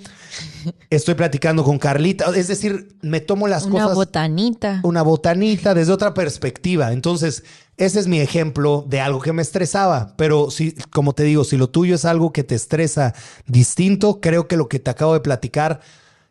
Estoy 0.91 1.15
platicando 1.15 1.65
con 1.65 1.79
Carlita, 1.79 2.27
es 2.35 2.49
decir, 2.49 2.97
me 3.03 3.21
tomo 3.21 3.47
las 3.47 3.65
cosas. 3.65 3.87
Una 3.87 3.95
botanita. 3.95 4.81
Una 4.85 5.03
botanita 5.03 5.75
desde 5.75 5.93
otra 5.93 6.15
perspectiva. 6.15 6.93
Entonces, 6.93 7.45
ese 7.77 8.01
es 8.01 8.09
mi 8.09 8.21
ejemplo 8.21 8.85
de 8.89 9.01
algo 9.01 9.21
que 9.21 9.33
me 9.33 9.43
estresaba. 9.43 10.15
Pero 10.17 10.51
si, 10.51 10.73
como 10.91 11.13
te 11.13 11.25
digo, 11.25 11.45
si 11.45 11.57
lo 11.57 11.69
tuyo 11.69 11.95
es 11.95 12.05
algo 12.05 12.33
que 12.33 12.43
te 12.43 12.55
estresa 12.55 13.15
distinto, 13.47 14.21
creo 14.21 14.49
que 14.49 14.57
lo 14.57 14.69
que 14.69 14.79
te 14.79 14.91
acabo 14.91 15.13
de 15.13 15.21
platicar, 15.21 15.81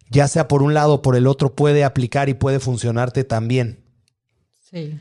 ya 0.10 0.28
sea 0.28 0.48
por 0.48 0.64
un 0.64 0.74
lado 0.74 0.96
o 0.96 1.02
por 1.02 1.16
el 1.16 1.28
otro, 1.28 1.54
puede 1.54 1.84
aplicar 1.84 2.30
y 2.30 2.34
puede 2.34 2.60
funcionarte 2.60 3.24
también. 3.24 3.80
Sí. 4.70 5.00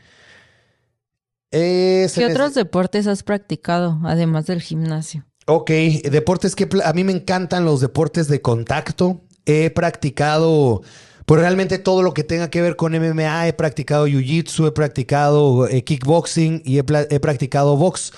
¿Qué 1.55 2.27
otros 2.29 2.53
deportes 2.53 3.07
has 3.07 3.23
practicado, 3.23 3.99
además 4.03 4.45
del 4.45 4.61
gimnasio? 4.61 5.25
Ok, 5.47 5.69
deportes 6.09 6.55
que 6.55 6.67
a 6.83 6.91
mí 6.93 7.03
me 7.03 7.13
encantan 7.13 7.65
los 7.65 7.79
deportes 7.79 8.27
de 8.27 8.41
contacto. 8.41 9.21
He 9.45 9.69
practicado, 9.69 10.81
pues 11.25 11.39
realmente 11.39 11.77
todo 11.77 12.01
lo 12.01 12.13
que 12.13 12.23
tenga 12.23 12.49
que 12.49 12.61
ver 12.61 12.75
con 12.75 12.93
MMA. 12.93 13.47
He 13.47 13.53
practicado 13.53 14.07
jiu-jitsu, 14.07 14.67
he 14.67 14.71
practicado 14.71 15.67
eh, 15.67 15.83
kickboxing 15.83 16.63
y 16.65 16.79
he, 16.79 16.83
practicado 16.83 17.77
box. 17.77 18.11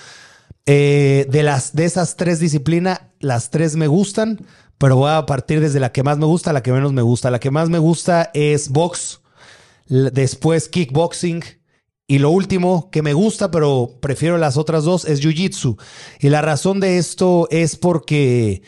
Eh, 0.66 1.26
de, 1.30 1.42
las, 1.42 1.76
de 1.76 1.84
esas 1.84 2.16
tres 2.16 2.40
disciplinas, 2.40 3.02
las 3.20 3.50
tres 3.50 3.76
me 3.76 3.86
gustan, 3.86 4.44
pero 4.78 4.96
voy 4.96 5.10
a 5.10 5.26
partir 5.26 5.60
desde 5.60 5.80
la 5.80 5.92
que 5.92 6.02
más 6.02 6.18
me 6.18 6.26
gusta 6.26 6.50
a 6.50 6.52
la 6.54 6.62
que 6.62 6.72
menos 6.72 6.92
me 6.92 7.02
gusta. 7.02 7.30
La 7.30 7.40
que 7.40 7.50
más 7.50 7.68
me 7.68 7.78
gusta 7.78 8.30
es 8.34 8.70
box, 8.70 9.20
después 9.86 10.68
kickboxing 10.68 11.57
Y 12.10 12.18
lo 12.20 12.30
último 12.30 12.90
que 12.90 13.02
me 13.02 13.12
gusta, 13.12 13.50
pero 13.50 13.98
prefiero 14.00 14.38
las 14.38 14.56
otras 14.56 14.84
dos, 14.84 15.04
es 15.04 15.22
Jiu-Jitsu. 15.22 15.78
Y 16.18 16.30
la 16.30 16.40
razón 16.40 16.80
de 16.80 16.96
esto 16.96 17.46
es 17.50 17.76
porque 17.76 18.62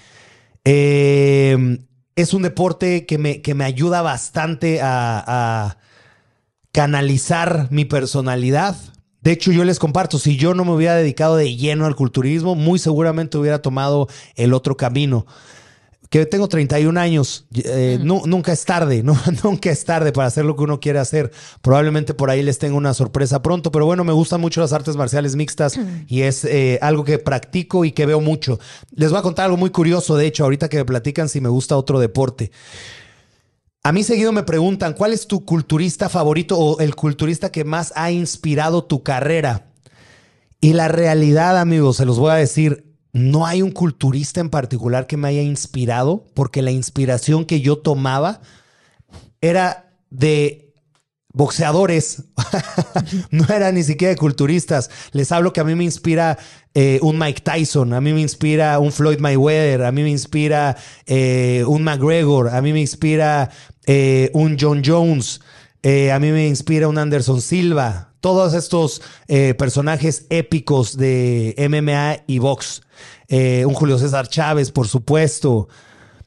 eh, 0.66 1.78
es 2.16 2.34
un 2.34 2.43
deporte 2.43 3.07
que 3.07 3.16
me, 3.16 3.41
que 3.41 3.55
me 3.55 3.64
ayuda 3.64 4.03
bastante 4.03 4.80
a 4.82 5.78
canalizar 6.70 7.68
mi 7.70 7.86
personalidad. 7.86 8.76
De 9.22 9.32
hecho, 9.32 9.53
yo 9.53 9.64
les 9.64 9.78
comparto, 9.78 10.18
si 10.18 10.36
yo 10.36 10.53
no 10.53 10.66
me 10.66 10.72
hubiera 10.72 10.95
dedicado 10.95 11.36
de 11.36 11.57
lleno 11.57 11.86
al 11.86 11.97
culturismo, 11.97 12.55
muy 12.55 12.78
seguramente 12.78 13.38
hubiera 13.38 13.62
tomado 13.62 14.07
el 14.36 14.53
otro 14.53 14.76
camino 14.76 15.26
que 16.11 16.26
tengo 16.26 16.48
31 16.48 16.98
años, 16.98 17.46
eh, 17.54 18.00
nunca 18.02 18.52
es 18.52 18.64
tarde, 18.64 19.02
¿no? 19.04 19.16
nunca 19.44 19.70
es 19.70 19.84
tarde 19.84 20.11
para 20.12 20.26
hacer 20.26 20.44
lo 20.44 20.56
que 20.56 20.64
uno 20.64 20.80
quiere 20.80 20.98
hacer. 20.98 21.30
Probablemente 21.62 22.14
por 22.14 22.30
ahí 22.30 22.42
les 22.42 22.58
tengo 22.58 22.76
una 22.76 22.94
sorpresa 22.94 23.42
pronto, 23.42 23.70
pero 23.70 23.86
bueno, 23.86 24.02
me 24.02 24.12
gustan 24.12 24.40
mucho 24.40 24.61
las 24.61 24.72
artes 24.72 24.96
marciales 24.96 25.36
mixtas 25.36 25.78
y 26.08 26.22
es 26.22 26.44
eh, 26.44 26.80
algo 26.82 27.04
que 27.04 27.18
practico 27.18 27.84
y 27.84 27.92
que 27.92 28.06
veo 28.06 28.20
mucho. 28.20 28.58
Les 28.92 29.11
voy 29.11 29.20
a 29.20 29.22
contar 29.22 29.44
algo 29.46 29.56
muy 29.56 29.70
curioso, 29.70 30.16
de 30.16 30.26
hecho, 30.26 30.42
ahorita 30.42 30.68
que 30.68 30.78
me 30.78 30.84
platican 30.84 31.28
si 31.28 31.40
me 31.40 31.48
gusta 31.48 31.76
otro 31.76 32.00
deporte. 32.00 32.50
A 33.84 33.92
mí 33.92 34.02
seguido 34.02 34.32
me 34.32 34.42
preguntan, 34.42 34.94
¿cuál 34.94 35.12
es 35.12 35.28
tu 35.28 35.44
culturista 35.44 36.08
favorito 36.08 36.58
o 36.58 36.80
el 36.80 36.96
culturista 36.96 37.52
que 37.52 37.64
más 37.64 37.92
ha 37.94 38.11
inspirado 38.11 38.84
tu 38.84 39.04
carrera? 39.04 39.68
Y 40.61 40.72
la 40.72 40.88
realidad, 40.88 41.56
amigos, 41.56 41.98
se 41.98 42.04
los 42.04 42.18
voy 42.18 42.32
a 42.32 42.34
decir, 42.34 42.89
no 43.12 43.46
hay 43.46 43.62
un 43.62 43.72
culturista 43.72 44.40
en 44.40 44.50
particular 44.50 45.06
que 45.06 45.16
me 45.16 45.28
haya 45.28 45.42
inspirado, 45.42 46.26
porque 46.34 46.62
la 46.62 46.70
inspiración 46.70 47.44
que 47.44 47.61
yo 47.61 47.78
tomaba 47.78 48.40
era 49.40 49.92
de 50.11 50.70
boxeadores, 51.32 52.24
no 53.30 53.44
era 53.44 53.72
ni 53.72 53.82
siquiera 53.82 54.11
de 54.11 54.16
culturistas. 54.16 54.90
Les 55.12 55.30
hablo 55.32 55.52
que 55.52 55.61
a 55.61 55.64
mí 55.64 55.74
me 55.74 55.84
inspira 55.84 56.38
eh, 56.74 56.98
un 57.02 57.18
Mike 57.18 57.42
Tyson, 57.42 57.92
a 57.92 58.00
mí 58.00 58.12
me 58.12 58.20
inspira 58.20 58.78
un 58.78 58.92
Floyd 58.92 59.18
Mayweather, 59.18 59.84
a 59.84 59.92
mí 59.92 60.02
me 60.02 60.11
inspira 60.11 60.76
eh, 61.06 61.64
un 61.66 61.82
McGregor, 61.82 62.48
a 62.48 62.61
mí 62.62 62.72
me 62.72 62.80
inspira 62.80 63.50
eh, 63.86 64.30
un 64.34 64.56
John 64.58 64.82
Jones, 64.84 65.40
a 65.82 66.18
mí 66.18 66.30
me 66.30 66.46
inspira 66.46 66.88
un 66.88 66.98
Anderson 66.98 67.40
Silva, 67.40 68.12
todos 68.20 68.52
estos 68.52 69.00
personajes 69.56 70.26
épicos 70.28 70.98
de 70.98 71.54
MMA 71.70 72.24
y 72.26 72.38
box. 72.38 72.82
Eh, 73.31 73.64
un 73.64 73.74
Julio 73.74 73.97
César 73.97 74.28
Chávez, 74.28 74.70
por 74.72 74.89
supuesto. 74.89 75.68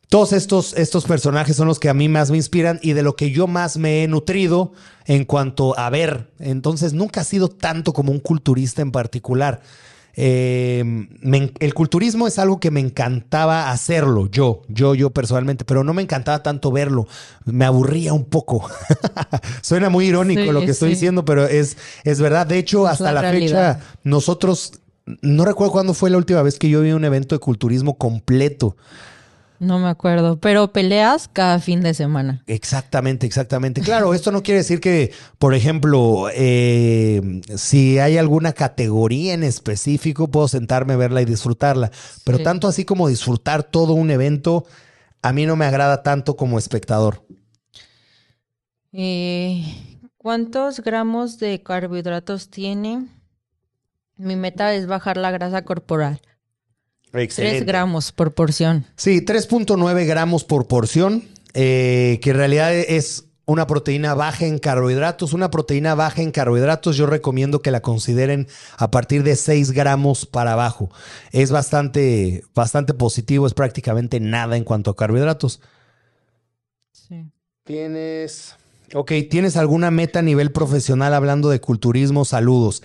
Todos 0.10 0.32
estos, 0.32 0.74
estos 0.74 1.06
personajes 1.06 1.56
son 1.56 1.68
los 1.68 1.80
que 1.80 1.90
a 1.90 1.94
mí 1.94 2.08
más 2.08 2.32
me 2.32 2.38
inspiran 2.38 2.80
y 2.82 2.94
de 2.94 3.04
lo 3.04 3.16
que 3.16 3.32
yo 3.32 3.46
más 3.46 3.78
me 3.78 4.04
he 4.04 4.08
nutrido 4.08 4.72
en 5.06 5.26
cuanto 5.26 5.78
a 5.78 5.90
ver. 5.90 6.32
Entonces, 6.40 6.94
nunca 6.94 7.22
ha 7.22 7.24
sido 7.26 7.50
tanto 7.50 7.94
como 7.94 8.12
un 8.12 8.20
culturista 8.20 8.82
en 8.82 8.92
particular. 8.92 9.62
Eh, 10.16 11.08
el 11.60 11.74
culturismo 11.74 12.28
es 12.28 12.38
algo 12.38 12.60
que 12.60 12.70
me 12.70 12.80
encantaba 12.80 13.72
hacerlo, 13.72 14.30
yo, 14.30 14.62
yo, 14.68 14.94
yo 14.94 15.10
personalmente, 15.10 15.66
pero 15.66 15.84
no 15.84 15.92
me 15.96 16.04
encantaba 16.04 16.44
tanto 16.44 16.72
verlo, 16.72 17.08
me 17.46 17.66
aburría 17.66 18.14
un 18.14 18.26
poco. 18.26 18.70
Suena 19.64 19.90
muy 19.90 20.06
irónico 20.06 20.52
lo 20.52 20.62
que 20.62 20.72
estoy 20.72 20.92
diciendo, 20.92 21.26
pero 21.26 21.48
es, 21.48 21.78
es 22.04 22.22
verdad. 22.22 22.46
De 22.46 22.60
hecho, 22.60 22.86
hasta 22.86 23.12
la, 23.12 23.22
fecha, 23.32 23.80
nosotros, 24.04 24.74
no 25.06 25.46
recuerdo 25.46 25.74
cuándo 25.74 25.94
fue 25.94 26.10
la 26.10 26.18
última 26.18 26.42
vez 26.42 26.60
que 26.60 26.70
yo 26.70 26.82
vi 26.82 26.92
un 26.92 27.06
evento 27.06 27.36
de 27.36 27.40
culturismo 27.40 27.98
completo. 27.98 28.76
No 29.60 29.80
me 29.80 29.88
acuerdo, 29.88 30.40
pero 30.40 30.74
peleas 30.74 31.30
cada 31.32 31.60
fin 31.60 31.82
de 31.82 31.94
semana. 31.94 32.44
Exactamente, 32.48 33.26
exactamente. 33.26 33.82
Claro, 33.82 34.14
esto 34.14 34.32
no 34.32 34.44
quiere 34.44 34.58
decir 34.58 34.82
que, 34.82 35.14
por 35.38 35.54
ejemplo, 35.54 36.28
eh, 36.34 37.42
si 37.56 37.98
hay 38.00 38.18
alguna 38.18 38.52
categoría 38.52 39.34
en 39.34 39.44
específico, 39.44 40.28
puedo 40.28 40.50
sentarme, 40.50 40.98
verla 40.98 41.22
y 41.22 41.26
disfrutarla. 41.26 41.92
Pero 42.26 42.40
tanto 42.40 42.68
así 42.68 42.84
como 42.84 43.08
disfrutar 43.08 43.64
todo 43.64 43.94
un 43.94 44.12
evento, 44.12 44.66
a 45.22 45.32
mí 45.32 45.46
no 45.46 45.56
me 45.56 45.66
agrada 45.66 46.04
tanto 46.04 46.36
como 46.36 46.60
espectador. 46.60 47.26
Eh, 48.92 49.64
¿Cuántos 50.18 50.82
gramos 50.82 51.40
de 51.40 51.64
carbohidratos 51.64 52.50
tiene? 52.50 53.08
Mi 54.18 54.36
meta 54.36 54.74
es 54.74 54.88
bajar 54.88 55.18
la 55.18 55.32
grasa 55.32 55.64
corporal. 55.64 56.22
Excelente. 57.14 57.58
3 57.58 57.68
gramos 57.68 58.12
por 58.12 58.34
porción. 58.34 58.86
Sí, 58.96 59.24
3.9 59.24 60.06
gramos 60.06 60.44
por 60.44 60.68
porción, 60.68 61.24
eh, 61.54 62.20
que 62.22 62.32
en 62.32 62.38
realidad 62.38 62.74
es 62.74 63.26
una 63.46 63.68
proteína 63.68 64.14
baja 64.14 64.46
en 64.46 64.58
carbohidratos. 64.58 65.34
Una 65.34 65.52
proteína 65.52 65.96
baja 65.96 66.22
en 66.22 66.32
carbohidratos 66.32 66.96
yo 66.96 67.06
recomiendo 67.06 67.62
que 67.62 67.72
la 67.72 67.82
consideren 67.82 68.48
a 68.78 68.90
partir 68.90 69.24
de 69.24 69.36
6 69.36 69.72
gramos 69.72 70.26
para 70.26 70.54
abajo. 70.54 70.90
Es 71.32 71.52
bastante, 71.52 72.44
bastante 72.56 72.94
positivo, 72.94 73.46
es 73.46 73.54
prácticamente 73.54 74.20
nada 74.20 74.58
en 74.58 74.64
cuanto 74.64 74.92
a 74.92 74.96
carbohidratos. 74.96 75.62
Sí. 76.92 77.26
Tienes... 77.64 78.56
Ok, 78.96 79.12
¿tienes 79.30 79.58
alguna 79.58 79.90
meta 79.90 80.20
a 80.20 80.22
nivel 80.22 80.52
profesional 80.52 81.16
hablando 81.16 81.50
de 81.50 81.60
culturismo? 81.60 82.26
Saludos. 82.26 82.84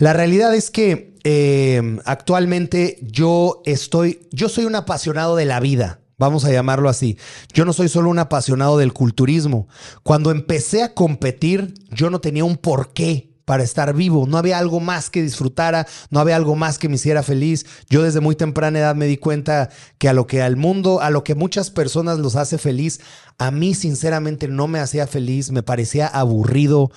La 0.00 0.14
realidad 0.14 0.54
es 0.54 0.70
que 0.70 1.14
eh, 1.24 1.98
actualmente 2.06 2.96
yo 3.02 3.60
estoy, 3.66 4.26
yo 4.32 4.48
soy 4.48 4.64
un 4.64 4.74
apasionado 4.74 5.36
de 5.36 5.44
la 5.44 5.60
vida. 5.60 6.00
Vamos 6.16 6.46
a 6.46 6.50
llamarlo 6.50 6.88
así. 6.88 7.18
Yo 7.52 7.66
no 7.66 7.74
soy 7.74 7.90
solo 7.90 8.08
un 8.08 8.18
apasionado 8.18 8.78
del 8.78 8.94
culturismo. 8.94 9.68
Cuando 10.02 10.30
empecé 10.30 10.82
a 10.82 10.94
competir, 10.94 11.74
yo 11.90 12.08
no 12.08 12.18
tenía 12.22 12.44
un 12.46 12.56
porqué 12.56 13.30
para 13.44 13.62
estar 13.62 13.92
vivo. 13.92 14.26
No 14.26 14.38
había 14.38 14.56
algo 14.56 14.80
más 14.80 15.10
que 15.10 15.22
disfrutara, 15.22 15.86
no 16.08 16.18
había 16.18 16.36
algo 16.36 16.56
más 16.56 16.78
que 16.78 16.88
me 16.88 16.94
hiciera 16.94 17.22
feliz. 17.22 17.66
Yo 17.90 18.02
desde 18.02 18.20
muy 18.20 18.36
temprana 18.36 18.78
edad 18.78 18.94
me 18.94 19.04
di 19.04 19.18
cuenta 19.18 19.68
que 19.98 20.08
a 20.08 20.14
lo 20.14 20.26
que 20.26 20.40
al 20.40 20.56
mundo, 20.56 21.02
a 21.02 21.10
lo 21.10 21.24
que 21.24 21.34
muchas 21.34 21.70
personas 21.70 22.18
los 22.18 22.36
hace 22.36 22.56
feliz, 22.56 23.00
a 23.36 23.50
mí 23.50 23.74
sinceramente 23.74 24.48
no 24.48 24.66
me 24.66 24.78
hacía 24.78 25.06
feliz, 25.06 25.50
me 25.50 25.62
parecía 25.62 26.06
aburrido. 26.06 26.90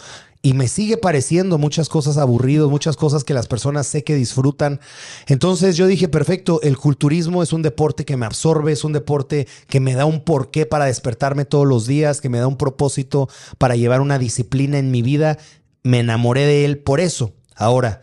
Y 0.46 0.56
me 0.56 0.68
sigue 0.68 0.98
pareciendo 0.98 1.58
muchas 1.58 1.88
cosas 1.88 2.18
aburridas, 2.18 2.68
muchas 2.68 2.98
cosas 2.98 3.24
que 3.24 3.34
las 3.34 3.48
personas 3.48 3.88
sé 3.88 4.04
que 4.04 4.14
disfrutan. 4.14 4.82
Entonces 5.28 5.78
yo 5.78 5.88
dije, 5.88 6.10
perfecto, 6.10 6.60
el 6.64 6.78
culturismo 6.78 7.44
es 7.44 7.54
un 7.54 7.62
deporte 7.62 8.04
que 8.04 8.18
me 8.18 8.26
absorbe, 8.26 8.74
es 8.74 8.84
un 8.84 8.92
deporte 8.92 9.48
que 9.70 9.80
me 9.80 9.94
da 9.94 10.04
un 10.04 10.22
porqué 10.26 10.66
para 10.66 10.84
despertarme 10.84 11.46
todos 11.46 11.66
los 11.66 11.88
días, 11.88 12.20
que 12.20 12.28
me 12.28 12.40
da 12.40 12.48
un 12.48 12.58
propósito 12.58 13.30
para 13.58 13.78
llevar 13.78 14.02
una 14.02 14.20
disciplina 14.20 14.80
en 14.80 14.92
mi 14.92 15.02
vida. 15.02 15.38
Me 15.82 16.02
enamoré 16.02 16.46
de 16.46 16.66
él 16.66 16.78
por 16.78 17.00
eso. 17.00 17.32
Ahora, 17.56 18.02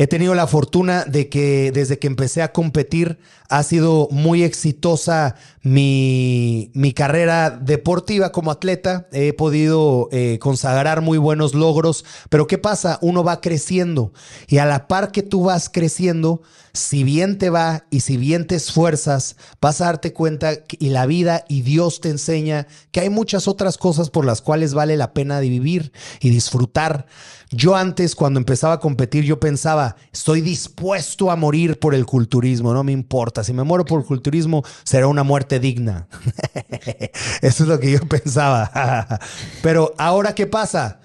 He 0.00 0.06
tenido 0.06 0.36
la 0.36 0.46
fortuna 0.46 1.04
de 1.04 1.28
que 1.28 1.72
desde 1.72 1.98
que 1.98 2.06
empecé 2.06 2.40
a 2.40 2.52
competir 2.52 3.18
ha 3.48 3.62
sido 3.62 4.08
muy 4.10 4.42
exitosa 4.42 5.34
mi, 5.62 6.70
mi 6.74 6.92
carrera 6.92 7.50
deportiva 7.50 8.30
como 8.30 8.50
atleta. 8.50 9.08
He 9.12 9.32
podido 9.32 10.08
eh, 10.12 10.38
consagrar 10.40 11.00
muy 11.00 11.18
buenos 11.18 11.54
logros, 11.54 12.04
pero 12.28 12.46
¿qué 12.46 12.58
pasa? 12.58 12.98
Uno 13.00 13.24
va 13.24 13.40
creciendo 13.40 14.12
y 14.46 14.58
a 14.58 14.66
la 14.66 14.86
par 14.86 15.12
que 15.12 15.22
tú 15.22 15.44
vas 15.44 15.70
creciendo, 15.70 16.42
si 16.74 17.04
bien 17.04 17.38
te 17.38 17.50
va 17.50 17.86
y 17.90 18.00
si 18.00 18.16
bien 18.16 18.46
te 18.46 18.54
esfuerzas, 18.54 19.36
vas 19.60 19.80
a 19.80 19.86
darte 19.86 20.12
cuenta 20.12 20.52
y 20.78 20.90
la 20.90 21.06
vida 21.06 21.44
y 21.48 21.62
Dios 21.62 22.00
te 22.00 22.10
enseña 22.10 22.66
que 22.92 23.00
hay 23.00 23.10
muchas 23.10 23.48
otras 23.48 23.78
cosas 23.78 24.10
por 24.10 24.24
las 24.24 24.42
cuales 24.42 24.74
vale 24.74 24.96
la 24.96 25.12
pena 25.14 25.40
de 25.40 25.48
vivir 25.48 25.92
y 26.20 26.30
disfrutar. 26.30 27.06
Yo 27.50 27.76
antes, 27.76 28.14
cuando 28.14 28.38
empezaba 28.38 28.74
a 28.74 28.80
competir, 28.80 29.24
yo 29.24 29.40
pensaba, 29.40 29.96
estoy 30.12 30.42
dispuesto 30.42 31.30
a 31.30 31.36
morir 31.36 31.78
por 31.78 31.94
el 31.94 32.04
culturismo, 32.04 32.74
no 32.74 32.84
me 32.84 32.92
importa. 32.92 33.37
Si 33.44 33.52
me 33.52 33.62
muero 33.62 33.84
por 33.84 34.04
culturismo, 34.04 34.64
será 34.84 35.06
una 35.06 35.22
muerte 35.22 35.60
digna. 35.60 36.06
Eso 37.42 37.62
es 37.62 37.68
lo 37.68 37.78
que 37.78 37.90
yo 37.90 38.00
pensaba. 38.00 39.20
Pero 39.62 39.94
ahora, 39.98 40.34
¿qué 40.34 40.46
pasa? 40.46 41.00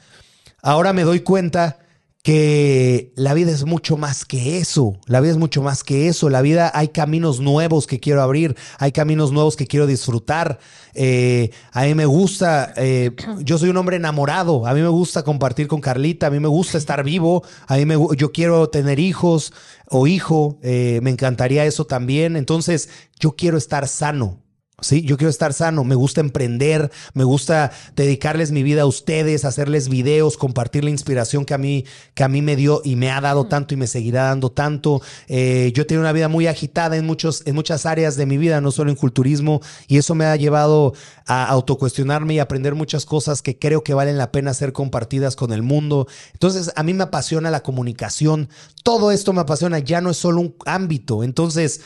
Ahora 0.62 0.94
me 0.94 1.04
doy 1.04 1.22
cuenta 1.22 1.80
que 2.24 3.12
la 3.18 3.34
vida 3.34 3.52
es 3.52 3.66
mucho 3.66 3.98
más 3.98 4.24
que 4.24 4.58
eso, 4.58 4.98
la 5.08 5.20
vida 5.20 5.34
es 5.34 5.38
mucho 5.38 5.62
más 5.62 5.84
que 5.84 6.08
eso, 6.08 6.30
la 6.30 6.42
vida 6.42 6.72
hay 6.74 6.88
caminos 6.88 7.42
nuevos 7.42 7.86
que 7.86 8.00
quiero 8.00 8.22
abrir, 8.22 8.56
hay 8.80 8.94
caminos 8.94 9.34
nuevos 9.34 9.58
que 9.58 9.68
quiero 9.68 9.88
disfrutar, 9.88 10.58
eh, 10.94 11.52
a 11.74 11.84
mí 11.84 11.94
me 11.96 12.06
gusta, 12.06 12.74
eh, 12.78 13.12
yo 13.40 13.58
soy 13.58 13.72
un 13.72 13.78
hombre 13.78 13.98
enamorado, 13.98 14.66
a 14.66 14.74
mí 14.74 14.82
me 14.82 14.88
gusta 14.88 15.24
compartir 15.24 15.68
con 15.68 15.82
Carlita, 15.82 16.28
a 16.28 16.30
mí 16.30 16.40
me 16.40 16.48
gusta 16.48 16.78
estar 16.78 17.04
vivo, 17.04 17.44
a 17.68 17.76
mí 17.76 17.86
me, 17.86 17.96
yo 18.16 18.32
quiero 18.32 18.70
tener 18.70 19.00
hijos 19.00 19.52
o 19.90 20.08
hijo, 20.08 20.60
eh, 20.64 21.02
me 21.04 21.10
encantaría 21.10 21.66
eso 21.66 21.86
también, 21.86 22.38
entonces 22.38 22.90
yo 23.20 23.36
quiero 23.36 23.58
estar 23.58 23.86
sano, 23.90 24.43
Sí, 24.82 25.04
yo 25.04 25.18
quiero 25.18 25.30
estar 25.30 25.54
sano, 25.54 25.84
me 25.84 25.94
gusta 25.94 26.20
emprender, 26.20 26.92
me 27.14 27.24
gusta 27.24 27.72
dedicarles 27.96 28.52
mi 28.52 28.64
vida 28.64 28.82
a 28.82 28.86
ustedes, 28.86 29.46
hacerles 29.46 29.88
videos, 29.88 30.36
compartir 30.36 30.84
la 30.84 30.90
inspiración 30.90 31.46
que 31.46 31.54
a 31.54 31.60
mí, 31.60 31.86
que 32.16 32.24
a 32.24 32.28
mí 32.28 32.42
me 32.42 32.56
dio 32.56 32.82
y 32.84 32.96
me 32.96 33.12
ha 33.12 33.22
dado 33.22 33.46
tanto 33.46 33.76
y 33.76 33.78
me 33.78 33.86
seguirá 33.86 34.24
dando 34.24 34.52
tanto. 34.52 35.02
Eh, 35.28 35.72
yo 35.76 35.86
tengo 35.86 36.02
una 36.02 36.12
vida 36.12 36.28
muy 36.28 36.48
agitada 36.48 36.98
en, 36.98 37.06
muchos, 37.06 37.44
en 37.46 37.54
muchas 37.54 37.86
áreas 37.86 38.18
de 38.18 38.26
mi 38.26 38.38
vida, 38.38 38.62
no 38.62 38.72
solo 38.72 38.90
en 38.90 38.98
culturismo, 38.98 39.62
y 39.88 39.98
eso 39.98 40.16
me 40.16 40.26
ha 40.26 40.36
llevado 40.36 40.94
a 41.28 41.46
autocuestionarme 41.46 42.34
y 42.34 42.40
aprender 42.40 42.74
muchas 42.74 43.06
cosas 43.06 43.44
que 43.44 43.60
creo 43.60 43.84
que 43.84 43.94
valen 43.94 44.18
la 44.18 44.32
pena 44.32 44.56
ser 44.56 44.74
compartidas 44.74 45.36
con 45.36 45.54
el 45.54 45.62
mundo. 45.62 46.08
Entonces, 46.34 46.72
a 46.76 46.84
mí 46.84 46.96
me 46.96 47.04
apasiona 47.04 47.52
la 47.52 47.62
comunicación, 47.62 48.50
todo 48.84 49.12
esto 49.12 49.34
me 49.34 49.42
apasiona, 49.42 49.80
ya 49.80 50.02
no 50.02 50.10
es 50.10 50.18
solo 50.18 50.42
un 50.42 50.56
ámbito. 50.66 51.24
Entonces, 51.24 51.82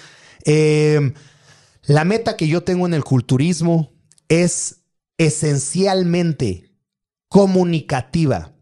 eh, 0.46 1.14
la 1.88 2.04
meta 2.04 2.36
que 2.36 2.48
yo 2.48 2.64
tengo 2.64 2.86
en 2.86 2.94
el 2.94 3.04
culturismo 3.04 3.94
es 4.28 4.84
esencialmente 5.18 6.70
comunicativa. 7.30 8.54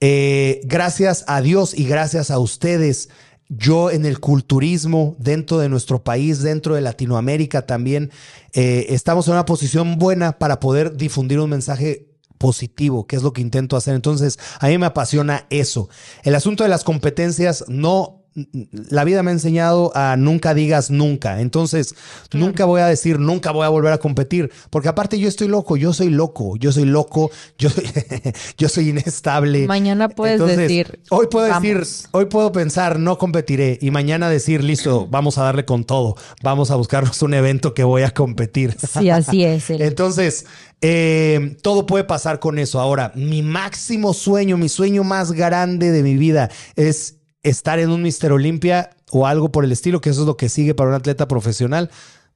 Eh, 0.00 0.60
gracias 0.64 1.24
a 1.26 1.40
Dios 1.40 1.74
y 1.76 1.84
gracias 1.84 2.30
a 2.30 2.38
ustedes, 2.38 3.08
yo 3.48 3.90
en 3.90 4.06
el 4.06 4.20
culturismo 4.20 5.16
dentro 5.18 5.58
de 5.58 5.68
nuestro 5.68 6.04
país, 6.04 6.40
dentro 6.40 6.76
de 6.76 6.80
Latinoamérica 6.80 7.66
también, 7.66 8.10
eh, 8.52 8.86
estamos 8.90 9.26
en 9.26 9.34
una 9.34 9.44
posición 9.44 9.98
buena 9.98 10.38
para 10.38 10.60
poder 10.60 10.96
difundir 10.96 11.40
un 11.40 11.50
mensaje 11.50 12.12
positivo, 12.38 13.06
que 13.08 13.16
es 13.16 13.22
lo 13.22 13.32
que 13.32 13.40
intento 13.40 13.76
hacer. 13.76 13.94
Entonces, 13.94 14.38
a 14.60 14.68
mí 14.68 14.78
me 14.78 14.86
apasiona 14.86 15.46
eso. 15.50 15.88
El 16.22 16.36
asunto 16.36 16.62
de 16.62 16.70
las 16.70 16.84
competencias 16.84 17.64
no 17.68 18.21
la 18.34 19.04
vida 19.04 19.22
me 19.22 19.30
ha 19.30 19.34
enseñado 19.34 19.92
a 19.94 20.16
nunca 20.16 20.54
digas 20.54 20.90
nunca. 20.90 21.40
Entonces, 21.40 21.94
nunca 22.32 22.64
voy 22.64 22.80
a 22.80 22.86
decir 22.86 23.18
nunca 23.18 23.50
voy 23.50 23.66
a 23.66 23.68
volver 23.68 23.92
a 23.92 23.98
competir, 23.98 24.50
porque 24.70 24.88
aparte 24.88 25.18
yo 25.18 25.28
estoy 25.28 25.48
loco, 25.48 25.76
yo 25.76 25.92
soy 25.92 26.10
loco, 26.10 26.56
yo 26.56 26.72
soy 26.72 26.84
loco, 26.84 27.30
yo 27.58 27.70
soy, 27.70 27.84
yo 28.58 28.68
soy 28.68 28.90
inestable. 28.90 29.66
Mañana 29.66 30.08
puedes 30.08 30.44
decir. 30.44 31.00
Hoy 31.10 31.26
puedo 31.30 31.46
decir, 31.46 31.82
hoy 32.12 32.26
puedo 32.26 32.52
pensar 32.52 32.98
no 32.98 33.18
competiré 33.18 33.78
y 33.80 33.90
mañana 33.90 34.28
decir 34.28 34.64
listo, 34.64 35.06
vamos 35.10 35.38
a 35.38 35.42
darle 35.42 35.64
con 35.64 35.84
todo, 35.84 36.16
vamos 36.42 36.70
a 36.70 36.76
buscarnos 36.76 37.20
un 37.22 37.34
evento 37.34 37.74
que 37.74 37.84
voy 37.84 38.02
a 38.02 38.10
competir. 38.10 38.76
Sí, 38.92 39.08
así 39.08 39.42
es. 39.42 39.70
Entonces, 39.70 40.44
eh, 40.82 41.56
todo 41.62 41.86
puede 41.86 42.04
pasar 42.04 42.40
con 42.40 42.58
eso. 42.58 42.78
Ahora, 42.78 43.12
mi 43.14 43.42
máximo 43.42 44.12
sueño, 44.12 44.58
mi 44.58 44.68
sueño 44.68 45.02
más 45.02 45.32
grande 45.32 45.90
de 45.90 46.02
mi 46.02 46.16
vida 46.16 46.50
es 46.76 47.21
estar 47.42 47.78
en 47.78 47.90
un 47.90 48.02
Mister 48.02 48.32
Olimpia 48.32 48.90
o 49.10 49.26
algo 49.26 49.50
por 49.50 49.64
el 49.64 49.72
estilo, 49.72 50.00
que 50.00 50.10
eso 50.10 50.22
es 50.22 50.26
lo 50.26 50.36
que 50.36 50.48
sigue 50.48 50.74
para 50.74 50.90
un 50.90 50.96
atleta 50.96 51.28
profesional. 51.28 51.90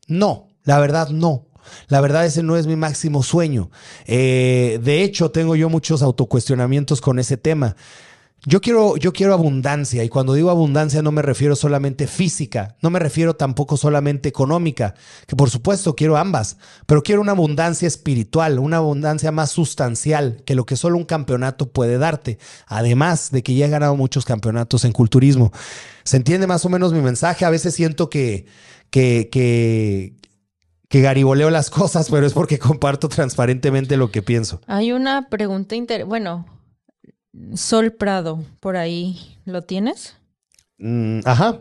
No, 0.07 0.48
la 0.64 0.78
verdad 0.78 1.09
no. 1.11 1.46
La 1.88 2.00
verdad 2.00 2.24
ese 2.24 2.42
no 2.42 2.57
es 2.57 2.66
mi 2.66 2.76
máximo 2.76 3.22
sueño. 3.22 3.70
Eh, 4.07 4.78
de 4.82 5.02
hecho, 5.02 5.30
tengo 5.30 5.57
yo 5.57 5.68
muchos 5.68 6.02
autocuestionamientos 6.02 7.00
con 7.00 7.18
ese 7.18 7.36
tema. 7.36 7.76
Yo 8.45 8.61
quiero, 8.61 8.97
yo 8.97 9.12
quiero 9.12 9.32
abundancia 9.32 10.05
y 10.05 10.09
cuando 10.09 10.34
digo 10.34 10.51
abundancia 10.51 11.03
no 11.03 11.11
me 11.11 11.22
refiero 11.22 11.57
solamente 11.57 12.07
física, 12.07 12.76
no 12.80 12.91
me 12.91 13.01
refiero 13.01 13.34
tampoco 13.34 13.76
solamente 13.76 14.28
económica, 14.28 14.95
que 15.26 15.34
por 15.34 15.51
supuesto 15.51 15.97
quiero 15.97 16.16
ambas, 16.16 16.57
pero 16.87 17.03
quiero 17.03 17.22
una 17.22 17.32
abundancia 17.32 17.89
espiritual, 17.89 18.61
una 18.61 18.76
abundancia 18.76 19.32
más 19.32 19.51
sustancial 19.51 20.43
que 20.45 20.55
lo 20.55 20.64
que 20.64 20.76
solo 20.76 20.97
un 20.97 21.05
campeonato 21.05 21.72
puede 21.72 21.99
darte, 21.99 22.39
además 22.68 23.32
de 23.32 23.43
que 23.43 23.55
ya 23.55 23.66
he 23.66 23.70
ganado 23.70 23.97
muchos 23.97 24.24
campeonatos 24.24 24.84
en 24.84 24.93
culturismo. 24.93 25.51
¿Se 26.05 26.16
entiende 26.16 26.47
más 26.47 26.64
o 26.64 26.68
menos 26.68 26.93
mi 26.93 27.01
mensaje? 27.01 27.45
A 27.45 27.51
veces 27.51 27.74
siento 27.74 28.09
que, 28.11 28.47
que, 28.91 29.28
que, 29.32 30.14
que 30.89 31.01
gariboleo 31.01 31.51
las 31.51 31.68
cosas, 31.70 32.11
pero 32.11 32.24
es 32.24 32.32
porque 32.32 32.61
comparto 32.61 33.09
transparentemente 33.09 33.97
lo 33.97 34.12
que 34.12 34.22
pienso. 34.22 34.61
Hay 34.68 34.93
una 34.93 35.28
pregunta 35.28 35.74
inter... 35.74 36.05
Bueno, 36.05 36.47
Sol 37.55 37.93
Prado, 37.93 38.45
por 38.61 38.76
ahí, 38.76 39.39
¿lo 39.45 39.62
tienes? 39.62 40.16
Mm, 40.78 41.20
ajá. 41.24 41.61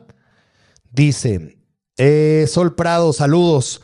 Dice, 0.91 1.57
eh, 1.97 2.45
Sol 2.47 2.76
Prado, 2.76 3.13
saludos. 3.13 3.82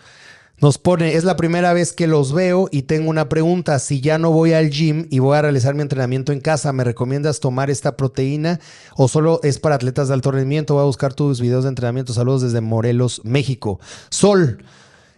Nos 0.61 0.77
pone, 0.77 1.15
es 1.15 1.23
la 1.23 1.37
primera 1.37 1.73
vez 1.73 1.91
que 1.91 2.05
los 2.05 2.33
veo 2.33 2.69
y 2.71 2.83
tengo 2.83 3.09
una 3.09 3.29
pregunta. 3.29 3.79
Si 3.79 3.99
ya 3.99 4.19
no 4.19 4.29
voy 4.29 4.53
al 4.53 4.69
gym 4.69 5.07
y 5.09 5.17
voy 5.17 5.35
a 5.35 5.41
realizar 5.41 5.73
mi 5.73 5.81
entrenamiento 5.81 6.31
en 6.33 6.39
casa, 6.39 6.71
¿me 6.71 6.83
recomiendas 6.83 7.39
tomar 7.39 7.71
esta 7.71 7.97
proteína 7.97 8.59
o 8.95 9.07
solo 9.07 9.39
es 9.41 9.57
para 9.57 9.73
atletas 9.73 10.07
de 10.07 10.13
alto 10.13 10.29
rendimiento? 10.29 10.75
Voy 10.75 10.83
a 10.83 10.85
buscar 10.85 11.15
tus 11.15 11.41
videos 11.41 11.63
de 11.63 11.69
entrenamiento. 11.69 12.13
Saludos 12.13 12.43
desde 12.43 12.61
Morelos, 12.61 13.21
México. 13.23 13.79
Sol, 14.11 14.63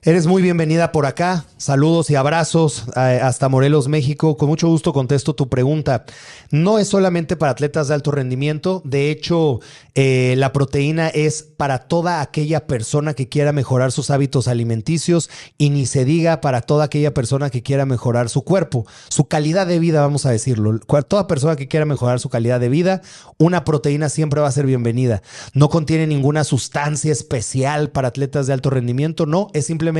Eres 0.05 0.27
muy 0.27 0.41
bienvenida 0.41 0.91
por 0.91 1.05
acá. 1.05 1.45
Saludos 1.55 2.09
y 2.09 2.15
abrazos 2.15 2.83
eh, 2.97 3.21
hasta 3.23 3.47
Morelos, 3.47 3.87
México. 3.87 4.35
Con 4.35 4.49
mucho 4.49 4.67
gusto 4.67 4.91
contesto 4.91 5.33
tu 5.33 5.47
pregunta. 5.47 6.03
No 6.51 6.77
es 6.77 6.89
solamente 6.89 7.37
para 7.37 7.53
atletas 7.53 7.87
de 7.87 7.93
alto 7.93 8.11
rendimiento. 8.11 8.81
De 8.83 9.11
hecho, 9.11 9.61
eh, 9.95 10.35
la 10.37 10.51
proteína 10.51 11.07
es 11.07 11.43
para 11.43 11.79
toda 11.79 12.19
aquella 12.19 12.67
persona 12.67 13.13
que 13.13 13.29
quiera 13.29 13.53
mejorar 13.53 13.93
sus 13.93 14.09
hábitos 14.09 14.49
alimenticios 14.49 15.29
y 15.57 15.69
ni 15.69 15.85
se 15.85 16.03
diga 16.03 16.41
para 16.41 16.59
toda 16.59 16.83
aquella 16.83 17.13
persona 17.13 17.49
que 17.49 17.63
quiera 17.63 17.85
mejorar 17.85 18.27
su 18.27 18.43
cuerpo, 18.43 18.85
su 19.07 19.29
calidad 19.29 19.67
de 19.67 19.79
vida, 19.79 20.01
vamos 20.01 20.25
a 20.25 20.31
decirlo. 20.31 20.79
Toda 21.07 21.27
persona 21.27 21.55
que 21.55 21.69
quiera 21.69 21.85
mejorar 21.85 22.19
su 22.19 22.27
calidad 22.27 22.59
de 22.59 22.67
vida, 22.67 23.01
una 23.37 23.63
proteína 23.63 24.09
siempre 24.09 24.41
va 24.41 24.49
a 24.49 24.51
ser 24.51 24.65
bienvenida. 24.65 25.21
No 25.53 25.69
contiene 25.69 26.07
ninguna 26.07 26.43
sustancia 26.43 27.13
especial 27.13 27.89
para 27.89 28.09
atletas 28.09 28.47
de 28.47 28.53
alto 28.53 28.69
rendimiento. 28.69 29.25
No, 29.25 29.47
es 29.53 29.67
simplemente 29.67 29.92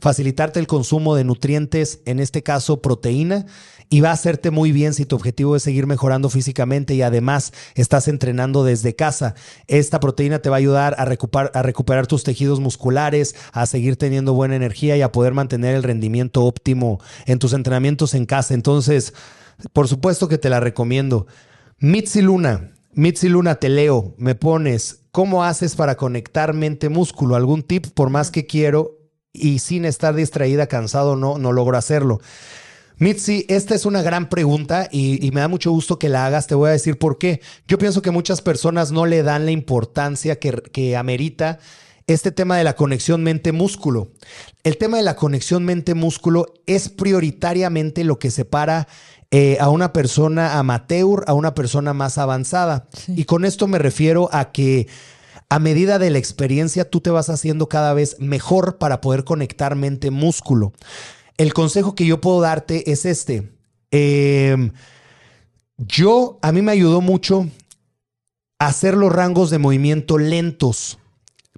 facilitarte 0.00 0.60
el 0.60 0.66
consumo 0.66 1.14
de 1.14 1.24
nutrientes, 1.24 2.00
en 2.06 2.20
este 2.20 2.42
caso 2.42 2.82
proteína, 2.82 3.46
y 3.88 4.00
va 4.00 4.08
a 4.08 4.14
hacerte 4.14 4.50
muy 4.50 4.72
bien 4.72 4.94
si 4.94 5.04
tu 5.04 5.16
objetivo 5.16 5.54
es 5.54 5.62
seguir 5.62 5.86
mejorando 5.86 6.30
físicamente 6.30 6.94
y 6.94 7.02
además 7.02 7.52
estás 7.74 8.08
entrenando 8.08 8.64
desde 8.64 8.96
casa. 8.96 9.34
Esta 9.66 10.00
proteína 10.00 10.38
te 10.38 10.48
va 10.48 10.56
a 10.56 10.58
ayudar 10.58 10.94
a 10.96 11.04
recuperar, 11.04 11.50
a 11.54 11.62
recuperar 11.62 12.06
tus 12.06 12.24
tejidos 12.24 12.58
musculares, 12.58 13.34
a 13.52 13.66
seguir 13.66 13.96
teniendo 13.96 14.32
buena 14.32 14.56
energía 14.56 14.96
y 14.96 15.02
a 15.02 15.12
poder 15.12 15.34
mantener 15.34 15.74
el 15.74 15.82
rendimiento 15.82 16.42
óptimo 16.44 17.00
en 17.26 17.38
tus 17.38 17.52
entrenamientos 17.52 18.14
en 18.14 18.24
casa. 18.24 18.54
Entonces, 18.54 19.12
por 19.74 19.88
supuesto 19.88 20.26
que 20.26 20.38
te 20.38 20.48
la 20.48 20.60
recomiendo. 20.60 21.26
Mitzi 21.78 22.22
Luna, 22.22 22.72
Mitzi 22.94 23.28
Luna, 23.28 23.56
te 23.56 23.68
leo, 23.68 24.14
me 24.16 24.34
pones, 24.34 25.00
¿cómo 25.12 25.44
haces 25.44 25.76
para 25.76 25.96
conectar 25.96 26.54
mente-músculo? 26.54 27.36
¿Algún 27.36 27.62
tip? 27.62 27.86
Por 27.88 28.10
más 28.10 28.30
que 28.30 28.46
quiero, 28.46 29.01
y 29.32 29.58
sin 29.60 29.84
estar 29.84 30.14
distraída, 30.14 30.66
cansado, 30.66 31.16
no, 31.16 31.38
no 31.38 31.52
logro 31.52 31.76
hacerlo. 31.76 32.20
Mitzi, 32.98 33.46
esta 33.48 33.74
es 33.74 33.86
una 33.86 34.02
gran 34.02 34.28
pregunta 34.28 34.88
y, 34.90 35.30
me 35.32 35.40
da 35.40 35.48
mucho 35.48 35.72
gusto 35.72 35.98
que 35.98 36.08
la 36.08 36.26
hagas. 36.26 36.46
Te 36.46 36.54
voy 36.54 36.68
a 36.68 36.72
decir 36.72 36.98
por 36.98 37.18
qué. 37.18 37.40
Yo 37.66 37.78
pienso 37.78 38.02
que 38.02 38.10
muchas 38.10 38.42
personas 38.42 38.92
no 38.92 39.06
le 39.06 39.22
dan 39.22 39.44
la 39.44 39.50
importancia 39.50 40.38
que, 40.38 40.52
que 40.72 40.96
amerita 40.96 41.58
este 42.06 42.30
tema 42.30 42.56
de 42.56 42.64
la 42.64 42.76
conexión 42.76 43.22
mente-músculo. 43.22 44.12
El 44.62 44.76
tema 44.76 44.98
de 44.98 45.02
la 45.02 45.16
conexión 45.16 45.64
mente-músculo 45.64 46.46
es 46.66 46.88
prioritariamente 46.90 48.04
lo 48.04 48.18
que 48.18 48.30
separa 48.30 48.86
eh, 49.34 49.56
a 49.60 49.70
una 49.70 49.94
persona 49.94 50.58
amateur 50.58 51.24
a 51.26 51.32
una 51.32 51.54
persona 51.54 51.94
más 51.94 52.18
avanzada. 52.18 52.88
Y 53.08 53.24
con 53.24 53.46
esto 53.46 53.66
me 53.66 53.78
refiero 53.78 54.28
a 54.30 54.52
que 54.52 54.88
a 55.52 55.58
medida 55.58 55.98
de 55.98 56.08
la 56.08 56.16
experiencia 56.16 56.88
tú 56.88 57.02
te 57.02 57.10
vas 57.10 57.28
haciendo 57.28 57.68
cada 57.68 57.92
vez 57.92 58.16
mejor 58.18 58.78
para 58.78 59.02
poder 59.02 59.24
conectar 59.24 59.76
mente-músculo. 59.76 60.72
El 61.36 61.52
consejo 61.52 61.94
que 61.94 62.06
yo 62.06 62.22
puedo 62.22 62.40
darte 62.40 62.90
es 62.90 63.04
este. 63.04 63.52
Em, 63.90 64.72
yo, 65.76 66.38
a 66.40 66.52
mí 66.52 66.62
me 66.62 66.72
ayudó 66.72 67.02
mucho 67.02 67.50
hacer 68.58 68.96
los 68.96 69.12
rangos 69.12 69.50
de 69.50 69.58
movimiento 69.58 70.16
lentos 70.16 70.98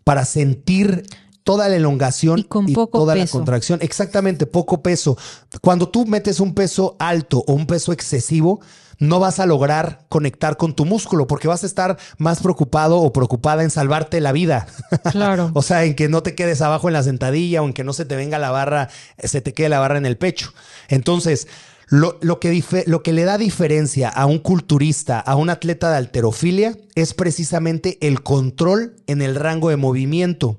para 0.03 0.25
sentir 0.25 1.05
toda 1.45 1.69
la 1.69 1.77
elongación 1.77 2.41
y, 2.41 2.75
toda 2.75 3.15
la 3.15 3.29
contracción. 3.29 3.79
Exactamente, 3.81 4.47
poco 4.47 4.83
peso. 4.83 5.17
Cuando 5.61 5.89
tú 5.89 6.05
metes 6.05 6.41
un 6.41 6.55
peso 6.55 6.97
alto 6.99 7.45
o 7.47 7.53
un 7.53 7.69
peso 7.69 7.93
excesivo, 7.93 8.61
no 8.99 9.21
vas 9.21 9.41
a 9.41 9.47
lograr 9.47 10.05
conectar 10.09 10.57
con 10.57 10.75
tu 10.75 10.85
músculo 10.85 11.27
porque 11.27 11.49
vas 11.49 11.63
a 11.63 11.67
estar 11.67 11.99
más 12.19 12.41
preocupado 12.41 12.99
o 12.99 13.13
preocupada 13.13 13.63
en 13.63 13.71
salvarte 13.71 14.21
la 14.21 14.33
vida. 14.33 14.67
Claro. 15.11 15.51
o 15.55 15.63
sea, 15.63 15.85
en 15.85 15.95
que 15.95 16.09
no 16.09 16.23
te 16.23 16.35
quedes 16.35 16.63
abajo 16.63 16.89
en 16.89 16.95
la 16.95 17.03
sentadilla 17.03 17.63
o 17.63 17.67
en 17.67 17.73
que 17.73 17.85
no 17.85 17.93
se 17.93 18.05
te 18.05 18.17
venga 18.17 18.39
la 18.39 18.51
barra, 18.51 18.89
se 19.23 19.41
te 19.41 19.53
quede 19.53 19.69
la 19.69 19.81
barra 19.81 19.99
en 19.99 20.07
el 20.07 20.17
pecho. 20.17 20.53
Entonces, 20.89 21.49
lo, 21.89 22.19
que 22.41 22.65
lo, 22.87 23.03
que 23.03 23.13
le 23.13 23.25
da 23.25 23.39
diferencia 23.39 24.09
a 24.09 24.27
un 24.27 24.39
culturista, 24.39 25.21
a 25.21 25.37
un 25.37 25.51
atleta 25.51 25.91
de 25.91 25.99
alterofilia, 25.99 26.77
es 26.95 27.15
precisamente 27.15 27.99
el 28.01 28.23
control 28.23 28.97
en 29.07 29.23
el 29.23 29.35
rango 29.35 29.69
de 29.69 29.77
movimiento. 29.77 30.59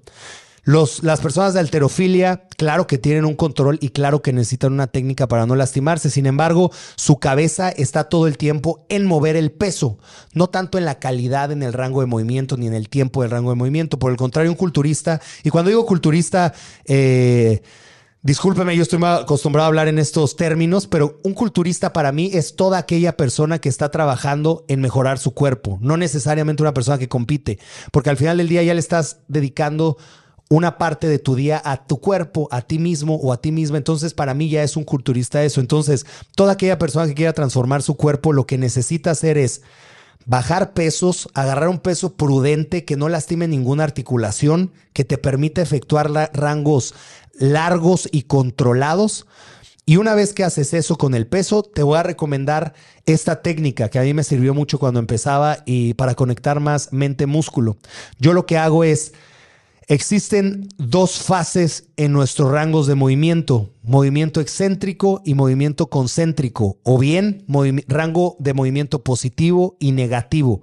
Las 0.66 1.22
personas 1.22 1.53
de 1.53 1.59
alterofilia, 1.59 2.47
claro 2.57 2.88
que 2.88 2.97
tienen 2.97 3.26
un 3.26 3.36
control 3.36 3.78
y 3.82 3.89
claro 3.89 4.24
que 4.24 4.34
necesitan 4.34 4.74
una 4.74 4.88
técnica 4.88 5.28
para 5.28 5.45
no 5.45 5.55
lastimarse. 5.55 6.09
Sin 6.09 6.26
embargo, 6.26 6.72
su 6.95 7.20
cabeza 7.20 7.70
está 7.70 8.05
todo 8.05 8.26
el 8.26 8.39
tiempo 8.39 8.84
en 8.89 9.05
mover 9.05 9.36
el 9.36 9.51
peso, 9.51 9.99
no 10.34 10.47
tanto 10.47 10.80
en 10.80 10.86
la 10.86 10.97
calidad, 10.97 11.51
en 11.51 11.61
el 11.61 11.72
rango 11.72 12.01
de 12.01 12.07
movimiento, 12.07 12.57
ni 12.57 12.66
en 12.66 12.74
el 12.74 12.89
tiempo 12.89 13.22
del 13.22 13.30
rango 13.30 13.51
de 13.51 13.57
movimiento. 13.57 13.99
Por 13.99 14.11
el 14.11 14.18
contrario, 14.18 14.49
un 14.49 14.57
culturista, 14.57 15.22
y 15.43 15.51
cuando 15.51 15.70
digo 15.70 15.86
culturista, 15.86 16.51
eh, 16.86 17.61
Discúlpeme, 18.26 18.76
yo 18.76 18.82
estoy 18.82 18.99
acostumbrado 19.03 19.66
a 19.66 19.68
hablar 19.68 19.88
en 19.88 19.99
estos 19.99 20.36
términos, 20.36 20.88
pero 20.88 21.20
un 21.24 21.36
culturista 21.36 21.93
para 21.93 22.11
mí 22.11 22.32
es 22.34 22.55
toda 22.55 22.80
aquella 22.80 23.16
persona 23.16 23.59
que 23.59 23.70
está 23.70 23.91
trabajando 23.91 24.66
en 24.68 24.82
mejorar 24.82 25.20
su 25.20 25.36
cuerpo, 25.36 25.78
no 25.80 25.95
necesariamente 25.95 26.63
una 26.63 26.74
persona 26.74 26.97
que 26.97 27.07
compite, 27.07 27.59
porque 27.91 28.09
al 28.09 28.18
final 28.18 28.38
del 28.38 28.49
día 28.49 28.63
ya 28.63 28.74
le 28.74 28.80
estás 28.80 29.20
dedicando 29.28 29.97
una 30.50 30.78
parte 30.78 31.08
de 31.08 31.20
tu 31.20 31.36
día 31.36 31.62
a 31.64 31.86
tu 31.86 32.00
cuerpo, 32.00 32.48
a 32.52 32.62
ti 32.62 32.80
mismo 32.80 33.16
o 33.16 33.34
a 33.34 33.41
ti 33.41 33.52
misma. 33.52 33.78
Entonces, 33.78 34.14
para 34.14 34.34
mí 34.34 34.50
ya 34.50 34.64
es 34.64 34.78
un 34.78 34.84
culturista 34.84 35.43
eso. 35.43 35.60
Entonces, 35.60 36.06
toda 36.36 36.54
aquella 36.54 36.78
persona 36.78 37.08
que 37.08 37.16
quiera 37.16 37.34
transformar 37.34 37.82
su 37.82 37.96
cuerpo, 37.96 38.34
lo 38.34 38.46
que 38.46 38.58
necesita 38.58 39.12
hacer 39.12 39.38
es 39.38 39.62
bajar 40.26 40.74
pesos, 40.74 41.30
agarrar 41.34 41.70
un 41.70 41.80
peso 41.80 42.14
prudente 42.14 42.86
que 42.86 42.96
no 42.96 43.10
lastime 43.10 43.48
ninguna 43.48 43.84
articulación, 43.84 44.72
que 44.93 45.04
te 45.04 45.18
permita 45.18 45.62
efectuar 45.62 46.12
rangos 46.34 46.93
largos 47.38 48.08
y 48.12 48.24
controlados. 48.24 49.26
Y 49.88 49.98
una 49.98 50.16
vez 50.16 50.34
que 50.34 50.43
haces 50.43 50.74
eso 50.74 50.98
con 50.98 51.14
el 51.14 51.28
peso, 51.28 51.62
te 51.62 51.84
voy 51.84 52.00
a 52.00 52.04
recomendar 52.04 52.74
esta 53.06 53.43
técnica 53.43 53.89
que 53.89 54.00
a 54.00 54.02
mí 54.02 54.16
me 54.16 54.24
sirvió 54.24 54.56
mucho 54.56 54.80
cuando 54.80 55.00
empezaba 55.00 55.60
y 55.66 55.93
para 55.93 56.16
conectar 56.16 56.60
más 56.60 56.91
mente-músculo. 56.91 57.78
Yo 58.18 58.34
lo 58.34 58.48
que 58.48 58.58
hago 58.58 58.84
es 58.84 59.14
Existen 59.88 60.68
dos 60.78 61.20
fases 61.22 61.90
en 61.96 62.12
nuestros 62.12 62.52
rangos 62.52 62.88
de 62.88 62.96
movimiento, 62.96 63.70
movimiento 63.84 64.42
excéntrico 64.42 65.22
y 65.24 65.36
movimiento 65.36 65.92
concéntrico, 65.92 66.80
o 66.82 66.98
bien 66.98 67.46
rango 67.88 68.36
de 68.40 68.56
movimiento 68.56 69.04
positivo 69.04 69.78
y 69.80 69.92
negativo. 69.92 70.62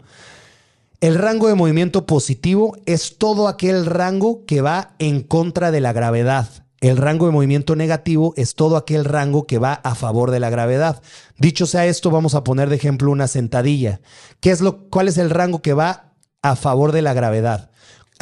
El 1.00 1.14
rango 1.14 1.46
de 1.46 1.54
movimiento 1.54 2.04
positivo 2.04 2.76
es 2.84 3.16
todo 3.16 3.46
aquel 3.46 3.86
rango 3.86 4.44
que 4.44 4.60
va 4.60 4.94
en 4.98 5.22
contra 5.22 5.70
de 5.70 5.80
la 5.80 5.92
gravedad. 5.92 6.48
El 6.80 6.96
rango 6.96 7.26
de 7.26 7.32
movimiento 7.32 7.76
negativo 7.76 8.34
es 8.36 8.56
todo 8.56 8.76
aquel 8.76 9.04
rango 9.04 9.46
que 9.46 9.58
va 9.58 9.74
a 9.74 9.94
favor 9.94 10.32
de 10.32 10.40
la 10.40 10.50
gravedad. 10.50 11.00
Dicho 11.38 11.66
sea 11.66 11.86
esto, 11.86 12.10
vamos 12.10 12.34
a 12.34 12.42
poner 12.42 12.68
de 12.68 12.76
ejemplo 12.76 13.10
una 13.12 13.28
sentadilla. 13.28 14.00
¿Qué 14.40 14.50
es 14.50 14.60
lo, 14.60 14.88
¿Cuál 14.90 15.06
es 15.06 15.16
el 15.16 15.30
rango 15.30 15.62
que 15.62 15.74
va 15.74 16.14
a 16.42 16.56
favor 16.56 16.90
de 16.90 17.02
la 17.02 17.14
gravedad? 17.14 17.71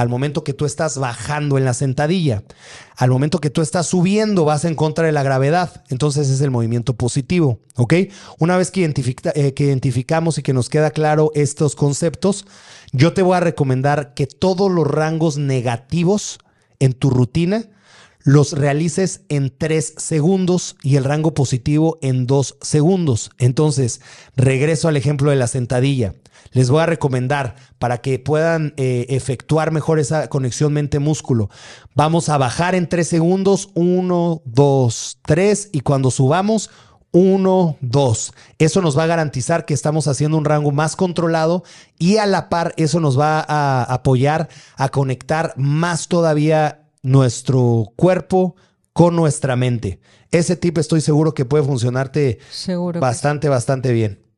Al 0.01 0.09
momento 0.09 0.45
que 0.45 0.55
tú 0.55 0.65
estás 0.65 0.97
bajando 0.97 1.59
en 1.59 1.67
la 1.67 1.75
sentadilla. 1.75 2.43
Al 2.97 3.11
momento 3.11 3.39
que 3.39 3.51
tú 3.51 3.61
estás 3.61 3.87
subiendo, 3.87 4.47
vas 4.47 4.65
en 4.65 4.75
contra 4.75 5.05
de 5.05 5.13
la 5.13 5.23
gravedad. 5.23 5.85
Entonces 5.91 6.31
es 6.31 6.41
el 6.41 6.51
movimiento 6.51 6.95
positivo. 6.95 7.61
¿Ok? 7.77 7.95
Una 8.39 8.57
vez 8.57 8.71
que, 8.71 8.83
eh, 8.85 9.53
que 9.53 9.65
identificamos 9.65 10.39
y 10.39 10.43
que 10.43 10.55
nos 10.55 10.71
queda 10.71 10.91
claro 10.91 11.33
estos 11.35 11.77
conceptos, 11.77 12.47
yo 12.93 13.13
te 13.13 13.21
voy 13.21 13.37
a 13.37 13.41
recomendar 13.41 14.15
que 14.15 14.27
todos 14.27 14.71
los 14.71 14.87
rangos 14.87 15.37
negativos 15.37 16.39
en 16.79 16.95
tu 16.95 17.11
rutina 17.11 17.67
los 18.23 18.53
realices 18.53 19.21
en 19.29 19.53
tres 19.57 19.93
segundos 19.99 20.77
y 20.83 20.97
el 20.97 21.05
rango 21.05 21.35
positivo 21.35 21.99
en 22.01 22.27
dos 22.27 22.57
segundos. 22.63 23.33
Entonces, 23.37 24.01
regreso 24.35 24.89
al 24.89 24.97
ejemplo 24.97 25.31
de 25.31 25.37
la 25.37 25.47
sentadilla 25.47 26.15
les 26.51 26.71
voy 26.71 26.83
a 26.83 26.87
recomendar 26.87 27.57
para 27.79 27.99
que 27.99 28.19
puedan 28.19 28.75
eh, 28.77 29.07
efectuar 29.11 29.71
mejor 29.71 29.99
esa 29.99 30.29
conexión 30.29 30.73
mente-músculo. 30.73 31.51
Vamos 31.95 32.29
a 32.29 32.39
bajar 32.39 32.75
en 32.75 32.89
tres 32.89 33.09
segundos, 33.09 33.71
uno, 33.75 34.43
dos, 34.45 35.19
tres, 35.23 35.69
y 35.73 35.81
cuando 35.81 36.11
subamos, 36.11 36.71
uno, 37.13 37.77
dos. 37.81 38.33
Eso 38.59 38.83
nos 38.83 38.97
va 38.97 39.05
a 39.05 39.09
garantizar 39.09 39.65
que 39.65 39.75
estamos 39.75 40.07
haciendo 40.07 40.37
un 40.37 40.45
rango 40.45 40.71
más 40.71 40.97
controlado 40.97 41.65
y 41.99 42.19
a 42.19 42.27
la 42.27 42.49
par 42.49 42.75
eso 42.77 43.01
nos 43.01 43.19
va 43.19 43.45
a 43.47 43.83
apoyar 43.83 44.49
a 44.77 44.89
conectar 44.89 45.55
más 45.57 46.09
todavía 46.09 46.89
nuestro 47.03 47.93
cuerpo 47.97 48.55
con 48.93 49.17
nuestra 49.17 49.57
mente. 49.57 50.01
Ese 50.31 50.57
tip 50.57 50.79
estoy 50.79 51.01
seguro 51.01 51.35
que 51.35 51.45
puede 51.45 51.65
funcionarte 51.65 52.39
bastante, 53.01 53.49
bastante 53.49 53.93
bien. 53.93 54.30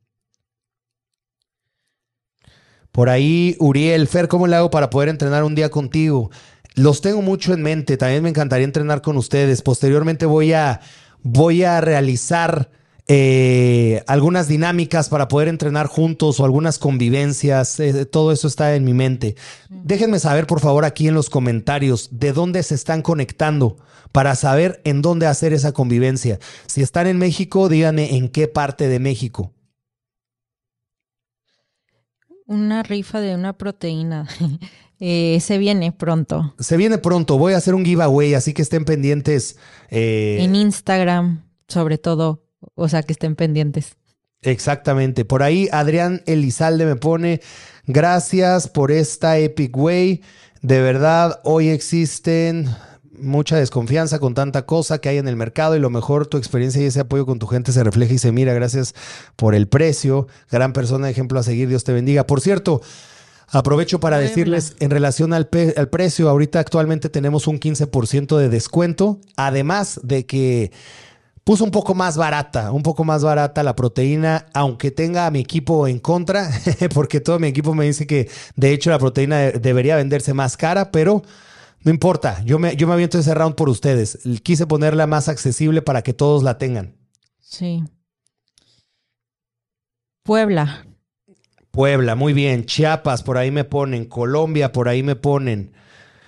Por 2.93 3.09
ahí, 3.09 3.55
Uriel, 3.59 4.07
Fer, 4.07 4.27
¿cómo 4.27 4.45
le 4.45 4.55
hago 4.55 4.69
para 4.69 4.91
poder 4.91 5.09
entrenar 5.09 5.43
un 5.43 5.55
día 5.55 5.69
contigo? 5.69 6.29
Los 6.75 7.01
tengo 7.01 7.23
mucho 7.23 7.51
en 7.51 7.63
mente. 7.63 7.97
También 7.97 8.21
me 8.21 8.29
encantaría 8.29 8.65
entrenar 8.65 9.01
con 9.01 9.17
ustedes. 9.17 9.63
Posteriormente 9.63 10.27
voy 10.27 10.53
a, 10.53 10.79
voy 11.23 11.63
a 11.63 11.81
realizar 11.81 12.69
eh, 13.07 14.03
algunas 14.05 14.47
dinámicas 14.47 15.09
para 15.09 15.27
poder 15.27 15.47
entrenar 15.47 15.87
juntos 15.87 16.39
o 16.39 16.45
algunas 16.45 16.77
convivencias. 16.77 17.79
Eh, 17.79 18.05
todo 18.05 18.31
eso 18.31 18.47
está 18.47 18.75
en 18.75 18.83
mi 18.83 18.93
mente. 18.93 19.35
Déjenme 19.71 20.19
saber, 20.19 20.45
por 20.45 20.59
favor, 20.59 20.85
aquí 20.85 21.07
en 21.07 21.15
los 21.15 21.31
comentarios 21.31 22.09
de 22.11 22.31
dónde 22.31 22.61
se 22.61 22.75
están 22.75 23.01
conectando 23.01 23.77
para 24.11 24.35
saber 24.35 24.81
en 24.83 25.01
dónde 25.01 25.25
hacer 25.25 25.51
esa 25.51 25.71
convivencia. 25.71 26.37
Si 26.67 26.83
están 26.83 27.07
en 27.07 27.17
México, 27.17 27.69
díganme 27.69 28.17
en 28.17 28.29
qué 28.29 28.47
parte 28.47 28.87
de 28.87 28.99
México 28.99 29.51
una 32.45 32.83
rifa 32.83 33.19
de 33.19 33.35
una 33.35 33.53
proteína. 33.53 34.27
Eh, 35.05 35.39
se 35.41 35.57
viene 35.57 35.91
pronto. 35.91 36.55
Se 36.59 36.77
viene 36.77 36.97
pronto. 36.97 37.37
Voy 37.37 37.51
a 37.51 37.57
hacer 37.57 37.75
un 37.75 37.83
giveaway, 37.83 38.35
así 38.35 38.53
que 38.53 38.61
estén 38.61 38.85
pendientes. 38.85 39.57
Eh, 39.89 40.37
en 40.39 40.55
Instagram, 40.55 41.43
sobre 41.67 41.97
todo. 41.97 42.45
O 42.75 42.87
sea, 42.87 43.03
que 43.03 43.11
estén 43.11 43.35
pendientes. 43.35 43.97
Exactamente. 44.43 45.25
Por 45.25 45.43
ahí 45.43 45.67
Adrián 45.73 46.21
Elizalde 46.25 46.85
me 46.85 46.95
pone, 46.95 47.41
gracias 47.85 48.69
por 48.69 48.91
esta 48.91 49.37
Epic 49.37 49.75
Way. 49.75 50.21
De 50.61 50.81
verdad, 50.81 51.41
hoy 51.43 51.67
existen 51.67 52.69
mucha 53.19 53.57
desconfianza 53.57 54.19
con 54.19 54.33
tanta 54.33 54.65
cosa 54.65 54.99
que 54.99 55.09
hay 55.09 55.17
en 55.17 55.27
el 55.27 55.35
mercado 55.35 55.75
y 55.75 55.79
lo 55.79 55.89
mejor 55.89 56.27
tu 56.27 56.37
experiencia 56.37 56.81
y 56.81 56.85
ese 56.85 57.01
apoyo 57.01 57.25
con 57.25 57.39
tu 57.39 57.47
gente 57.47 57.71
se 57.71 57.83
refleja 57.83 58.13
y 58.13 58.17
se 58.17 58.31
mira. 58.31 58.53
Gracias 58.53 58.95
por 59.35 59.55
el 59.55 59.67
precio. 59.67 60.27
Gran 60.51 60.73
persona, 60.73 61.09
ejemplo 61.09 61.39
a 61.39 61.43
seguir. 61.43 61.69
Dios 61.69 61.83
te 61.83 61.93
bendiga. 61.93 62.25
Por 62.25 62.41
cierto, 62.41 62.81
aprovecho 63.49 63.99
para 63.99 64.17
decirles 64.19 64.75
en 64.79 64.89
relación 64.89 65.33
al, 65.33 65.49
al 65.77 65.89
precio, 65.89 66.29
ahorita 66.29 66.59
actualmente 66.59 67.09
tenemos 67.09 67.47
un 67.47 67.59
15% 67.59 68.37
de 68.37 68.49
descuento, 68.49 69.19
además 69.35 69.99
de 70.03 70.25
que 70.25 70.71
puso 71.43 71.63
un 71.63 71.71
poco 71.71 71.93
más 71.93 72.17
barata, 72.17 72.71
un 72.71 72.83
poco 72.83 73.03
más 73.03 73.23
barata 73.23 73.63
la 73.63 73.75
proteína, 73.75 74.47
aunque 74.53 74.91
tenga 74.91 75.25
a 75.25 75.31
mi 75.31 75.39
equipo 75.39 75.87
en 75.87 75.99
contra, 75.99 76.49
porque 76.93 77.19
todo 77.19 77.39
mi 77.39 77.47
equipo 77.47 77.73
me 77.75 77.85
dice 77.85 78.07
que 78.07 78.29
de 78.55 78.71
hecho 78.71 78.89
la 78.89 78.99
proteína 78.99 79.51
debería 79.51 79.97
venderse 79.97 80.33
más 80.33 80.57
cara, 80.57 80.91
pero 80.91 81.23
no 81.83 81.91
importa, 81.91 82.41
yo 82.45 82.59
me, 82.59 82.75
yo 82.75 82.87
me 82.87 82.93
aviento 82.93 83.19
ese 83.19 83.33
round 83.33 83.55
por 83.55 83.69
ustedes. 83.69 84.19
Quise 84.43 84.67
ponerla 84.67 85.05
más 85.07 85.27
accesible 85.27 85.81
para 85.81 86.01
que 86.01 86.13
todos 86.13 86.43
la 86.43 86.57
tengan. 86.57 86.95
Sí. 87.39 87.83
Puebla. 90.23 90.85
Puebla, 91.71 92.15
muy 92.15 92.33
bien. 92.33 92.65
Chiapas, 92.65 93.23
por 93.23 93.37
ahí 93.37 93.51
me 93.51 93.65
ponen. 93.65 94.05
Colombia, 94.05 94.71
por 94.71 94.87
ahí 94.87 95.03
me 95.03 95.15
ponen. 95.15 95.73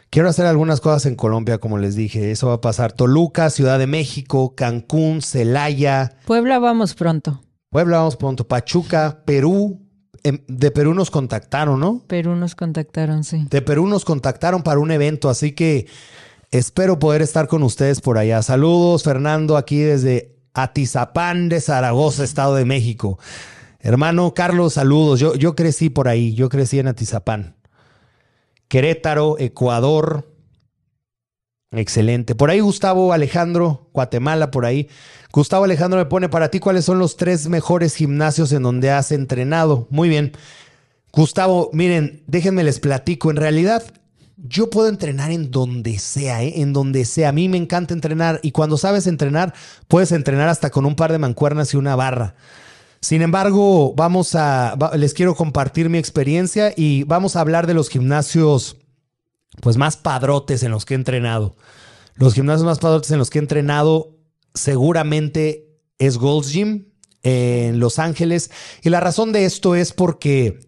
Quiero 0.10 0.28
hacer 0.28 0.46
algunas 0.46 0.82
cosas 0.82 1.06
en 1.06 1.16
Colombia, 1.16 1.60
como 1.60 1.78
les 1.78 1.96
dije. 1.96 2.32
Eso 2.32 2.48
va 2.48 2.56
a 2.56 2.62
pasar. 2.62 2.92
Toluca, 2.92 3.50
Ciudad 3.50 3.80
de 3.80 3.88
México, 3.88 4.56
Cancún, 4.56 5.22
Celaya. 5.22 6.18
Puebla 6.26 6.60
vamos 6.60 6.96
pronto. 6.96 7.44
Puebla 7.70 7.98
vamos 7.98 8.18
pronto. 8.18 8.48
Pachuca, 8.48 9.24
Perú, 9.26 9.85
de 10.48 10.72
Perú 10.72 10.94
nos 10.94 11.12
contactaron, 11.12 11.80
¿no? 11.80 12.02
Perú 12.08 12.36
nos 12.36 12.56
contactaron, 12.56 13.24
sí. 13.24 13.46
De 13.50 13.62
Perú 13.62 13.88
nos 13.88 14.06
contactaron 14.06 14.64
para 14.64 14.80
un 14.80 14.92
evento, 14.92 15.30
así 15.30 15.52
que 15.52 15.88
espero 16.52 17.00
poder 17.00 17.22
estar 17.22 17.48
con 17.48 17.64
ustedes 17.64 18.02
por 18.02 18.18
allá. 18.18 18.42
Saludos, 18.42 19.04
Fernando, 19.04 19.58
aquí 19.58 19.80
desde 19.80 20.36
Atizapán 20.54 21.50
de 21.50 21.62
Zaragoza, 21.62 22.24
Estado 22.24 22.56
de 22.56 22.66
México. 22.66 23.20
Hermano 23.80 24.34
Carlos, 24.34 24.74
saludos. 24.74 25.20
Yo, 25.20 25.36
yo 25.36 25.56
crecí 25.56 25.90
por 25.90 26.08
ahí, 26.08 26.34
yo 26.34 26.50
crecí 26.50 26.80
en 26.80 26.88
Atizapán. 26.88 27.56
Querétaro, 28.68 29.38
Ecuador. 29.38 30.35
Excelente. 31.76 32.36
Por 32.36 32.50
ahí 32.50 32.60
Gustavo 32.60 33.14
Alejandro, 33.14 33.90
Guatemala, 33.94 34.52
por 34.52 34.66
ahí. 34.66 34.88
Gustavo 35.32 35.66
Alejandro 35.66 36.00
me 36.00 36.06
pone 36.06 36.30
para 36.30 36.50
ti 36.50 36.60
cuáles 36.60 36.86
son 36.86 37.00
los 37.00 37.18
tres 37.18 37.50
mejores 37.50 37.96
gimnasios 37.96 38.52
en 38.54 38.64
donde 38.64 38.92
has 38.92 39.12
entrenado. 39.12 39.88
Muy 39.90 40.08
bien. 40.10 40.32
Gustavo, 41.12 41.70
miren, 41.74 42.24
déjenme 42.28 42.64
les 42.64 42.80
platico. 42.80 43.32
En 43.32 43.38
realidad, 43.38 43.84
yo 44.38 44.70
puedo 44.70 44.88
entrenar 44.90 45.32
en 45.32 45.52
donde 45.52 46.00
sea, 46.00 46.44
¿eh? 46.44 46.62
en 46.62 46.74
donde 46.74 47.06
sea. 47.06 47.30
A 47.30 47.34
mí 47.34 47.50
me 47.50 47.58
encanta 47.58 47.94
entrenar 47.94 48.40
y 48.44 48.52
cuando 48.52 48.78
sabes 48.78 49.08
entrenar, 49.08 49.54
puedes 49.88 50.12
entrenar 50.12 50.50
hasta 50.50 50.70
con 50.70 50.86
un 50.86 50.96
par 50.96 51.12
de 51.12 51.20
mancuernas 51.20 51.74
y 51.74 51.78
una 51.78 51.96
barra. 51.96 52.36
Sin 53.02 53.22
embargo, 53.22 53.94
vamos 53.96 54.36
a, 54.36 54.76
les 54.96 55.14
quiero 55.14 55.36
compartir 55.36 55.90
mi 55.90 55.98
experiencia 55.98 56.74
y 56.76 57.04
vamos 57.04 57.36
a 57.36 57.42
hablar 57.42 57.68
de 57.68 57.76
los 57.76 57.90
gimnasios 57.90 58.78
pues 59.62 59.78
más 59.78 59.98
padrotes 59.98 60.64
en 60.64 60.72
los 60.72 60.86
que 60.86 60.94
he 60.94 60.98
entrenado. 60.98 61.56
Los 62.16 62.34
gimnasios 62.34 62.66
más 62.66 62.80
padrotes 62.80 63.12
en 63.12 63.20
los 63.20 63.30
que 63.30 63.40
he 63.40 63.42
entrenado 63.42 64.18
seguramente 64.54 65.80
es 66.00 66.18
Gold's 66.18 66.52
Gym 66.52 66.86
en 67.24 67.80
Los 67.80 68.00
Ángeles. 68.00 68.52
Y 68.84 68.90
la 68.90 69.00
razón 69.00 69.32
de 69.34 69.46
esto 69.46 69.76
es 69.76 69.92
porque 69.92 70.60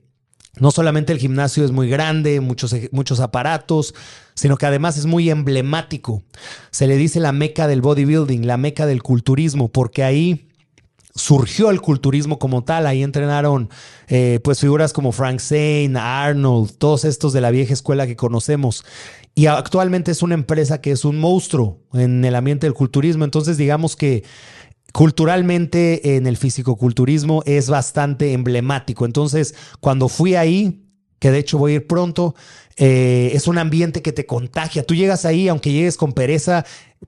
no 0.60 0.72
solamente 0.72 1.14
el 1.14 1.20
gimnasio 1.20 1.64
es 1.64 1.72
muy 1.72 1.90
grande, 1.90 2.42
muchos, 2.42 2.76
muchos 2.92 3.20
aparatos, 3.20 3.94
sino 4.34 4.58
que 4.58 4.66
además 4.66 4.98
es 4.98 5.06
muy 5.06 5.30
emblemático. 5.30 6.24
Se 6.72 6.88
le 6.88 6.98
dice 6.98 7.20
la 7.20 7.32
meca 7.32 7.68
del 7.68 7.82
bodybuilding, 7.82 8.46
la 8.46 8.58
meca 8.58 8.86
del 8.86 9.04
culturismo, 9.04 9.70
porque 9.70 10.04
ahí 10.04 10.47
surgió 11.18 11.70
el 11.72 11.82
culturismo 11.82 12.40
como 12.40 12.64
tal. 12.64 12.88
Ahí 12.88 13.04
entrenaron 13.04 13.70
eh, 14.08 14.40
pues 14.44 14.60
figuras 14.60 14.94
como 14.94 15.12
Frank 15.12 15.40
Zane, 15.40 15.94
Arnold, 15.98 16.78
todos 16.78 17.04
estos 17.04 17.34
de 17.34 17.42
la 17.42 17.52
vieja 17.52 17.74
escuela 17.74 18.08
que 18.08 18.16
conocemos. 18.16 18.86
Y 19.36 19.48
actualmente 19.48 20.12
es 20.12 20.24
una 20.24 20.36
empresa 20.36 20.80
que 20.80 20.92
es 20.92 21.06
un 21.06 21.20
monstruo 21.20 21.82
en 21.94 22.24
el 22.24 22.36
ambiente 22.36 22.66
del 22.66 22.74
culturismo. 22.74 23.26
Entonces 23.26 23.58
digamos 23.58 23.96
que 23.96 24.24
culturalmente 24.94 26.16
en 26.16 26.28
el 26.28 26.38
fisicoculturismo 26.38 27.44
es 27.46 27.70
bastante 27.70 28.34
emblemático. 28.34 29.06
Entonces, 29.06 29.54
cuando 29.80 30.08
fui 30.08 30.36
ahí, 30.36 30.87
que 31.20 31.32
de 31.32 31.40
hecho 31.40 31.58
voy 31.58 31.74
a 31.74 31.76
ir 31.76 31.88
pronto, 31.88 32.36
eh, 32.80 33.32
es 33.34 33.48
un 33.48 33.58
ambiente 33.58 34.02
que 34.04 34.12
te 34.12 34.26
contagia. 34.26 34.84
Tú 34.84 34.94
llegas 34.94 35.26
ahí, 35.26 35.48
aunque 35.48 35.72
llegues 35.72 35.98
con 35.98 36.14
pereza, 36.14 36.64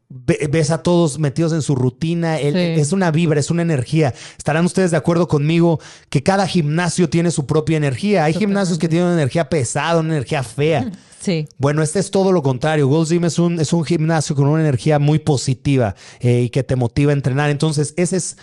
ves 0.09 0.71
a 0.71 0.81
todos 0.81 1.19
metidos 1.19 1.53
en 1.53 1.61
su 1.61 1.75
rutina. 1.75 2.39
Es 2.39 2.91
una 2.91 3.11
vibra, 3.11 3.39
es 3.39 3.51
una 3.51 3.61
energía. 3.61 4.13
Estarán 4.37 4.65
ustedes 4.65 4.91
de 4.91 4.97
acuerdo 4.97 5.27
conmigo 5.27 5.79
que 6.09 6.23
cada 6.23 6.47
gimnasio 6.47 7.09
tiene 7.09 7.29
su 7.29 7.45
propia 7.45 7.77
energía. 7.77 8.23
Hay 8.23 8.33
gimnasios 8.33 8.79
que 8.79 8.89
tienen 8.89 9.07
una 9.07 9.15
energía 9.15 9.47
pesada, 9.49 9.99
una 9.99 10.15
energía 10.15 10.43
fea. 10.43 10.91
Sí. 11.19 11.49
Bueno, 11.57 11.83
este 11.83 11.99
es 11.99 12.11
todo 12.11 12.31
lo 12.31 12.41
contrario. 12.41 12.87
Gold's 12.87 13.09
Gym 13.09 13.25
es 13.25 13.39
un, 13.39 13.59
es 13.59 13.73
un 13.73 13.83
gimnasio 13.83 14.37
con 14.37 14.47
una 14.47 14.61
energía 14.61 14.99
muy 14.99 15.19
positiva 15.19 15.93
eh, 16.21 16.43
y 16.43 16.49
que 16.49 16.63
te 16.63 16.77
motiva 16.77 17.11
a 17.11 17.13
entrenar. 17.13 17.49
Entonces, 17.49 17.93
ese 17.97 18.15
es 18.15 18.37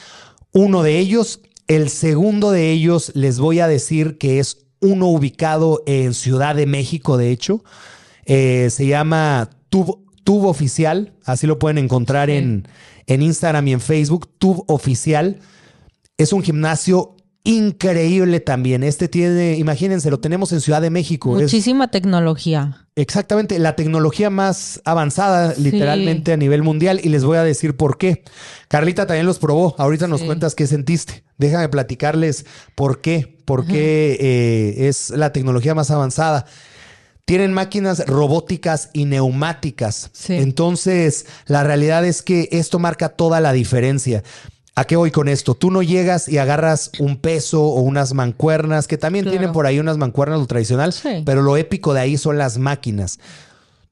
uno 0.52 0.82
de 0.82 0.98
ellos. 0.98 1.40
El 1.68 1.88
segundo 1.88 2.50
de 2.50 2.70
ellos 2.72 3.12
les 3.14 3.38
voy 3.38 3.60
a 3.60 3.66
decir 3.66 4.18
que 4.18 4.40
es 4.40 4.65
uno 4.86 5.08
ubicado 5.08 5.82
en 5.86 6.14
Ciudad 6.14 6.54
de 6.54 6.66
México, 6.66 7.16
de 7.16 7.30
hecho. 7.30 7.64
Eh, 8.24 8.68
se 8.70 8.86
llama 8.86 9.50
Tubo, 9.68 10.02
Oficial. 10.48 11.12
Así 11.24 11.46
lo 11.46 11.58
pueden 11.58 11.78
encontrar 11.78 12.30
en, 12.30 12.66
en 13.06 13.22
Instagram 13.22 13.68
y 13.68 13.72
en 13.74 13.80
Facebook. 13.80 14.28
Tube 14.38 14.62
Oficial. 14.66 15.38
Es 16.16 16.32
un 16.32 16.42
gimnasio 16.42 17.15
increíble 17.46 18.40
también. 18.40 18.82
Este 18.82 19.08
tiene, 19.08 19.56
imagínense, 19.56 20.10
lo 20.10 20.18
tenemos 20.18 20.52
en 20.52 20.60
Ciudad 20.60 20.82
de 20.82 20.90
México. 20.90 21.30
Muchísima 21.30 21.88
tecnología. 21.88 22.86
Exactamente, 22.96 23.58
la 23.58 23.76
tecnología 23.76 24.30
más 24.30 24.80
avanzada 24.84 25.54
literalmente 25.56 26.32
a 26.32 26.36
nivel 26.36 26.62
mundial 26.62 27.00
y 27.02 27.08
les 27.08 27.24
voy 27.24 27.36
a 27.36 27.44
decir 27.44 27.76
por 27.76 27.98
qué. 27.98 28.24
Carlita 28.68 29.06
también 29.06 29.26
los 29.26 29.38
probó, 29.38 29.76
ahorita 29.78 30.08
nos 30.08 30.22
cuentas 30.22 30.54
qué 30.54 30.66
sentiste. 30.66 31.22
Déjame 31.38 31.68
platicarles 31.68 32.46
por 32.74 33.00
qué, 33.00 33.38
por 33.44 33.66
qué 33.66 34.16
eh, 34.18 34.88
es 34.88 35.10
la 35.10 35.32
tecnología 35.32 35.74
más 35.74 35.90
avanzada. 35.90 36.46
Tienen 37.26 37.52
máquinas 37.52 38.06
robóticas 38.06 38.90
y 38.92 39.04
neumáticas. 39.04 40.10
Entonces, 40.28 41.26
la 41.46 41.64
realidad 41.64 42.04
es 42.04 42.22
que 42.22 42.48
esto 42.50 42.78
marca 42.78 43.10
toda 43.10 43.40
la 43.40 43.52
diferencia. 43.52 44.22
¿A 44.78 44.84
qué 44.84 44.94
voy 44.94 45.10
con 45.10 45.26
esto? 45.28 45.54
Tú 45.54 45.70
no 45.70 45.80
llegas 45.80 46.28
y 46.28 46.36
agarras 46.36 46.90
un 46.98 47.16
peso 47.16 47.62
o 47.62 47.80
unas 47.80 48.12
mancuernas, 48.12 48.86
que 48.86 48.98
también 48.98 49.24
tienen 49.24 49.52
por 49.52 49.64
ahí 49.64 49.80
unas 49.80 49.96
mancuernas 49.96 50.38
lo 50.38 50.46
tradicional, 50.46 50.94
pero 51.24 51.40
lo 51.40 51.56
épico 51.56 51.94
de 51.94 52.00
ahí 52.00 52.18
son 52.18 52.36
las 52.36 52.58
máquinas. 52.58 53.18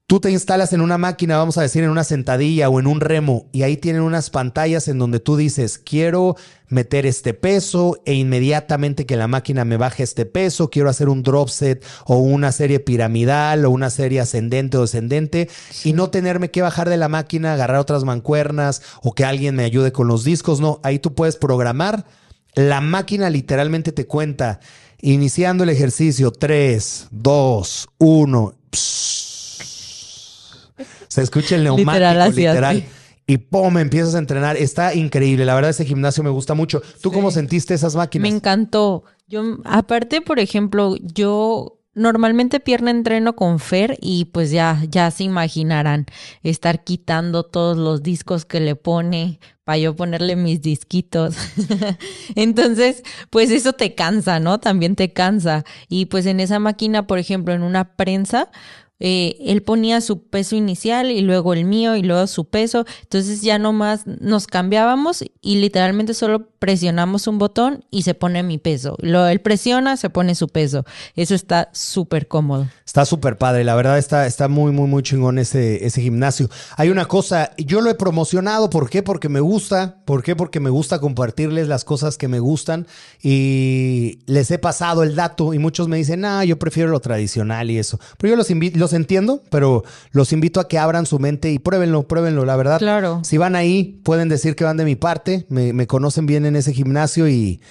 Tú 0.07 0.19
te 0.19 0.29
instalas 0.29 0.71
en 0.71 0.81
una 0.81 0.99
máquina, 0.99 1.35
vamos 1.35 1.57
a 1.57 1.63
decir, 1.63 1.83
en 1.83 1.89
una 1.89 2.03
sentadilla 2.03 2.69
o 2.69 2.79
en 2.79 2.85
un 2.85 3.01
remo, 3.01 3.49
y 3.51 3.63
ahí 3.63 3.75
tienen 3.75 4.03
unas 4.03 4.29
pantallas 4.29 4.87
en 4.87 4.99
donde 4.99 5.19
tú 5.19 5.35
dices, 5.35 5.79
quiero 5.79 6.35
meter 6.67 7.07
este 7.07 7.33
peso 7.33 7.99
e 8.05 8.13
inmediatamente 8.13 9.07
que 9.07 9.15
la 9.15 9.27
máquina 9.27 9.65
me 9.65 9.77
baje 9.77 10.03
este 10.03 10.27
peso, 10.27 10.69
quiero 10.69 10.91
hacer 10.91 11.09
un 11.09 11.23
drop 11.23 11.49
set 11.49 11.83
o 12.05 12.17
una 12.17 12.51
serie 12.51 12.79
piramidal 12.79 13.65
o 13.65 13.71
una 13.71 13.89
serie 13.89 14.19
ascendente 14.19 14.77
o 14.77 14.81
descendente 14.81 15.49
y 15.83 15.93
no 15.93 16.11
tenerme 16.11 16.51
que 16.51 16.61
bajar 16.61 16.87
de 16.87 16.97
la 16.97 17.09
máquina, 17.09 17.53
agarrar 17.53 17.79
otras 17.79 18.03
mancuernas 18.03 18.83
o 19.01 19.13
que 19.13 19.25
alguien 19.25 19.55
me 19.55 19.63
ayude 19.63 19.91
con 19.91 20.07
los 20.07 20.23
discos, 20.23 20.59
no, 20.59 20.79
ahí 20.83 20.99
tú 20.99 21.15
puedes 21.15 21.35
programar, 21.35 22.05
la 22.53 22.79
máquina 22.79 23.31
literalmente 23.31 23.91
te 23.91 24.05
cuenta, 24.05 24.59
iniciando 25.01 25.63
el 25.63 25.71
ejercicio, 25.71 26.29
3, 26.29 27.07
2, 27.09 27.87
1, 27.97 28.53
se 31.15 31.21
escucha 31.21 31.55
el 31.55 31.63
neumático 31.63 32.35
literal. 32.35 32.83
Y 33.25 33.37
¡pum! 33.37 33.77
empiezas 33.77 34.15
a 34.15 34.19
entrenar. 34.19 34.57
Está 34.57 34.93
increíble. 34.93 35.45
La 35.45 35.55
verdad, 35.55 35.71
ese 35.71 35.85
gimnasio 35.85 36.23
me 36.25 36.29
gusta 36.29 36.55
mucho. 36.55 36.81
¿Tú 37.01 37.11
cómo 37.13 37.31
sentiste 37.31 37.73
esas 37.73 37.95
máquinas? 37.95 38.29
Me 38.29 38.35
encantó. 38.35 39.05
Yo, 39.27 39.59
aparte, 39.63 40.19
por 40.19 40.39
ejemplo, 40.39 40.95
yo 41.01 41.79
normalmente 41.93 42.59
pierna 42.59 42.91
entreno 42.91 43.37
con 43.37 43.59
Fer 43.59 43.97
y 44.01 44.25
pues 44.25 44.51
ya, 44.51 44.83
ya 44.89 45.09
se 45.09 45.23
imaginarán 45.23 46.05
estar 46.43 46.83
quitando 46.83 47.43
todos 47.43 47.77
los 47.77 48.03
discos 48.03 48.43
que 48.43 48.59
le 48.59 48.75
pone 48.75 49.39
para 49.63 49.77
yo 49.77 49.95
ponerle 49.95 50.35
mis 50.35 50.61
disquitos. 50.61 51.37
Entonces, 52.35 53.03
pues 53.29 53.49
eso 53.49 53.71
te 53.73 53.95
cansa, 53.95 54.41
¿no? 54.41 54.59
También 54.59 54.95
te 54.97 55.13
cansa. 55.13 55.63
Y 55.87 56.07
pues 56.07 56.25
en 56.25 56.41
esa 56.41 56.59
máquina, 56.59 57.07
por 57.07 57.17
ejemplo, 57.17 57.53
en 57.53 57.63
una 57.63 57.95
prensa, 57.95 58.51
eh, 59.07 59.37
él 59.39 59.61
ponía 59.61 60.01
su 60.01 60.23
peso 60.23 60.55
inicial 60.55 61.11
y 61.11 61.21
luego 61.21 61.53
el 61.53 61.63
mío 61.63 61.95
y 61.95 62.01
luego 62.01 62.25
su 62.25 62.45
peso. 62.45 62.87
Entonces 63.03 63.43
ya 63.43 63.59
nomás 63.59 64.07
nos 64.07 64.47
cambiábamos 64.47 65.23
y 65.41 65.57
literalmente 65.57 66.15
solo 66.15 66.47
presionamos 66.57 67.27
un 67.27 67.37
botón 67.37 67.85
y 67.91 68.01
se 68.01 68.15
pone 68.15 68.41
mi 68.41 68.57
peso. 68.57 68.97
Lo, 69.01 69.27
él 69.27 69.41
presiona, 69.41 69.95
se 69.95 70.09
pone 70.09 70.33
su 70.33 70.47
peso. 70.47 70.85
Eso 71.15 71.35
está 71.35 71.69
súper 71.71 72.27
cómodo. 72.27 72.67
Está 72.83 73.05
súper 73.05 73.37
padre. 73.37 73.63
La 73.63 73.75
verdad 73.75 73.99
está, 73.99 74.25
está 74.25 74.47
muy, 74.47 74.71
muy, 74.71 74.87
muy 74.87 75.03
chingón 75.03 75.37
ese, 75.37 75.85
ese 75.85 76.01
gimnasio. 76.01 76.49
Hay 76.75 76.89
una 76.89 77.05
cosa, 77.05 77.51
yo 77.57 77.81
lo 77.81 77.91
he 77.91 77.95
promocionado. 77.95 78.71
¿Por 78.71 78.89
qué? 78.89 79.03
Porque 79.03 79.29
me 79.29 79.39
gusta. 79.39 79.97
¿Por 80.05 80.23
qué? 80.23 80.35
Porque 80.35 80.59
me 80.59 80.71
gusta 80.71 80.99
compartirles 80.99 81.67
las 81.67 81.85
cosas 81.85 82.17
que 82.17 82.27
me 82.27 82.39
gustan 82.39 82.87
y 83.21 84.17
les 84.25 84.49
he 84.49 84.57
pasado 84.57 85.03
el 85.03 85.15
dato 85.15 85.53
y 85.53 85.59
muchos 85.59 85.87
me 85.87 85.97
dicen, 85.97 86.25
ah, 86.25 86.43
yo 86.43 86.57
prefiero 86.57 86.89
lo 86.89 87.01
tradicional 87.01 87.69
y 87.69 87.77
eso. 87.77 87.99
Pero 88.17 88.31
yo 88.31 88.37
los 88.37 88.49
invito 88.49 88.94
entiendo, 88.97 89.41
pero 89.49 89.83
los 90.11 90.33
invito 90.33 90.59
a 90.59 90.67
que 90.67 90.77
abran 90.77 91.05
su 91.05 91.19
mente 91.19 91.51
y 91.51 91.59
pruébenlo, 91.59 92.07
pruébenlo, 92.07 92.45
la 92.45 92.55
verdad. 92.55 92.79
Claro. 92.79 93.21
Si 93.23 93.37
van 93.37 93.55
ahí, 93.55 93.99
pueden 94.03 94.29
decir 94.29 94.55
que 94.55 94.63
van 94.63 94.77
de 94.77 94.85
mi 94.85 94.95
parte, 94.95 95.45
me, 95.49 95.87
conocen 95.87 96.25
bien 96.25 96.45
en 96.45 96.55
ese 96.55 96.73
gimnasio 96.73 97.27
y, 97.27 97.61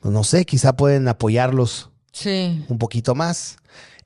pues, 0.00 0.12
no 0.12 0.24
sé, 0.24 0.44
quizá 0.44 0.76
pueden 0.76 1.08
apoyarlos 1.08 1.90
sí. 2.12 2.64
un 2.68 2.78
poquito 2.78 3.14
más. 3.14 3.58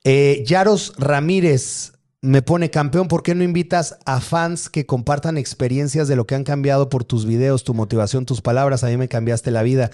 Eh, 0.04 0.42
Yaros 0.46 0.94
Ramírez 0.96 1.92
me 2.22 2.42
pone 2.42 2.70
campeón, 2.70 3.08
¿por 3.08 3.22
qué 3.22 3.34
no 3.34 3.44
invitas 3.44 3.96
a 4.04 4.20
fans 4.20 4.68
que 4.68 4.84
compartan 4.84 5.38
experiencias 5.38 6.06
de 6.06 6.16
lo 6.16 6.26
que 6.26 6.34
han 6.34 6.44
cambiado 6.44 6.88
por 6.88 7.04
tus 7.04 7.24
videos, 7.24 7.64
tu 7.64 7.72
motivación, 7.72 8.26
tus 8.26 8.42
palabras? 8.42 8.84
A 8.84 8.88
mí 8.88 8.96
me 8.96 9.08
cambiaste 9.08 9.50
la 9.50 9.62
vida. 9.62 9.90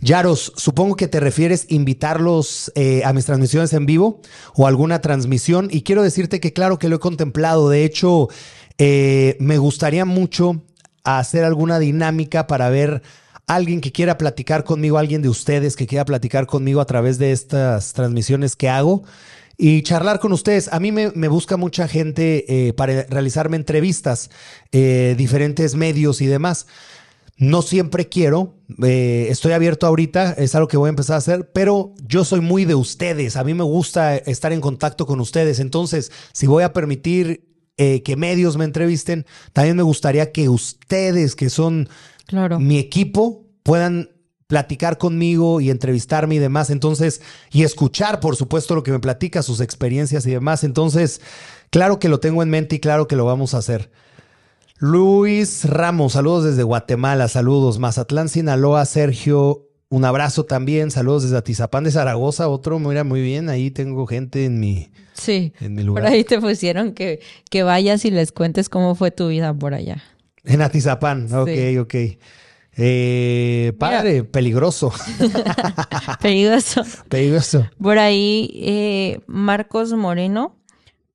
Yaros, 0.00 0.52
supongo 0.56 0.94
que 0.96 1.08
te 1.08 1.20
refieres 1.20 1.66
invitarlos 1.70 2.70
eh, 2.74 3.02
a 3.04 3.12
mis 3.12 3.24
transmisiones 3.24 3.72
en 3.72 3.86
vivo 3.86 4.20
o 4.54 4.66
alguna 4.66 5.00
transmisión 5.00 5.68
y 5.70 5.82
quiero 5.82 6.02
decirte 6.02 6.38
que 6.38 6.52
claro 6.52 6.78
que 6.78 6.88
lo 6.88 6.96
he 6.96 7.00
contemplado. 7.00 7.70
De 7.70 7.84
hecho, 7.84 8.28
eh, 8.78 9.36
me 9.40 9.56
gustaría 9.56 10.04
mucho 10.04 10.62
hacer 11.02 11.44
alguna 11.44 11.78
dinámica 11.78 12.46
para 12.46 12.68
ver 12.68 13.02
alguien 13.46 13.80
que 13.80 13.92
quiera 13.92 14.18
platicar 14.18 14.64
conmigo, 14.64 14.98
alguien 14.98 15.22
de 15.22 15.30
ustedes 15.30 15.76
que 15.76 15.86
quiera 15.86 16.04
platicar 16.04 16.46
conmigo 16.46 16.80
a 16.80 16.86
través 16.86 17.18
de 17.18 17.32
estas 17.32 17.94
transmisiones 17.94 18.54
que 18.54 18.68
hago 18.68 19.02
y 19.56 19.80
charlar 19.82 20.20
con 20.20 20.32
ustedes. 20.32 20.70
A 20.72 20.78
mí 20.78 20.92
me, 20.92 21.28
busca 21.28 21.56
mucha 21.56 21.88
gente 21.88 22.44
eh, 22.48 22.74
para 22.74 23.04
realizarme 23.04 23.56
entrevistas, 23.56 24.30
diferentes 24.70 25.74
medios 25.74 26.20
y 26.20 26.26
demás. 26.26 26.66
No 27.38 27.60
siempre 27.60 28.08
quiero, 28.08 28.54
eh, 28.82 29.26
estoy 29.28 29.52
abierto 29.52 29.86
ahorita, 29.86 30.32
es 30.32 30.54
algo 30.54 30.68
que 30.68 30.78
voy 30.78 30.88
a 30.88 30.90
empezar 30.90 31.14
a 31.14 31.18
hacer, 31.18 31.52
pero 31.52 31.92
yo 32.02 32.24
soy 32.24 32.40
muy 32.40 32.64
de 32.64 32.74
ustedes, 32.74 33.36
a 33.36 33.44
mí 33.44 33.52
me 33.52 33.62
gusta 33.62 34.16
estar 34.16 34.54
en 34.54 34.62
contacto 34.62 35.04
con 35.04 35.20
ustedes, 35.20 35.60
entonces 35.60 36.10
si 36.32 36.46
voy 36.46 36.62
a 36.62 36.72
permitir 36.72 37.46
eh, 37.76 38.02
que 38.02 38.16
medios 38.16 38.56
me 38.56 38.64
entrevisten, 38.64 39.26
también 39.52 39.76
me 39.76 39.82
gustaría 39.82 40.32
que 40.32 40.48
ustedes, 40.48 41.36
que 41.36 41.50
son 41.50 41.90
mi 42.58 42.78
equipo, 42.78 43.44
puedan 43.62 44.10
platicar 44.46 44.96
conmigo 44.96 45.60
y 45.60 45.68
entrevistarme 45.68 46.36
y 46.36 46.38
demás, 46.38 46.70
entonces, 46.70 47.20
y 47.52 47.64
escuchar, 47.64 48.20
por 48.20 48.36
supuesto, 48.36 48.74
lo 48.74 48.82
que 48.82 48.92
me 48.92 49.00
platica, 49.00 49.42
sus 49.42 49.60
experiencias 49.60 50.24
y 50.26 50.30
demás, 50.30 50.64
entonces, 50.64 51.20
claro 51.68 51.98
que 51.98 52.08
lo 52.08 52.18
tengo 52.18 52.42
en 52.42 52.48
mente 52.48 52.76
y 52.76 52.80
claro 52.80 53.06
que 53.08 53.16
lo 53.16 53.26
vamos 53.26 53.52
a 53.52 53.58
hacer. 53.58 53.90
Luis 54.78 55.64
Ramos, 55.64 56.12
saludos 56.12 56.44
desde 56.44 56.62
Guatemala, 56.62 57.28
saludos. 57.28 57.78
Mazatlán, 57.78 58.28
Sinaloa, 58.28 58.84
Sergio 58.84 59.62
un 59.88 60.04
abrazo 60.04 60.44
también. 60.44 60.90
Saludos 60.90 61.22
desde 61.22 61.36
Atizapán 61.36 61.84
de 61.84 61.92
Zaragoza. 61.92 62.48
Otro, 62.48 62.78
mira, 62.78 63.04
muy 63.04 63.22
bien. 63.22 63.48
Ahí 63.48 63.70
tengo 63.70 64.06
gente 64.06 64.44
en 64.44 64.58
mi, 64.58 64.90
Sí. 65.14 65.52
en 65.60 65.74
mi 65.74 65.82
lugar. 65.84 66.04
Por 66.04 66.12
ahí 66.12 66.24
te 66.24 66.40
pusieron 66.40 66.92
que, 66.92 67.20
que 67.50 67.62
vayas 67.62 68.04
y 68.04 68.10
les 68.10 68.32
cuentes 68.32 68.68
cómo 68.68 68.94
fue 68.96 69.10
tu 69.12 69.28
vida 69.28 69.54
por 69.54 69.74
allá. 69.74 70.02
En 70.44 70.60
Atizapán. 70.60 71.32
Ok, 71.32 71.48
Sí. 71.48 71.78
ok. 71.78 71.94
Eh, 72.78 73.72
padre, 73.78 74.24
peligroso. 74.24 74.92
Peligroso. 76.20 76.82
peligroso. 77.08 77.66
Por 77.80 77.98
ahí, 77.98 78.50
eh, 78.62 79.20
Marcos 79.26 79.94
Moreno 79.94 80.56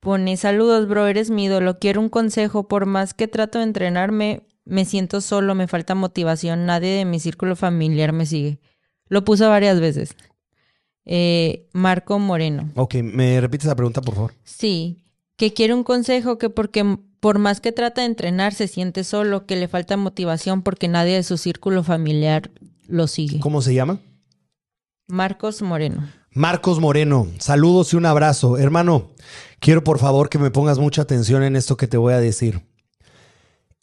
pone: 0.02 0.36
Saludos, 0.36 0.90
bro, 0.90 1.08
eres 1.08 1.30
mi 1.30 1.46
ídolo. 1.46 1.80
Quiero 1.80 2.02
un 2.02 2.10
consejo. 2.10 2.68
Por 2.68 2.86
más 2.86 3.14
que 3.14 3.30
trato 3.30 3.60
de 3.60 3.64
entrenarme, 3.64 4.46
me 4.66 4.84
siento 4.84 5.22
solo, 5.22 5.56
me 5.56 5.68
falta 5.68 5.96
motivación. 5.96 6.66
Nadie 6.66 6.90
de 6.90 7.06
mi 7.06 7.22
círculo 7.22 7.56
familiar 7.56 8.12
me 8.12 8.26
sigue. 8.26 8.60
Lo 9.08 9.24
puso 9.24 9.48
varias 9.48 9.80
veces. 9.80 10.16
Eh, 11.06 11.70
Marco 11.72 12.20
Moreno. 12.20 12.70
Ok, 12.76 12.96
¿me 12.96 13.40
repites 13.40 13.68
la 13.68 13.76
pregunta, 13.76 14.02
por 14.02 14.16
favor? 14.16 14.34
Sí, 14.44 15.06
que 15.38 15.54
quiere 15.54 15.74
un 15.74 15.84
consejo, 15.84 16.38
que 16.38 16.50
porque 16.50 16.98
por 17.20 17.40
más 17.40 17.62
que 17.62 17.72
trata 17.72 18.02
de 18.02 18.08
entrenar, 18.08 18.54
se 18.54 18.68
siente 18.68 19.04
solo, 19.04 19.46
que 19.46 19.56
le 19.56 19.68
falta 19.68 19.96
motivación 19.96 20.62
porque 20.62 20.88
nadie 20.88 21.16
de 21.16 21.24
su 21.24 21.38
círculo 21.38 21.84
familiar 21.84 22.52
lo 22.88 23.08
sigue. 23.08 23.40
¿Cómo 23.40 23.62
se 23.62 23.74
llama? 23.74 24.00
Marcos 25.08 25.62
Moreno. 25.62 26.08
Marcos 26.34 26.80
Moreno, 26.80 27.28
saludos 27.40 27.94
y 27.94 27.98
un 27.98 28.06
abrazo. 28.06 28.58
Hermano, 28.58 29.12
quiero 29.62 29.84
por 29.84 30.00
favor 30.00 30.28
que 30.28 30.40
me 30.40 30.52
pongas 30.52 30.80
mucha 30.80 31.04
atención 31.04 31.44
en 31.44 31.56
esto 31.56 31.78
que 31.78 31.88
te 31.88 31.96
voy 31.96 32.14
a 32.14 32.20
decir. 32.20 32.66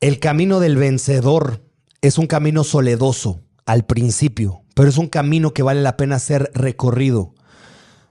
El 0.01 0.19
camino 0.19 0.61
del 0.61 0.77
vencedor 0.77 1.63
es 2.03 2.19
un 2.19 2.27
camino 2.27 2.65
soledoso 2.65 3.41
al 3.65 3.87
principio, 3.87 4.63
pero 4.75 4.89
es 4.89 4.99
un 4.99 5.09
camino 5.09 5.55
que 5.55 5.63
vale 5.63 5.81
la 5.81 5.97
pena 5.97 6.19
ser 6.19 6.51
recorrido. 6.53 7.35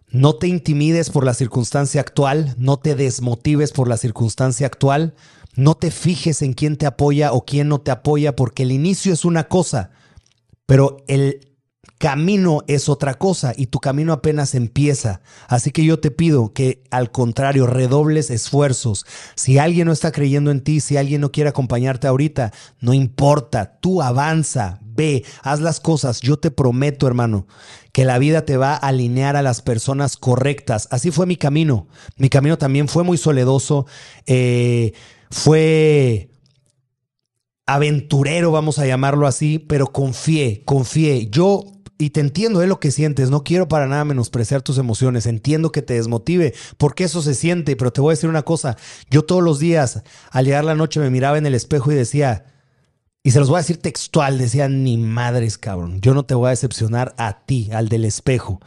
No 0.10 0.36
te 0.36 0.48
intimides 0.48 1.10
por 1.10 1.26
la 1.26 1.34
circunstancia 1.34 2.02
actual, 2.02 2.56
no 2.58 2.78
te 2.78 2.96
desmotives 2.96 3.74
por 3.74 3.90
la 3.90 3.98
circunstancia 3.98 4.66
actual, 4.66 5.14
no 5.56 5.76
te 5.76 5.92
fijes 5.92 6.42
en 6.42 6.54
quién 6.54 6.78
te 6.78 6.86
apoya 6.86 7.34
o 7.34 7.44
quién 7.44 7.68
no 7.68 7.80
te 7.80 7.92
apoya, 7.92 8.36
porque 8.36 8.64
el 8.64 8.72
inicio 8.72 9.12
es 9.12 9.26
una 9.26 9.50
cosa, 9.50 9.92
pero 10.66 11.04
el 11.08 11.47
camino 11.98 12.64
es 12.68 12.90
otra 12.90 13.16
cosa 13.16 13.54
y 13.56 13.68
tu 13.68 13.80
camino 13.80 14.14
apenas 14.14 14.56
empieza. 14.56 15.22
Así 15.48 15.72
que 15.72 15.84
yo 15.84 16.00
te 16.00 16.12
pido 16.12 16.54
que 16.54 16.84
al 16.92 17.12
contrario 17.12 17.68
redobles 17.68 18.30
esfuerzos. 18.30 19.06
Si 19.36 19.58
alguien 19.58 19.88
no 19.88 19.92
está 19.94 20.12
creyendo 20.12 20.52
en 20.52 20.62
ti, 20.62 20.80
si 20.80 20.98
alguien 20.98 21.22
no 21.22 21.32
quiere 21.32 21.50
acompañarte 21.50 22.08
ahorita, 22.08 22.54
no 22.80 22.94
importa, 22.94 23.80
tú 23.80 24.02
avanza, 24.02 24.80
ve, 24.82 25.26
haz 25.42 25.60
las 25.60 25.80
cosas. 25.80 26.22
Yo 26.22 26.38
te 26.38 26.52
prometo, 26.52 27.08
hermano, 27.08 27.48
que 27.92 28.06
la 28.06 28.20
vida 28.20 28.46
te 28.46 28.58
va 28.58 28.74
a 28.74 28.78
alinear 28.78 29.36
a 29.36 29.42
las 29.42 29.62
personas 29.62 30.18
correctas. 30.18 30.88
Así 30.92 31.12
fue 31.12 31.26
mi 31.26 31.36
camino. 31.36 31.88
Mi 32.18 32.30
camino 32.30 32.58
también 32.58 32.88
fue 32.88 33.04
muy 33.04 33.18
soledoso. 33.18 33.86
eh, 34.26 34.94
fue 35.30 36.30
aventurero, 37.68 38.52
vamos 38.52 38.80
a 38.80 38.88
llamarlo 38.88 39.28
así, 39.28 39.60
pero 39.60 39.88
confié, 39.88 40.64
confié. 40.64 41.28
Yo, 41.30 41.66
y 41.98 42.12
te 42.12 42.20
entiendo 42.20 42.60
de 42.60 42.68
lo 42.68 42.80
que 42.80 42.92
sientes, 42.92 43.30
no 43.30 43.44
quiero 43.44 43.68
para 43.68 43.88
nada 43.88 44.06
menospreciar 44.06 44.62
tus 44.62 44.78
emociones, 44.78 45.26
entiendo 45.26 45.72
que 45.72 45.82
te 45.82 45.96
desmotive, 45.96 46.54
porque 46.78 47.06
eso 47.06 47.22
se 47.22 47.34
siente, 47.34 47.76
pero 47.76 47.92
te 47.92 48.02
voy 48.02 48.12
a 48.12 48.16
decir 48.16 48.30
una 48.30 48.44
cosa, 48.44 48.78
yo 49.10 49.24
todos 49.24 49.44
los 49.44 49.60
días, 49.60 50.04
al 50.32 50.46
llegar 50.46 50.64
la 50.64 50.76
noche, 50.76 51.00
me 51.00 51.10
miraba 51.10 51.38
en 51.38 51.46
el 51.46 51.56
espejo 51.56 51.92
y 51.92 51.96
decía, 51.96 52.46
y 53.24 53.32
se 53.32 53.40
los 53.40 53.50
voy 53.50 53.58
a 53.58 53.62
decir 53.62 53.82
textual, 53.82 54.38
decía, 54.38 54.70
ni 54.70 54.98
madres, 54.98 55.58
cabrón, 55.58 56.00
yo 56.02 56.14
no 56.14 56.24
te 56.24 56.36
voy 56.36 56.48
a 56.48 56.52
decepcionar 56.52 57.14
a 57.18 57.46
ti, 57.46 57.70
al 57.74 57.90
del 57.90 58.06
espejo. 58.06 58.62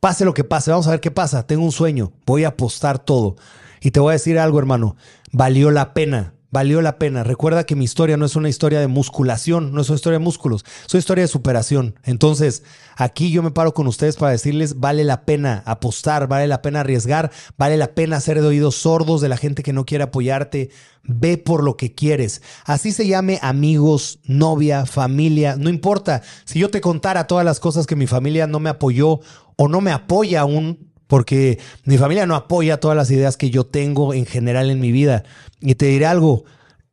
Pase 0.00 0.26
lo 0.26 0.34
que 0.34 0.44
pase, 0.44 0.70
vamos 0.70 0.86
a 0.86 0.90
ver 0.90 1.00
qué 1.00 1.10
pasa, 1.10 1.46
tengo 1.46 1.64
un 1.64 1.72
sueño, 1.72 2.12
voy 2.26 2.44
a 2.44 2.48
apostar 2.48 2.98
todo. 2.98 3.36
Y 3.80 3.92
te 3.92 4.00
voy 4.00 4.10
a 4.10 4.12
decir 4.14 4.38
algo, 4.38 4.58
hermano, 4.58 4.96
valió 5.32 5.70
la 5.70 5.94
pena. 5.94 6.33
Valió 6.54 6.80
la 6.82 7.00
pena. 7.00 7.24
Recuerda 7.24 7.66
que 7.66 7.74
mi 7.74 7.84
historia 7.84 8.16
no 8.16 8.24
es 8.24 8.36
una 8.36 8.48
historia 8.48 8.78
de 8.78 8.86
musculación, 8.86 9.72
no 9.72 9.80
es 9.80 9.88
una 9.88 9.96
historia 9.96 10.20
de 10.20 10.24
músculos, 10.24 10.64
es 10.86 10.94
una 10.94 11.00
historia 11.00 11.22
de 11.22 11.28
superación. 11.28 11.98
Entonces, 12.04 12.62
aquí 12.94 13.32
yo 13.32 13.42
me 13.42 13.50
paro 13.50 13.74
con 13.74 13.88
ustedes 13.88 14.14
para 14.14 14.30
decirles, 14.30 14.78
vale 14.78 15.02
la 15.02 15.24
pena 15.24 15.64
apostar, 15.66 16.28
vale 16.28 16.46
la 16.46 16.62
pena 16.62 16.78
arriesgar, 16.78 17.32
vale 17.58 17.76
la 17.76 17.96
pena 17.96 18.20
ser 18.20 18.40
de 18.40 18.46
oídos 18.46 18.76
sordos 18.76 19.20
de 19.20 19.28
la 19.28 19.36
gente 19.36 19.64
que 19.64 19.72
no 19.72 19.84
quiere 19.84 20.04
apoyarte. 20.04 20.70
Ve 21.02 21.38
por 21.38 21.64
lo 21.64 21.76
que 21.76 21.92
quieres. 21.92 22.40
Así 22.64 22.92
se 22.92 23.08
llame 23.08 23.40
amigos, 23.42 24.20
novia, 24.22 24.86
familia, 24.86 25.56
no 25.56 25.68
importa. 25.68 26.22
Si 26.44 26.60
yo 26.60 26.70
te 26.70 26.80
contara 26.80 27.26
todas 27.26 27.44
las 27.44 27.58
cosas 27.58 27.84
que 27.84 27.96
mi 27.96 28.06
familia 28.06 28.46
no 28.46 28.60
me 28.60 28.70
apoyó 28.70 29.18
o 29.56 29.66
no 29.66 29.80
me 29.80 29.90
apoya 29.90 30.42
aún, 30.42 30.93
porque 31.06 31.58
mi 31.84 31.98
familia 31.98 32.26
no 32.26 32.34
apoya 32.34 32.80
todas 32.80 32.96
las 32.96 33.10
ideas 33.10 33.36
que 33.36 33.50
yo 33.50 33.64
tengo 33.64 34.14
en 34.14 34.26
general 34.26 34.70
en 34.70 34.80
mi 34.80 34.92
vida. 34.92 35.24
Y 35.60 35.74
te 35.74 35.86
diré 35.86 36.06
algo, 36.06 36.44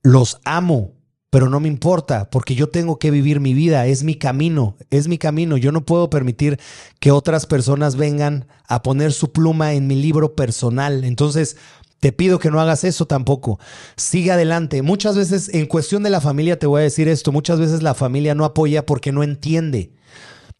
los 0.03 0.39
amo, 0.43 0.93
pero 1.29 1.49
no 1.49 1.61
me 1.61 1.69
importa, 1.69 2.29
porque 2.29 2.55
yo 2.55 2.67
tengo 2.67 2.99
que 2.99 3.09
vivir 3.09 3.39
mi 3.39 3.53
vida, 3.53 3.85
es 3.87 4.03
mi 4.03 4.15
camino, 4.15 4.75
es 4.89 5.07
mi 5.07 5.17
camino. 5.17 5.55
Yo 5.55 5.71
no 5.71 5.85
puedo 5.85 6.09
permitir 6.09 6.59
que 6.99 7.11
otras 7.11 7.45
personas 7.45 7.95
vengan 7.95 8.47
a 8.67 8.83
poner 8.83 9.13
su 9.13 9.31
pluma 9.31 9.73
en 9.73 9.87
mi 9.87 9.95
libro 9.95 10.35
personal. 10.35 11.05
Entonces, 11.05 11.55
te 12.01 12.11
pido 12.11 12.39
que 12.39 12.51
no 12.51 12.59
hagas 12.59 12.83
eso 12.83 13.05
tampoco. 13.05 13.59
Sigue 13.95 14.31
adelante. 14.31 14.81
Muchas 14.81 15.15
veces, 15.15 15.49
en 15.53 15.67
cuestión 15.67 16.03
de 16.03 16.09
la 16.09 16.19
familia, 16.19 16.59
te 16.59 16.65
voy 16.65 16.81
a 16.81 16.83
decir 16.83 17.07
esto, 17.07 17.31
muchas 17.31 17.59
veces 17.59 17.81
la 17.81 17.93
familia 17.93 18.35
no 18.35 18.43
apoya 18.43 18.85
porque 18.85 19.13
no 19.13 19.23
entiende. 19.23 19.93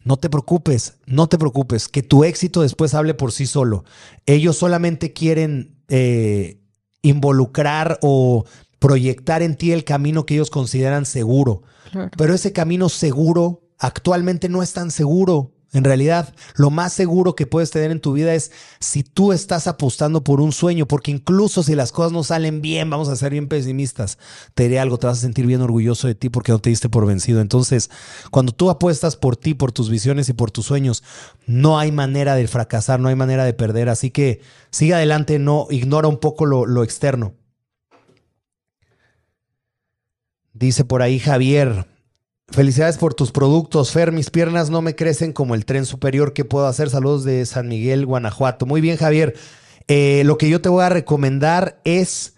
No 0.04 0.18
te 0.18 0.30
preocupes, 0.30 0.96
no 1.06 1.28
te 1.28 1.38
preocupes, 1.38 1.88
que 1.88 2.02
tu 2.02 2.24
éxito 2.24 2.62
después 2.62 2.94
hable 2.94 3.14
por 3.14 3.32
sí 3.32 3.46
solo. 3.46 3.86
Ellos 4.26 4.58
solamente 4.58 5.14
quieren 5.14 5.76
eh, 5.90 6.60
involucrar 7.02 8.00
o 8.02 8.46
proyectar 8.80 9.44
en 9.44 9.56
ti 9.56 9.72
el 9.72 9.84
camino 9.84 10.26
que 10.26 10.34
ellos 10.34 10.50
consideran 10.50 11.06
seguro. 11.06 11.62
Claro. 11.92 12.10
Pero 12.18 12.34
ese 12.34 12.52
camino 12.52 12.90
seguro 12.90 13.62
actualmente 13.78 14.50
no 14.50 14.64
es 14.64 14.74
tan 14.74 14.90
seguro. 14.90 15.52
En 15.74 15.86
realidad, 15.86 16.34
lo 16.56 16.70
más 16.70 16.92
seguro 16.92 17.34
que 17.34 17.48
puedes 17.48 17.72
tener 17.72 17.92
en 17.92 18.02
tu 18.02 18.12
vida 18.12 18.34
es 18.34 18.52
si 18.82 19.04
tú 19.04 19.32
estás 19.32 19.68
apostando 19.68 20.22
por 20.22 20.42
un 20.42 20.52
sueño, 20.52 20.86
porque 20.86 21.12
incluso 21.12 21.64
si 21.64 21.76
las 21.76 21.94
cosas 21.94 22.12
no 22.12 22.26
salen 22.26 22.62
bien, 22.62 22.90
vamos 22.90 23.08
a 23.08 23.16
ser 23.16 23.32
bien 23.32 23.48
pesimistas, 23.48 24.18
te 24.54 24.64
diré 24.64 24.80
algo, 24.80 24.98
te 24.98 25.08
vas 25.08 25.20
a 25.20 25.22
sentir 25.22 25.46
bien 25.46 25.62
orgulloso 25.62 26.08
de 26.08 26.16
ti 26.16 26.28
porque 26.28 26.52
no 26.52 26.60
te 26.60 26.70
diste 26.70 26.90
por 26.90 27.06
vencido. 27.06 27.40
Entonces, 27.40 27.90
cuando 28.32 28.52
tú 28.52 28.70
apuestas 28.70 29.16
por 29.16 29.38
ti, 29.38 29.54
por 29.54 29.72
tus 29.72 29.90
visiones 29.90 30.28
y 30.28 30.34
por 30.34 30.52
tus 30.52 30.66
sueños, 30.66 31.04
no 31.46 31.80
hay 31.80 31.94
manera 31.94 32.36
de 32.36 32.50
fracasar, 32.50 33.00
no 33.00 33.08
hay 33.08 33.16
manera 33.16 33.46
de 33.46 33.54
perder. 33.54 33.88
Así 33.88 34.12
que 34.12 34.42
sigue 34.72 34.94
adelante, 34.94 35.40
no 35.40 35.68
ignora 35.70 36.10
un 36.10 36.20
poco 36.20 36.46
lo, 36.46 36.66
lo 36.66 36.84
externo. 36.84 37.34
Dice 40.54 40.84
por 40.84 41.02
ahí 41.02 41.18
Javier, 41.18 41.88
Felicidades 42.52 42.98
por 42.98 43.14
tus 43.14 43.32
productos, 43.32 43.92
Fer. 43.92 44.12
Mis 44.12 44.30
piernas 44.30 44.70
no 44.70 44.82
me 44.82 44.94
crecen 44.94 45.32
como 45.32 45.56
el 45.56 45.66
tren 45.66 45.86
superior. 45.86 46.34
¿Qué 46.34 46.44
puedo 46.44 46.68
hacer? 46.68 46.90
Saludos 46.90 47.24
de 47.24 47.46
San 47.46 47.70
Miguel, 47.70 48.06
Guanajuato. 48.06 48.66
Muy 48.66 48.82
bien, 48.82 48.98
Javier. 48.98 49.36
Eh, 49.88 50.24
lo 50.26 50.38
que 50.38 50.50
yo 50.50 50.60
te 50.60 50.68
voy 50.68 50.84
a 50.84 50.90
recomendar 50.90 51.80
es, 51.86 52.34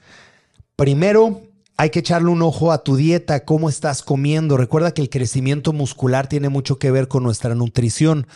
primero, 0.75 1.41
hay 1.77 1.89
que 1.89 1.99
echarle 1.99 2.29
un 2.29 2.43
ojo 2.43 2.71
a 2.71 2.83
tu 2.83 2.95
dieta, 2.95 3.43
cómo 3.43 3.69
estás 3.69 4.03
comiendo. 4.03 4.55
Recuerda 4.55 4.93
que 4.93 5.01
el 5.01 5.09
crecimiento 5.09 5.73
muscular 5.73 6.29
tiene 6.29 6.49
mucho 6.49 6.77
que 6.77 6.91
ver 6.91 7.07
con 7.07 7.23
nuestra 7.23 7.55
nutrición. 7.55 8.27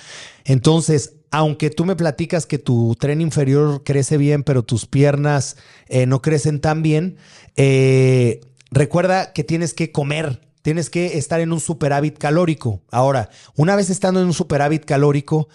Entonces, 0.45 1.13
aunque 1.29 1.69
tú 1.69 1.85
me 1.85 1.95
platicas 1.95 2.47
que 2.47 2.57
tu 2.57 2.95
tren 2.99 3.21
inferior 3.21 3.83
crece 3.83 4.17
bien, 4.17 4.41
pero 4.41 4.63
tus 4.63 4.87
piernas 4.87 5.57
eh, 5.89 6.07
no 6.07 6.23
crecen 6.23 6.59
tan 6.59 6.81
bien, 6.81 7.17
eh, 7.55 8.41
recuerda 8.71 9.31
que 9.31 9.43
tienes 9.43 9.75
que 9.75 9.91
comer. 9.91 10.46
Tienes 10.67 10.89
que 10.89 11.17
estar 11.17 11.39
en 11.39 11.53
un 11.53 11.61
superávit 11.61 12.17
calórico. 12.17 12.81
Ahora, 12.91 13.29
una 13.55 13.77
vez 13.77 13.89
estando 13.89 14.19
en 14.19 14.25
un 14.25 14.33
superávit 14.33 14.83
calórico, 14.83 15.47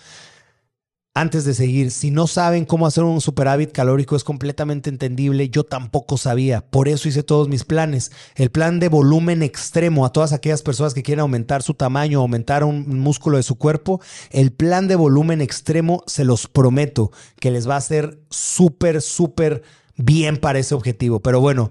antes 1.12 1.44
de 1.44 1.52
seguir, 1.52 1.90
si 1.90 2.10
no 2.10 2.26
saben 2.26 2.64
cómo 2.64 2.86
hacer 2.86 3.04
un 3.04 3.20
superávit 3.20 3.72
calórico 3.72 4.16
es 4.16 4.24
completamente 4.24 4.88
entendible, 4.88 5.50
yo 5.50 5.64
tampoco 5.64 6.16
sabía, 6.16 6.62
por 6.62 6.88
eso 6.88 7.10
hice 7.10 7.22
todos 7.22 7.50
mis 7.50 7.64
planes. 7.64 8.10
El 8.36 8.50
plan 8.50 8.80
de 8.80 8.88
volumen 8.88 9.42
extremo 9.42 10.06
a 10.06 10.12
todas 10.14 10.32
aquellas 10.32 10.62
personas 10.62 10.94
que 10.94 11.02
quieren 11.02 11.20
aumentar 11.20 11.62
su 11.62 11.74
tamaño, 11.74 12.20
aumentar 12.20 12.64
un 12.64 12.98
músculo 12.98 13.36
de 13.36 13.42
su 13.42 13.56
cuerpo, 13.56 14.00
el 14.30 14.50
plan 14.50 14.88
de 14.88 14.96
volumen 14.96 15.42
extremo 15.42 16.04
se 16.06 16.24
los 16.24 16.46
prometo 16.46 17.12
que 17.38 17.50
les 17.50 17.68
va 17.68 17.74
a 17.74 17.84
hacer 17.84 18.18
súper, 18.30 19.02
súper 19.02 19.62
bien 19.96 20.38
para 20.38 20.58
ese 20.58 20.74
objetivo. 20.74 21.20
Pero 21.20 21.42
bueno, 21.42 21.70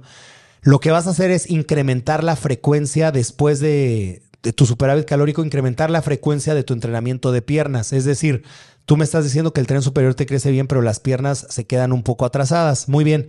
lo 0.62 0.80
que 0.80 0.92
vas 0.92 1.08
a 1.08 1.12
hacer 1.12 1.32
es 1.32 1.50
incrementar 1.50 2.24
la 2.24 2.36
frecuencia 2.36 3.12
después 3.12 3.60
de, 3.60 4.22
tu 4.56 4.66
superávit 4.66 5.06
calórico, 5.06 5.44
incrementar 5.44 5.90
la 5.90 6.02
frecuencia 6.02 6.54
de 6.54 6.64
tu 6.64 6.74
entrenamiento 6.74 7.32
de 7.32 7.42
piernas. 7.42 7.94
Es 7.94 8.06
decir, 8.06 8.44
tú 8.86 8.96
me 8.96 9.04
estás 9.04 9.24
diciendo 9.24 9.54
que 9.54 9.60
el 9.60 9.68
tren 9.68 9.82
superior 9.82 10.14
te 10.14 10.26
crece 10.26 10.52
bien, 10.52 10.68
pero 10.68 10.82
las 10.82 11.00
piernas 11.00 11.48
se 11.50 11.66
quedan 11.66 11.92
un 11.92 12.04
poco 12.04 12.26
atrasadas. 12.26 12.90
Muy 12.90 13.04
bien. 13.04 13.28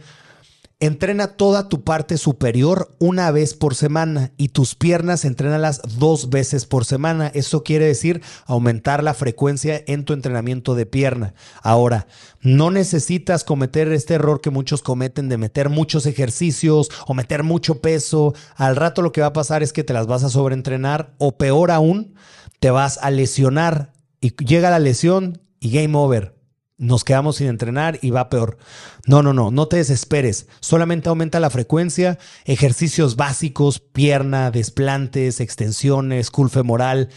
Entrena 0.83 1.29
toda 1.29 1.69
tu 1.69 1.85
parte 1.85 2.19
superior 2.19 2.93
una 2.99 3.31
vez 3.31 3.55
por 3.55 3.77
semana 3.77 4.33
y 4.37 4.49
tus 4.49 4.75
piernas 4.75 5.25
entrénalas 5.25 5.81
dos 5.97 6.29
veces 6.29 6.67
por 6.67 6.85
semana. 6.85 7.31
Eso 7.35 7.63
quiere 7.63 7.87
decir 7.87 8.21
aumentar 8.47 9.05
la 9.05 9.15
frecuencia 9.15 9.81
en 9.87 10.05
tu 10.05 10.13
entrenamiento 10.13 10.75
de 10.75 10.85
pierna. 10.85 11.35
Ahora, 11.63 12.09
no 12.41 12.73
necesitas 12.73 13.45
cometer 13.45 13.93
este 13.93 14.15
error 14.15 14.41
que 14.41 14.51
muchos 14.51 14.83
cometen 14.83 15.29
de 15.29 15.39
meter 15.39 15.69
muchos 15.69 16.05
ejercicios 16.05 16.91
o 17.07 17.15
meter 17.15 17.45
mucho 17.45 17.81
peso. 17.81 18.35
Al 18.57 18.75
rato 18.75 19.03
lo 19.03 19.13
que 19.13 19.21
va 19.21 19.29
a 19.29 19.33
pasar 19.33 19.63
es 19.63 19.73
que 19.73 19.85
te 19.85 19.93
las 19.93 20.09
vas 20.09 20.25
a 20.25 20.31
sobreentrenar 20.31 21.15
o 21.19 21.39
peor 21.39 21.71
aún, 21.71 22.17
te 22.59 22.73
vas 22.73 22.99
a 23.01 23.13
lesionar 23.13 23.93
y 24.21 24.35
llega 24.35 24.69
la 24.69 24.81
lesión 24.81 25.43
y 25.61 25.71
game 25.71 25.97
over 25.97 26.42
nos 26.83 27.05
quedamos 27.05 27.37
sin 27.37 27.47
entrenar 27.47 28.01
y 28.03 28.11
va 28.11 28.29
peor. 28.29 28.59
No, 29.07 29.23
no, 29.23 29.33
no, 29.33 29.53
no 29.53 29.69
te 29.69 29.77
desesperes. 29.77 30.49
Solamente 30.59 31.09
aumenta 31.09 31.39
la 31.39 31.49
frecuencia, 31.49 32.19
ejercicios 32.45 33.15
básicos, 33.15 33.79
pierna, 33.79 34.51
desplantes, 34.51 35.41
extensiones, 35.41 36.33
cool 36.33 36.51
femoral. 36.51 37.09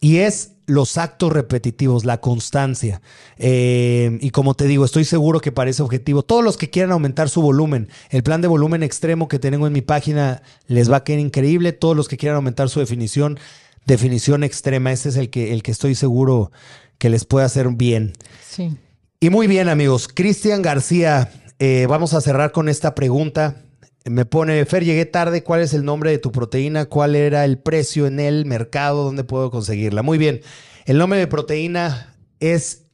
Y 0.00 0.18
es 0.18 0.52
los 0.64 0.96
actos 0.96 1.34
repetitivos, 1.34 2.06
la 2.06 2.22
constancia. 2.22 3.02
Eh, 3.36 4.16
y 4.22 4.30
como 4.30 4.54
te 4.54 4.66
digo, 4.66 4.86
estoy 4.86 5.04
seguro 5.04 5.40
que 5.40 5.52
para 5.52 5.68
ese 5.68 5.82
objetivo, 5.82 6.22
todos 6.22 6.42
los 6.42 6.56
que 6.56 6.70
quieran 6.70 6.92
aumentar 6.92 7.28
su 7.28 7.42
volumen, 7.42 7.90
el 8.08 8.22
plan 8.22 8.40
de 8.40 8.48
volumen 8.48 8.82
extremo 8.82 9.28
que 9.28 9.38
tengo 9.38 9.66
en 9.66 9.74
mi 9.74 9.82
página 9.82 10.42
les 10.66 10.90
va 10.90 10.96
a 10.96 11.04
quedar 11.04 11.20
increíble. 11.20 11.72
Todos 11.72 11.94
los 11.94 12.08
que 12.08 12.16
quieran 12.16 12.36
aumentar 12.36 12.70
su 12.70 12.80
definición, 12.80 13.38
definición 13.84 14.44
extrema, 14.44 14.92
ese 14.92 15.10
es 15.10 15.16
el 15.16 15.28
que, 15.28 15.52
el 15.52 15.62
que 15.62 15.72
estoy 15.72 15.94
seguro 15.94 16.52
que 16.96 17.10
les 17.10 17.26
puede 17.26 17.44
hacer 17.44 17.68
bien. 17.68 18.14
Sí. 18.48 18.78
Y 19.22 19.28
muy 19.28 19.48
bien, 19.48 19.68
amigos. 19.68 20.08
Cristian 20.08 20.62
García, 20.62 21.30
eh, 21.58 21.84
vamos 21.86 22.14
a 22.14 22.22
cerrar 22.22 22.52
con 22.52 22.70
esta 22.70 22.94
pregunta. 22.94 23.66
Me 24.06 24.24
pone, 24.24 24.64
Fer, 24.64 24.82
llegué 24.82 25.04
tarde, 25.04 25.44
¿cuál 25.44 25.60
es 25.60 25.74
el 25.74 25.84
nombre 25.84 26.10
de 26.10 26.16
tu 26.16 26.32
proteína? 26.32 26.86
¿Cuál 26.86 27.14
era 27.14 27.44
el 27.44 27.58
precio 27.58 28.06
en 28.06 28.18
el 28.18 28.46
mercado? 28.46 29.04
¿Dónde 29.04 29.22
puedo 29.22 29.50
conseguirla? 29.50 30.02
Muy 30.02 30.16
bien, 30.16 30.40
el 30.86 30.96
nombre 30.96 31.18
de 31.18 31.26
proteína 31.26 32.16
es 32.38 32.86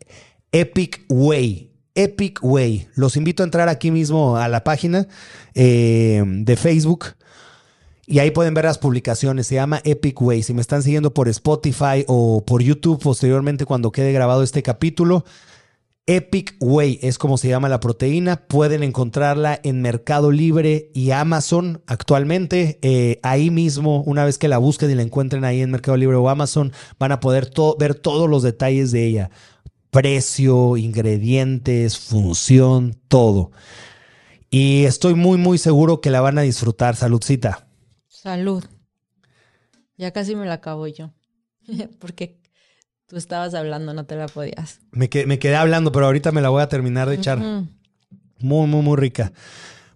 Epic 0.50 1.04
Way. 1.08 1.70
Epic 1.94 2.40
Way. 2.42 2.88
Los 2.96 3.16
invito 3.16 3.44
a 3.44 3.46
entrar 3.46 3.68
aquí 3.68 3.92
mismo 3.92 4.36
a 4.36 4.48
la 4.48 4.64
página 4.64 5.06
eh, 5.54 6.24
de 6.26 6.56
Facebook. 6.56 7.04
Y 8.04 8.18
ahí 8.18 8.32
pueden 8.32 8.52
ver 8.52 8.64
las 8.64 8.78
publicaciones. 8.78 9.46
Se 9.46 9.54
llama 9.54 9.80
Epic 9.84 10.20
Way. 10.20 10.42
Si 10.42 10.54
me 10.54 10.60
están 10.60 10.82
siguiendo 10.82 11.14
por 11.14 11.28
Spotify 11.28 12.04
o 12.08 12.44
por 12.44 12.62
YouTube 12.62 13.00
posteriormente 13.00 13.64
cuando 13.64 13.92
quede 13.92 14.12
grabado 14.12 14.42
este 14.42 14.64
capítulo, 14.64 15.24
Epic 16.08 16.54
Way 16.60 17.00
es 17.02 17.18
como 17.18 17.36
se 17.36 17.48
llama 17.48 17.68
la 17.68 17.80
proteína. 17.80 18.46
Pueden 18.46 18.84
encontrarla 18.84 19.60
en 19.64 19.82
Mercado 19.82 20.30
Libre 20.30 20.90
y 20.94 21.10
Amazon 21.10 21.82
actualmente. 21.86 22.78
Eh, 22.82 23.18
ahí 23.24 23.50
mismo, 23.50 24.02
una 24.04 24.24
vez 24.24 24.38
que 24.38 24.46
la 24.46 24.58
busquen 24.58 24.90
y 24.92 24.94
la 24.94 25.02
encuentren 25.02 25.44
ahí 25.44 25.62
en 25.62 25.72
Mercado 25.72 25.96
Libre 25.96 26.16
o 26.16 26.28
Amazon, 26.28 26.72
van 27.00 27.10
a 27.10 27.18
poder 27.18 27.50
ver 27.80 27.96
todos 27.96 28.30
los 28.30 28.44
detalles 28.44 28.92
de 28.92 29.04
ella. 29.04 29.30
Precio, 29.90 30.76
ingredientes, 30.76 31.98
función, 31.98 32.96
todo. 33.08 33.50
Y 34.48 34.84
estoy 34.84 35.14
muy, 35.14 35.38
muy 35.38 35.58
seguro 35.58 36.00
que 36.00 36.10
la 36.10 36.20
van 36.20 36.38
a 36.38 36.42
disfrutar. 36.42 36.94
Saludcita. 36.94 37.66
Salud. 38.06 38.64
Ya 39.96 40.12
casi 40.12 40.36
me 40.36 40.46
la 40.46 40.54
acabo 40.54 40.86
yo. 40.86 41.10
Porque 41.98 42.38
Tú 43.06 43.16
estabas 43.16 43.54
hablando, 43.54 43.94
no 43.94 44.04
te 44.04 44.16
la 44.16 44.26
podías. 44.26 44.80
Me, 44.90 45.08
me 45.26 45.38
quedé 45.38 45.56
hablando, 45.56 45.92
pero 45.92 46.06
ahorita 46.06 46.32
me 46.32 46.40
la 46.40 46.48
voy 46.48 46.62
a 46.62 46.68
terminar 46.68 47.08
de 47.08 47.14
echar. 47.14 47.38
Muy, 47.38 48.66
muy, 48.66 48.82
muy 48.82 48.96
rica. 48.96 49.32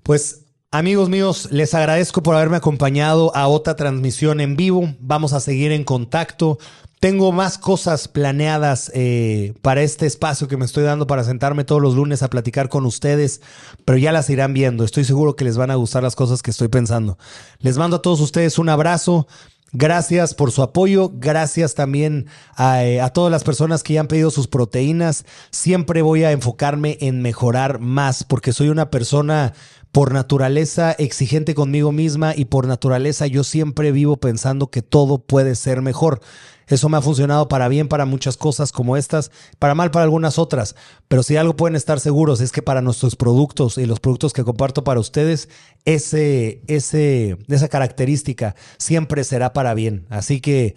Pues 0.02 0.46
Amigos 0.72 1.08
míos, 1.08 1.48
les 1.50 1.74
agradezco 1.74 2.22
por 2.22 2.36
haberme 2.36 2.56
acompañado 2.56 3.34
a 3.34 3.48
otra 3.48 3.74
transmisión 3.74 4.40
en 4.40 4.54
vivo. 4.54 4.94
Vamos 5.00 5.32
a 5.32 5.40
seguir 5.40 5.72
en 5.72 5.82
contacto. 5.82 6.58
Tengo 7.00 7.32
más 7.32 7.58
cosas 7.58 8.06
planeadas 8.06 8.88
eh, 8.94 9.52
para 9.62 9.82
este 9.82 10.06
espacio 10.06 10.46
que 10.46 10.56
me 10.56 10.64
estoy 10.64 10.84
dando 10.84 11.08
para 11.08 11.24
sentarme 11.24 11.64
todos 11.64 11.82
los 11.82 11.96
lunes 11.96 12.22
a 12.22 12.30
platicar 12.30 12.68
con 12.68 12.86
ustedes, 12.86 13.40
pero 13.84 13.98
ya 13.98 14.12
las 14.12 14.30
irán 14.30 14.54
viendo. 14.54 14.84
Estoy 14.84 15.02
seguro 15.02 15.34
que 15.34 15.44
les 15.44 15.56
van 15.56 15.72
a 15.72 15.74
gustar 15.74 16.04
las 16.04 16.14
cosas 16.14 16.40
que 16.40 16.52
estoy 16.52 16.68
pensando. 16.68 17.18
Les 17.58 17.76
mando 17.76 17.96
a 17.96 18.02
todos 18.02 18.20
ustedes 18.20 18.56
un 18.56 18.68
abrazo. 18.68 19.26
Gracias 19.72 20.34
por 20.34 20.50
su 20.50 20.62
apoyo, 20.62 21.12
gracias 21.14 21.76
también 21.76 22.26
eh, 22.58 23.00
a, 23.00 23.10
todas 23.10 23.30
las 23.30 23.44
personas 23.44 23.84
que 23.84 23.94
ya 23.94 24.00
han 24.00 24.08
pedido 24.08 24.32
sus 24.32 24.48
proteínas. 24.48 25.24
Siempre 25.50 26.02
voy 26.02 26.24
a 26.24 26.32
enfocarme 26.32 26.98
en 27.00 27.22
mejorar 27.22 27.78
más 27.78 28.24
porque 28.24 28.52
soy 28.52 28.68
una 28.68 28.90
persona 28.90 29.52
por 29.92 30.12
naturaleza 30.12 30.92
exigente 30.92 31.54
conmigo 31.54 31.92
misma 31.92 32.34
y 32.36 32.44
por 32.44 32.66
naturaleza 32.66 33.26
yo 33.26 33.44
siempre 33.44 33.92
vivo 33.92 34.16
pensando 34.16 34.70
que 34.70 34.82
todo 34.82 35.18
puede 35.18 35.54
ser 35.54 35.82
mejor. 35.82 36.20
Eso 36.68 36.88
me 36.88 36.98
ha 36.98 37.02
funcionado 37.02 37.48
para 37.48 37.66
bien 37.66 37.88
para 37.88 38.06
muchas 38.06 38.36
cosas 38.36 38.70
como 38.70 38.96
estas, 38.96 39.32
para 39.58 39.74
mal 39.74 39.90
para 39.90 40.04
algunas 40.04 40.38
otras. 40.38 40.76
Pero 41.08 41.24
si 41.24 41.36
algo 41.36 41.56
pueden 41.56 41.74
estar 41.74 41.98
seguros 41.98 42.40
es 42.40 42.52
que 42.52 42.62
para 42.62 42.80
nuestros 42.80 43.16
productos 43.16 43.76
y 43.76 43.86
los 43.86 43.98
productos 43.98 44.32
que 44.32 44.44
comparto 44.44 44.84
para 44.84 45.00
ustedes, 45.00 45.48
ese, 45.84 46.62
ese, 46.68 47.36
esa 47.48 47.68
característica 47.68 48.54
siempre 48.78 49.24
será 49.24 49.52
para 49.52 49.74
bien. 49.74 50.06
Así 50.10 50.40
que 50.40 50.76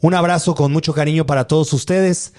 un 0.00 0.14
abrazo 0.14 0.54
con 0.54 0.72
mucho 0.72 0.94
cariño 0.94 1.26
para 1.26 1.48
todos 1.48 1.72
ustedes. 1.72 2.34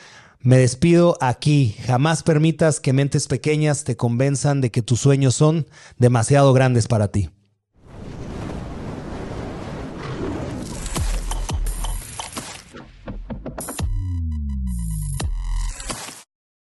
Me 0.46 0.58
despido 0.58 1.18
aquí. 1.22 1.78
Jamás 1.86 2.22
permitas 2.22 2.82
que 2.82 2.92
mentes 2.92 3.28
pequeñas 3.28 3.86
te 3.86 3.96
convenzan 3.96 4.60
de 4.60 4.72
que 4.72 4.82
tus 4.82 5.00
sueños 5.00 5.36
son 5.36 5.68
demasiado 5.98 6.52
grandes 6.52 6.90
para 6.90 7.08
ti. 7.08 7.30